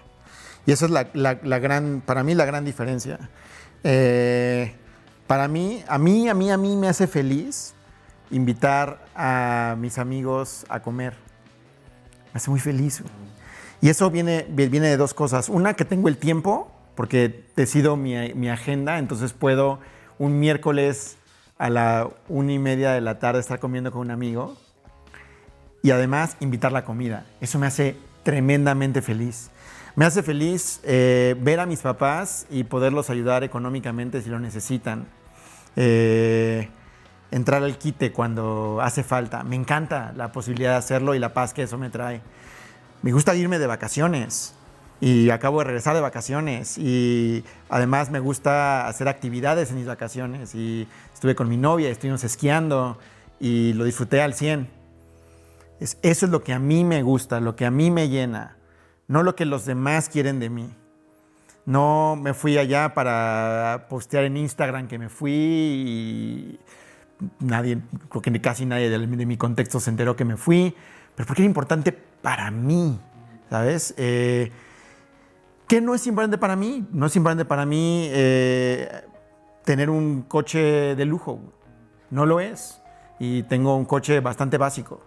Y 0.66 0.72
esa 0.72 0.86
es 0.86 0.90
la, 0.90 1.08
la- 1.14 1.58
gran, 1.60 2.02
para 2.04 2.24
mí 2.24 2.34
la 2.34 2.44
gran 2.44 2.64
diferencia. 2.64 3.30
Eh, 3.84 4.74
para 5.28 5.46
mí, 5.46 5.84
a 5.86 5.96
mí, 5.96 6.28
a 6.28 6.34
mí, 6.34 6.50
a 6.50 6.56
mí 6.56 6.76
me 6.76 6.88
hace 6.88 7.06
feliz 7.06 7.72
invitar 8.32 9.04
a 9.14 9.76
mis 9.78 9.98
amigos 9.98 10.66
a 10.68 10.80
comer. 10.82 11.14
Me 12.34 12.38
hace 12.38 12.50
muy 12.50 12.60
feliz. 12.60 13.02
Y 13.80 13.88
eso 13.88 14.10
viene, 14.10 14.44
viene 14.50 14.88
de 14.88 14.96
dos 14.96 15.14
cosas. 15.14 15.48
Una, 15.48 15.74
que 15.74 15.84
tengo 15.84 16.08
el 16.08 16.16
tiempo 16.16 16.70
porque 16.94 17.44
decido 17.56 17.96
mi, 17.96 18.48
agenda, 18.48 18.98
entonces 18.98 19.32
puedo 19.32 19.80
un 20.18 20.38
miércoles 20.38 21.16
a 21.58 21.70
la 21.70 22.08
una 22.28 22.52
y 22.52 22.58
media 22.58 22.92
de 22.92 23.00
la 23.00 23.18
tarde 23.18 23.40
estar 23.40 23.58
comiendo 23.58 23.92
con 23.92 24.02
un 24.02 24.10
amigo 24.10 24.56
y 25.82 25.90
además 25.90 26.36
invitar 26.40 26.72
la 26.72 26.84
comida. 26.84 27.26
Eso 27.40 27.58
me 27.58 27.66
hace 27.66 27.96
tremendamente 28.22 29.02
feliz. 29.02 29.50
Me 29.96 30.04
hace 30.04 30.22
feliz 30.22 30.80
eh, 30.84 31.36
ver 31.40 31.60
a 31.60 31.66
mis 31.66 31.80
papás 31.80 32.46
y 32.50 32.64
poderlos 32.64 33.10
ayudar 33.10 33.44
económicamente 33.44 34.22
si 34.22 34.30
lo 34.30 34.38
necesitan. 34.38 35.06
Eh, 35.76 36.68
entrar 37.30 37.62
al 37.62 37.78
quite 37.78 38.12
cuando 38.12 38.80
hace 38.82 39.02
falta. 39.02 39.42
Me 39.44 39.56
encanta 39.56 40.12
la 40.16 40.32
posibilidad 40.32 40.72
de 40.72 40.76
hacerlo 40.78 41.14
y 41.14 41.18
la 41.18 41.32
paz 41.32 41.54
que 41.54 41.62
eso 41.62 41.78
me 41.78 41.90
trae. 41.90 42.20
Me 43.02 43.12
gusta 43.12 43.34
irme 43.34 43.58
de 43.58 43.66
vacaciones 43.66 44.54
y 45.00 45.30
acabo 45.30 45.60
de 45.60 45.64
regresar 45.64 45.94
de 45.94 46.00
vacaciones 46.00 46.76
y 46.76 47.42
además 47.70 48.10
me 48.10 48.20
gusta 48.20 48.86
hacer 48.86 49.08
actividades 49.08 49.70
en 49.70 49.76
mis 49.76 49.86
vacaciones 49.86 50.54
y 50.54 50.86
estuve 51.14 51.34
con 51.34 51.48
mi 51.48 51.56
novia, 51.56 51.88
estuvimos 51.88 52.22
esquiando 52.22 52.98
y 53.38 53.72
lo 53.72 53.84
disfruté 53.84 54.20
al 54.20 54.34
100. 54.34 54.68
Es, 55.80 55.98
eso 56.02 56.26
es 56.26 56.32
lo 56.32 56.44
que 56.44 56.52
a 56.52 56.58
mí 56.58 56.84
me 56.84 57.02
gusta, 57.02 57.40
lo 57.40 57.56
que 57.56 57.64
a 57.64 57.70
mí 57.70 57.90
me 57.90 58.10
llena, 58.10 58.56
no 59.08 59.22
lo 59.22 59.34
que 59.34 59.46
los 59.46 59.64
demás 59.64 60.10
quieren 60.10 60.38
de 60.38 60.50
mí. 60.50 60.70
No 61.64 62.16
me 62.20 62.34
fui 62.34 62.58
allá 62.58 62.92
para 62.92 63.86
postear 63.88 64.24
en 64.24 64.36
Instagram 64.36 64.86
que 64.86 64.98
me 64.98 65.08
fui 65.08 65.32
y 65.32 66.58
nadie, 67.38 67.78
creo 68.08 68.22
que 68.22 68.40
casi 68.40 68.66
nadie 68.66 68.90
de, 68.90 69.06
mi 69.06 69.36
contexto 69.36 69.80
se 69.80 69.90
enteró 69.90 70.16
que 70.16 70.24
me 70.24 70.36
fui, 70.36 70.74
pero 71.14 71.26
porque 71.26 71.42
era 71.42 71.46
importante 71.46 71.92
para 71.92 72.50
mí, 72.50 72.98
¿sabes? 73.48 73.94
Eh, 73.96 74.50
¿Qué 75.70 75.80
no 75.80 75.94
es 75.94 76.04
importante 76.08 76.36
para 76.36 76.56
mí? 76.56 76.84
No 76.90 77.06
es 77.06 77.14
importante 77.14 77.44
para 77.44 77.64
mí 77.64 78.08
eh, 78.10 78.88
tener 79.64 79.88
un 79.88 80.22
coche 80.22 80.96
de 80.96 81.04
lujo, 81.04 81.40
no 82.10 82.26
lo 82.26 82.40
es. 82.40 82.82
Y 83.20 83.44
tengo 83.44 83.76
un 83.76 83.84
coche 83.84 84.18
bastante 84.18 84.58
básico 84.58 85.00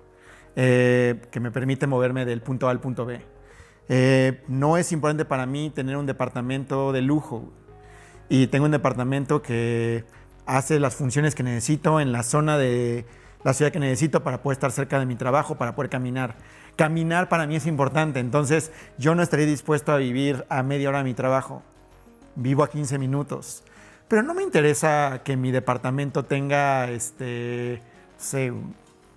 eh, 0.56 1.22
que 1.32 1.42
me 1.42 1.52
permite 1.52 1.86
moverme 1.86 2.24
del 2.24 2.42
punto 2.42 2.70
A 2.70 2.72
al 2.72 2.80
punto 2.80 3.06
B. 3.06 3.20
no 4.48 4.78
es 4.78 4.94
importante 4.94 5.26
para 5.26 5.46
mí 5.46 5.70
tener 5.70 5.98
un 5.98 6.06
departamento 6.06 6.94
de 6.94 7.02
lujo. 7.02 7.52
Y 8.30 8.48
tengo 8.48 8.64
un 8.64 8.72
departamento 8.72 9.42
que 9.42 10.06
hace 10.46 10.80
las 10.80 10.96
funciones 10.96 11.36
que 11.36 11.44
necesito 11.44 12.00
en 12.00 12.14
la 12.14 12.24
zona 12.24 12.58
de 12.58 13.06
la 13.44 13.54
ciudad 13.54 13.74
que 13.74 13.80
necesito 13.80 14.24
para 14.24 14.42
poder 14.42 14.56
estar 14.56 14.72
cerca 14.72 14.98
de 14.98 15.06
mi 15.08 15.16
trabajo, 15.16 15.56
para 15.56 15.76
poder 15.76 15.90
caminar. 15.90 16.38
Caminar 16.76 17.30
para 17.30 17.46
mí 17.46 17.56
es 17.56 17.68
importante, 17.68 18.20
entonces 18.20 18.72
yo 18.98 19.14
no 19.14 19.22
estaría 19.22 19.46
dispuesto 19.46 19.92
a 19.92 19.98
vivir 19.98 20.46
a 20.50 20.64
media 20.64 20.90
hora 20.90 21.00
de 21.00 21.04
mi 21.04 21.14
trabajo. 21.14 21.62
Vivo 22.36 22.64
a 22.64 22.70
15 22.70 22.98
minutos. 22.98 23.64
Pero 24.08 24.24
no 24.24 24.34
me 24.34 24.44
interesa 24.44 25.22
que 25.24 25.38
mi 25.38 25.52
departamento 25.52 26.24
tenga 26.26 26.90
este, 26.90 27.82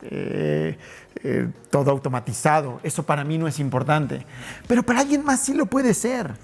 eh, 0.03 0.79
eh, 1.23 1.49
todo 1.71 1.91
automatizado. 1.91 2.81
Eso 2.83 3.03
para 3.03 3.25
mí 3.25 3.39
no 3.39 3.49
es 3.49 3.59
importante. 3.59 4.25
Pero 4.69 4.83
para 4.83 5.01
alguien 5.01 5.25
más 5.25 5.41
sí 5.41 5.55
lo 5.55 5.67
puede 5.67 5.95
ser. 5.95 6.35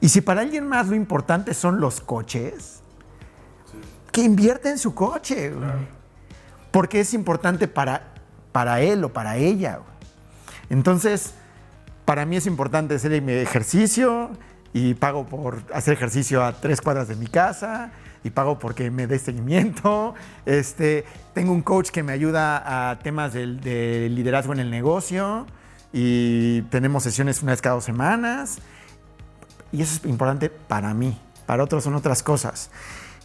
Y 0.00 0.08
si 0.08 0.20
para 0.20 0.40
alguien 0.40 0.66
más 0.66 0.88
lo 0.88 0.96
importante 0.96 1.54
son 1.54 1.80
los 1.80 2.00
coches, 2.00 2.82
que 4.12 4.22
invierte 4.22 4.70
en 4.70 4.78
su 4.78 4.94
coche. 4.94 5.52
Porque 6.70 7.00
es 7.00 7.14
importante 7.14 7.68
para, 7.68 8.14
para 8.52 8.80
él 8.80 9.04
o 9.04 9.12
para 9.12 9.36
ella. 9.36 9.80
Entonces, 10.70 11.34
para 12.04 12.24
mí 12.24 12.36
es 12.36 12.46
importante 12.46 12.94
hacer 12.94 13.20
mi 13.22 13.32
ejercicio 13.32 14.30
y 14.72 14.94
pago 14.94 15.26
por 15.26 15.62
hacer 15.72 15.94
ejercicio 15.94 16.44
a 16.44 16.52
tres 16.52 16.80
cuadras 16.80 17.08
de 17.08 17.16
mi 17.16 17.26
casa 17.26 17.92
y 18.24 18.30
pago 18.30 18.58
porque 18.58 18.90
me 18.90 19.06
dé 19.06 19.18
seguimiento. 19.18 20.14
Este, 20.44 21.04
tengo 21.32 21.52
un 21.52 21.62
coach 21.62 21.90
que 21.90 22.02
me 22.02 22.12
ayuda 22.12 22.90
a 22.90 22.98
temas 22.98 23.32
de, 23.32 24.08
liderazgo 24.10 24.52
en 24.52 24.60
el 24.60 24.70
negocio 24.70 25.46
y 25.92 26.62
tenemos 26.62 27.04
sesiones 27.04 27.42
una 27.42 27.52
vez 27.52 27.62
cada 27.62 27.76
dos 27.76 27.84
semanas. 27.84 28.58
Y 29.72 29.82
eso 29.82 29.96
es 29.96 30.04
importante 30.04 30.50
para 30.50 30.92
mí. 30.94 31.18
Para 31.46 31.62
otros 31.62 31.84
son 31.84 31.94
otras 31.94 32.22
cosas. 32.22 32.70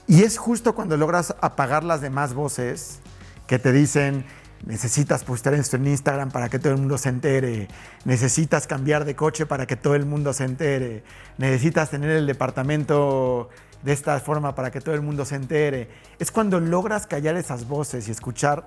Y 0.08 0.24
es 0.24 0.38
justo 0.38 0.76
cuando 0.76 0.98
logras 0.98 1.36
apagar 1.42 1.84
las 1.84 2.02
demás 2.02 2.34
voces 2.34 3.00
que 3.48 3.60
te 3.60 3.72
dicen, 3.72 4.26
necesitas 4.66 5.24
postear 5.24 5.56
esto 5.56 5.76
en 5.78 5.88
Instagram 5.88 6.32
para 6.32 6.50
que 6.50 6.60
todo 6.60 6.74
el 6.74 6.80
mundo 6.80 6.98
se 6.98 7.10
entere, 7.10 7.68
necesitas 8.06 8.68
cambiar 8.68 9.06
de 9.06 9.16
coche 9.16 9.46
para 9.46 9.66
que 9.66 9.76
todo 9.76 9.96
el 9.96 10.06
mundo 10.06 10.34
se 10.34 10.46
entere, 10.46 11.04
necesitas 11.38 11.90
tener 11.90 12.12
el 12.12 12.28
departamento 12.28 13.50
de 13.84 13.94
esta 13.94 14.20
forma 14.20 14.54
para 14.56 14.72
que 14.72 14.82
todo 14.82 14.96
el 14.96 15.02
mundo 15.02 15.26
se 15.26 15.36
entere. 15.36 15.90
Es 16.20 16.32
cuando 16.32 16.60
logras 16.60 17.08
callar 17.08 17.36
esas 17.36 17.68
voces 17.68 18.08
y 18.08 18.12
escuchar 18.12 18.66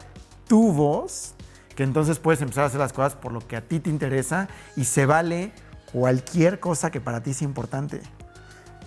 tu 0.49 0.73
voz, 0.73 1.35
que 1.77 1.83
entonces 1.83 2.19
puedes 2.19 2.41
empezar 2.41 2.65
a 2.65 2.67
hacer 2.69 2.81
las 2.81 2.93
cosas 2.93 3.15
por 3.15 3.33
lo 3.33 3.41
que 3.41 3.57
a 3.57 3.61
ti 3.61 3.81
te 3.81 3.91
interesa 3.91 4.49
y 4.77 4.85
se 4.85 5.07
vale 5.07 5.53
cualquier 5.93 6.61
cosa 6.61 6.91
que 6.91 7.01
para 7.01 7.23
ti 7.23 7.31
es 7.31 7.43
importante. 7.43 8.01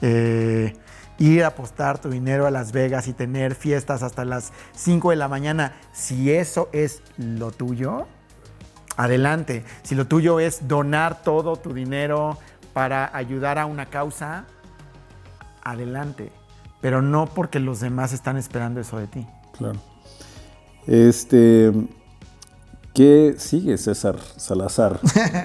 Eh, 0.02 0.76
ir 1.20 1.44
a 1.44 1.48
apostar 1.48 2.00
tu 2.00 2.10
dinero 2.10 2.46
a 2.46 2.52
Las 2.52 2.72
Vegas 2.72 3.08
y 3.08 3.14
tener 3.14 3.56
fiestas 3.56 4.04
hasta 4.04 4.26
las 4.26 4.54
5 4.74 5.12
de 5.12 5.16
la 5.16 5.28
mañana, 5.28 5.74
si 5.94 6.32
eso 6.32 6.70
es 6.72 7.02
lo 7.18 7.52
tuyo, 7.52 8.08
adelante. 8.98 9.64
Si 9.84 9.96
lo 9.96 10.06
tuyo 10.06 10.40
es 10.40 10.68
donar 10.68 11.24
todo 11.24 11.56
tu 11.56 11.74
dinero 11.74 12.38
para 12.74 13.16
ayudar 13.16 13.58
a 13.58 13.66
una 13.66 13.88
causa, 13.88 14.46
adelante. 15.64 16.32
Pero 16.82 17.02
no 17.02 17.26
porque 17.26 17.60
los 17.60 17.80
demás 17.80 18.14
están 18.14 18.38
esperando 18.38 18.80
eso 18.80 18.98
de 18.98 19.08
ti. 19.08 19.28
Claro. 19.58 19.80
Este, 20.86 21.72
¿Qué 22.98 23.36
sigue, 23.38 23.78
César 23.78 24.18
Salazar? 24.38 25.00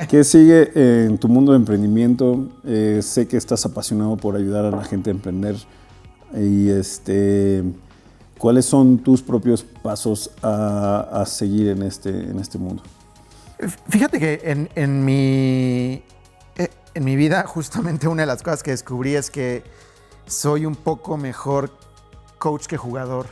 ¿Qué 0.08 0.24
sigue 0.24 1.04
en 1.04 1.18
tu 1.18 1.28
mundo 1.28 1.52
de 1.52 1.58
emprendimiento? 1.58 2.48
Eh, 2.64 3.00
sé 3.02 3.28
que 3.28 3.36
estás 3.36 3.66
apasionado 3.66 4.16
por 4.16 4.36
ayudar 4.36 4.64
a 4.64 4.70
la 4.70 4.82
gente 4.84 5.10
a 5.10 5.12
emprender. 5.12 5.56
Y 6.34 6.70
este, 6.70 7.62
¿Cuáles 8.38 8.64
son 8.64 8.96
tus 9.00 9.20
propios 9.20 9.64
pasos 9.64 10.30
a, 10.42 11.24
seguir 11.26 11.68
en 11.68 11.82
este, 11.82 12.08
en 12.08 12.40
este 12.40 12.56
mundo? 12.56 12.82
Fíjate 13.86 14.18
que 14.18 14.40
en, 14.44 14.70
en, 14.74 15.04
mi, 15.04 16.02
eh, 16.56 16.70
en 16.94 17.04
mi 17.04 17.16
vida 17.16 17.44
justamente 17.46 18.08
una 18.08 18.22
de 18.22 18.28
las 18.28 18.42
cosas 18.42 18.62
que 18.62 18.70
descubrí 18.70 19.14
es 19.14 19.30
que 19.30 19.62
soy 20.26 20.64
un 20.64 20.74
poco 20.74 21.18
mejor 21.18 21.70
coach 22.38 22.64
que 22.64 22.78
jugador. 22.78 23.26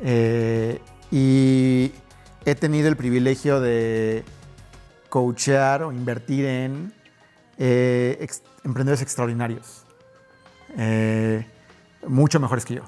Eh, 0.00 0.80
y 1.10 1.90
he 2.46 2.54
tenido 2.54 2.88
el 2.88 2.96
privilegio 2.96 3.60
de 3.60 4.24
coachear 5.08 5.82
o 5.82 5.92
invertir 5.92 6.46
en 6.46 6.92
eh, 7.58 8.26
emprendedores 8.64 9.02
extraordinarios, 9.02 9.84
eh, 10.78 11.44
mucho 12.06 12.38
mejores 12.38 12.64
que 12.64 12.76
yo. 12.76 12.82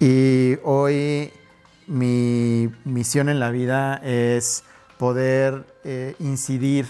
Y 0.00 0.56
hoy 0.64 1.32
mi 1.86 2.72
misión 2.84 3.28
en 3.28 3.40
la 3.40 3.50
vida 3.50 3.96
es 4.02 4.64
poder 4.98 5.66
eh, 5.84 6.16
incidir 6.18 6.86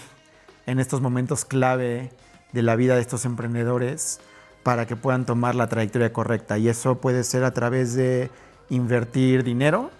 en 0.65 0.79
estos 0.79 1.01
momentos 1.01 1.43
clave 1.43 2.11
de 2.53 2.61
la 2.61 2.77
vida 2.77 2.95
de 2.95 3.01
estos 3.01 3.25
emprendedores 3.25 4.21
para 4.63 4.87
que 4.87 4.95
puedan 4.95 5.25
tomar 5.25 5.53
la 5.53 5.67
trayectoria 5.67 6.13
correcta. 6.13 6.57
Y 6.57 6.69
eso 6.69 7.01
puede 7.01 7.25
ser 7.25 7.43
a 7.43 7.51
través 7.51 7.93
de 7.93 8.31
invertir 8.69 9.43
dinero, 9.43 9.91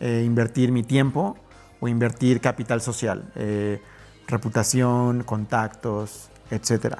eh, 0.00 0.22
invertir 0.24 0.70
mi 0.70 0.84
tiempo 0.84 1.36
o 1.80 1.88
invertir 1.88 2.40
capital 2.40 2.80
social, 2.80 3.32
eh, 3.34 3.80
reputación, 4.28 5.24
contactos, 5.24 6.28
etc. 6.50 6.98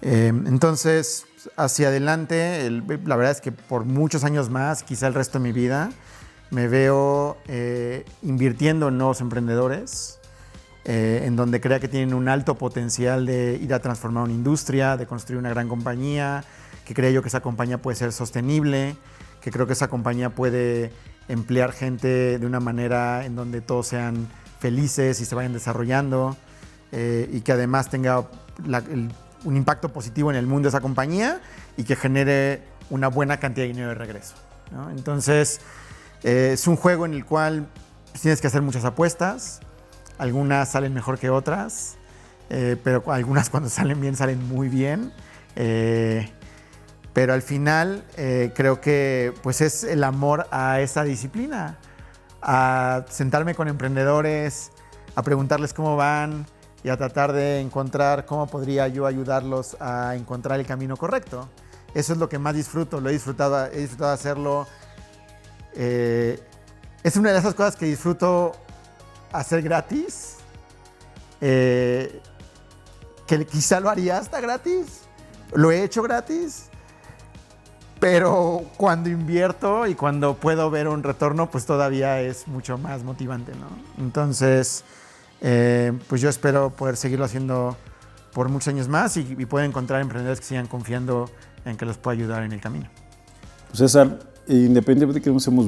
Eh, 0.00 0.28
entonces, 0.28 1.26
hacia 1.56 1.88
adelante, 1.88 2.70
la 3.04 3.16
verdad 3.16 3.32
es 3.32 3.40
que 3.40 3.52
por 3.52 3.84
muchos 3.84 4.24
años 4.24 4.48
más, 4.48 4.82
quizá 4.82 5.06
el 5.08 5.14
resto 5.14 5.38
de 5.38 5.44
mi 5.44 5.52
vida, 5.52 5.90
me 6.50 6.68
veo 6.68 7.36
invirtiendo 8.22 8.88
en 8.88 8.98
nuevos 8.98 9.20
emprendedores, 9.20 10.20
en 10.84 11.34
donde 11.34 11.60
crea 11.60 11.80
que 11.80 11.88
tienen 11.88 12.14
un 12.14 12.28
alto 12.28 12.54
potencial 12.54 13.26
de 13.26 13.58
ir 13.60 13.74
a 13.74 13.80
transformar 13.80 14.24
una 14.24 14.32
industria, 14.32 14.96
de 14.96 15.06
construir 15.06 15.40
una 15.40 15.50
gran 15.50 15.68
compañía, 15.68 16.44
que 16.84 16.94
creo 16.94 17.10
yo 17.10 17.20
que 17.20 17.28
esa 17.28 17.40
compañía 17.40 17.82
puede 17.82 17.96
ser 17.96 18.12
sostenible, 18.12 18.96
que 19.40 19.50
creo 19.50 19.66
que 19.66 19.72
esa 19.72 19.88
compañía 19.88 20.30
puede 20.30 20.92
emplear 21.28 21.72
gente 21.72 22.38
de 22.38 22.46
una 22.46 22.60
manera 22.60 23.24
en 23.24 23.36
donde 23.36 23.60
todos 23.60 23.88
sean 23.88 24.28
felices 24.58 25.20
y 25.20 25.24
se 25.24 25.34
vayan 25.34 25.52
desarrollando 25.52 26.36
eh, 26.92 27.28
y 27.32 27.40
que 27.40 27.52
además 27.52 27.90
tenga 27.90 28.26
un 29.44 29.56
impacto 29.56 29.92
positivo 29.92 30.30
en 30.30 30.36
el 30.36 30.46
mundo 30.46 30.66
de 30.66 30.68
esa 30.70 30.80
compañía 30.80 31.40
y 31.76 31.84
que 31.84 31.96
genere 31.96 32.62
una 32.90 33.08
buena 33.08 33.38
cantidad 33.38 33.64
de 33.64 33.68
dinero 33.68 33.88
de 33.88 33.94
regreso. 33.94 34.34
Entonces, 34.90 35.60
eh, 36.22 36.50
es 36.54 36.66
un 36.66 36.76
juego 36.76 37.06
en 37.06 37.14
el 37.14 37.24
cual 37.24 37.66
tienes 38.20 38.40
que 38.40 38.46
hacer 38.46 38.62
muchas 38.62 38.84
apuestas, 38.84 39.60
algunas 40.18 40.70
salen 40.70 40.94
mejor 40.94 41.18
que 41.18 41.30
otras, 41.30 41.96
eh, 42.50 42.76
pero 42.82 43.02
algunas 43.12 43.50
cuando 43.50 43.68
salen 43.70 44.00
bien 44.00 44.16
salen 44.16 44.46
muy 44.48 44.68
bien. 44.68 45.12
Pero 47.16 47.32
al 47.32 47.40
final 47.40 48.04
eh, 48.18 48.52
creo 48.54 48.82
que 48.82 49.32
pues 49.42 49.62
es 49.62 49.84
el 49.84 50.04
amor 50.04 50.46
a 50.50 50.82
esa 50.82 51.02
disciplina, 51.02 51.78
a 52.42 53.06
sentarme 53.08 53.54
con 53.54 53.68
emprendedores, 53.68 54.70
a 55.14 55.22
preguntarles 55.22 55.72
cómo 55.72 55.96
van 55.96 56.44
y 56.84 56.90
a 56.90 56.98
tratar 56.98 57.32
de 57.32 57.60
encontrar 57.60 58.26
cómo 58.26 58.46
podría 58.48 58.88
yo 58.88 59.06
ayudarlos 59.06 59.78
a 59.80 60.14
encontrar 60.14 60.60
el 60.60 60.66
camino 60.66 60.98
correcto. 60.98 61.48
Eso 61.94 62.12
es 62.12 62.18
lo 62.18 62.28
que 62.28 62.38
más 62.38 62.54
disfruto, 62.54 63.00
lo 63.00 63.08
he 63.08 63.14
disfrutado, 63.14 63.64
he 63.64 63.78
disfrutado 63.78 64.12
hacerlo. 64.12 64.66
Eh, 65.72 66.38
es 67.02 67.16
una 67.16 67.32
de 67.32 67.38
esas 67.38 67.54
cosas 67.54 67.76
que 67.76 67.86
disfruto 67.86 68.52
hacer 69.32 69.62
gratis, 69.62 70.36
eh, 71.40 72.20
que 73.26 73.46
quizá 73.46 73.80
lo 73.80 73.88
haría 73.88 74.18
hasta 74.18 74.38
gratis, 74.38 75.00
lo 75.54 75.70
he 75.70 75.82
hecho 75.82 76.02
gratis, 76.02 76.68
pero 78.00 78.62
cuando 78.76 79.08
invierto 79.08 79.86
y 79.86 79.94
cuando 79.94 80.34
puedo 80.34 80.70
ver 80.70 80.88
un 80.88 81.02
retorno, 81.02 81.50
pues 81.50 81.66
todavía 81.66 82.20
es 82.20 82.46
mucho 82.48 82.78
más 82.78 83.02
motivante, 83.02 83.52
¿no? 83.52 83.68
Entonces, 84.02 84.84
eh, 85.40 85.92
pues 86.08 86.20
yo 86.20 86.28
espero 86.28 86.70
poder 86.70 86.96
seguirlo 86.96 87.24
haciendo 87.24 87.76
por 88.32 88.48
muchos 88.48 88.68
años 88.68 88.88
más 88.88 89.16
y, 89.16 89.20
y 89.38 89.46
poder 89.46 89.66
encontrar 89.66 90.00
emprendedores 90.02 90.40
que 90.40 90.46
sigan 90.46 90.66
confiando 90.66 91.30
en 91.64 91.76
que 91.76 91.84
los 91.84 91.96
pueda 91.96 92.16
ayudar 92.16 92.42
en 92.42 92.52
el 92.52 92.60
camino. 92.60 92.86
Pues 93.68 93.78
César, 93.78 94.18
independientemente 94.46 95.20
de 95.20 95.24
que 95.24 95.30
nos 95.30 95.46
hemos 95.46 95.66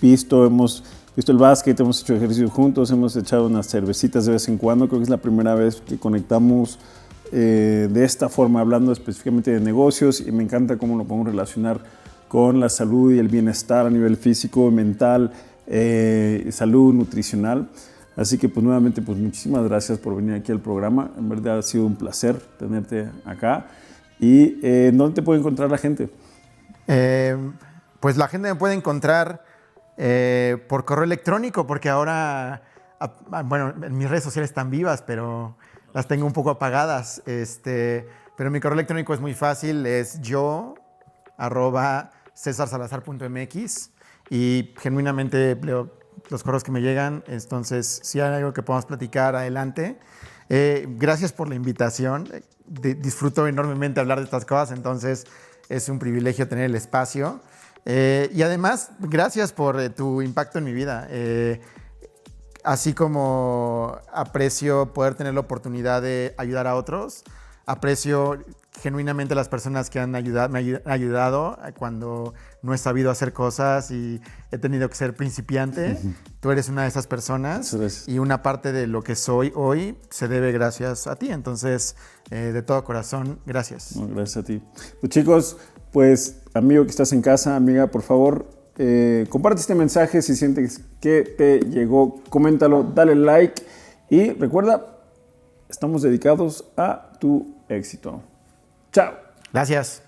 visto, 0.00 0.46
hemos 0.46 0.84
visto 1.14 1.32
el 1.32 1.38
básquet, 1.38 1.78
hemos 1.78 2.00
hecho 2.00 2.14
ejercicio 2.14 2.48
juntos, 2.48 2.90
hemos 2.90 3.14
echado 3.16 3.46
unas 3.46 3.68
cervecitas 3.68 4.26
de 4.26 4.32
vez 4.32 4.48
en 4.48 4.58
cuando, 4.58 4.88
creo 4.88 5.00
que 5.00 5.04
es 5.04 5.10
la 5.10 5.18
primera 5.18 5.54
vez 5.54 5.82
que 5.86 5.98
conectamos 5.98 6.78
eh, 7.36 7.88
de 7.90 8.04
esta 8.04 8.28
forma, 8.28 8.60
hablando 8.60 8.92
específicamente 8.92 9.50
de 9.50 9.58
negocios 9.58 10.20
y 10.20 10.30
me 10.30 10.44
encanta 10.44 10.76
cómo 10.76 10.96
lo 10.96 11.02
podemos 11.02 11.26
relacionar 11.26 11.80
con 12.28 12.60
la 12.60 12.68
salud 12.68 13.12
y 13.12 13.18
el 13.18 13.26
bienestar 13.26 13.86
a 13.86 13.90
nivel 13.90 14.16
físico, 14.16 14.70
mental, 14.70 15.32
eh, 15.66 16.46
salud 16.52 16.94
nutricional. 16.94 17.68
Así 18.16 18.38
que 18.38 18.48
pues 18.48 18.62
nuevamente 18.62 19.02
pues 19.02 19.18
muchísimas 19.18 19.64
gracias 19.64 19.98
por 19.98 20.14
venir 20.14 20.34
aquí 20.34 20.52
al 20.52 20.60
programa. 20.60 21.10
En 21.18 21.28
verdad 21.28 21.58
ha 21.58 21.62
sido 21.62 21.86
un 21.86 21.96
placer 21.96 22.36
tenerte 22.56 23.10
acá. 23.24 23.66
¿Y 24.20 24.60
eh, 24.62 24.92
dónde 24.94 25.16
te 25.16 25.22
puede 25.22 25.40
encontrar 25.40 25.68
la 25.72 25.78
gente? 25.78 26.10
pues 27.98 28.16
la 28.16 28.28
gente 28.28 28.46
me 28.46 28.54
puede 28.54 28.74
encontrar 28.74 29.42
por 30.68 30.84
correo 30.84 31.02
electrónico 31.02 31.66
porque 31.66 31.88
ahora, 31.88 32.62
ah, 33.00 33.12
ah, 33.32 33.42
bueno, 33.42 33.74
mis 33.90 34.08
redes 34.08 34.22
sociales 34.22 34.50
están 34.50 34.70
vivas, 34.70 35.02
pero 35.02 35.56
las 35.94 36.06
tengo 36.06 36.26
un 36.26 36.32
poco 36.32 36.50
apagadas. 36.50 37.22
Este, 37.24 38.06
pero 38.36 38.50
mi 38.50 38.60
correo 38.60 38.74
electrónico 38.74 39.14
es 39.14 39.20
muy 39.20 39.32
fácil, 39.32 39.86
es 39.86 40.20
yo 40.20 40.74
arroba 41.38 42.10
cesarsalazar.mx 42.36 43.90
y 44.28 44.74
genuinamente 44.78 45.56
leo 45.62 45.98
los 46.30 46.42
correos 46.42 46.64
que 46.64 46.72
me 46.72 46.80
llegan, 46.80 47.22
entonces 47.26 48.00
si 48.02 48.20
hay 48.20 48.34
algo 48.34 48.52
que 48.52 48.62
podamos 48.62 48.86
platicar, 48.86 49.36
adelante. 49.36 49.98
Eh, 50.48 50.86
gracias 50.98 51.32
por 51.32 51.48
la 51.48 51.54
invitación, 51.54 52.28
disfruto 52.66 53.46
enormemente 53.46 54.00
hablar 54.00 54.18
de 54.18 54.24
estas 54.24 54.44
cosas, 54.44 54.76
entonces 54.76 55.26
es 55.68 55.88
un 55.88 55.98
privilegio 55.98 56.48
tener 56.48 56.64
el 56.64 56.74
espacio. 56.74 57.40
Eh, 57.84 58.30
y 58.32 58.42
además, 58.42 58.92
gracias 58.98 59.52
por 59.52 59.78
eh, 59.78 59.90
tu 59.90 60.22
impacto 60.22 60.58
en 60.58 60.64
mi 60.64 60.72
vida 60.72 61.06
así 62.64 62.94
como 62.94 63.98
aprecio 64.12 64.92
poder 64.92 65.14
tener 65.14 65.34
la 65.34 65.40
oportunidad 65.40 66.02
de 66.02 66.34
ayudar 66.38 66.66
a 66.66 66.74
otros, 66.74 67.22
aprecio 67.66 68.38
genuinamente 68.82 69.34
las 69.34 69.48
personas 69.48 69.88
que 69.88 70.00
han 70.00 70.14
ayudado, 70.14 70.48
me 70.48 70.58
han 70.58 70.80
ayudado 70.84 71.58
cuando 71.78 72.34
no 72.62 72.74
he 72.74 72.78
sabido 72.78 73.10
hacer 73.10 73.32
cosas 73.32 73.90
y 73.90 74.20
he 74.50 74.58
tenido 74.58 74.88
que 74.88 74.96
ser 74.96 75.14
principiante. 75.14 75.96
Tú 76.40 76.50
eres 76.50 76.68
una 76.68 76.82
de 76.82 76.88
esas 76.88 77.06
personas 77.06 77.76
y 78.06 78.18
una 78.18 78.42
parte 78.42 78.72
de 78.72 78.86
lo 78.86 79.02
que 79.02 79.14
soy 79.14 79.52
hoy 79.54 79.96
se 80.10 80.26
debe 80.28 80.50
gracias 80.50 81.06
a 81.06 81.16
ti. 81.16 81.30
Entonces, 81.30 81.96
eh, 82.30 82.52
de 82.52 82.62
todo 82.62 82.82
corazón, 82.84 83.38
gracias. 83.46 83.94
gracias 83.94 84.36
a 84.38 84.42
ti. 84.42 84.60
Pues 85.00 85.10
chicos, 85.10 85.56
pues 85.92 86.42
amigo 86.54 86.84
que 86.84 86.90
estás 86.90 87.12
en 87.12 87.22
casa, 87.22 87.54
amiga, 87.54 87.86
por 87.86 88.02
favor, 88.02 88.48
eh, 88.78 89.26
comparte 89.28 89.60
este 89.60 89.74
mensaje 89.74 90.20
si 90.22 90.34
sientes 90.34 90.80
que 91.00 91.22
te 91.22 91.60
llegó, 91.60 92.20
coméntalo, 92.28 92.82
dale 92.82 93.14
like 93.14 93.62
y 94.10 94.30
recuerda, 94.32 94.98
estamos 95.68 96.02
dedicados 96.02 96.64
a 96.76 97.12
tu 97.20 97.54
éxito. 97.68 98.22
Chao. 98.92 99.14
Gracias. 99.52 100.02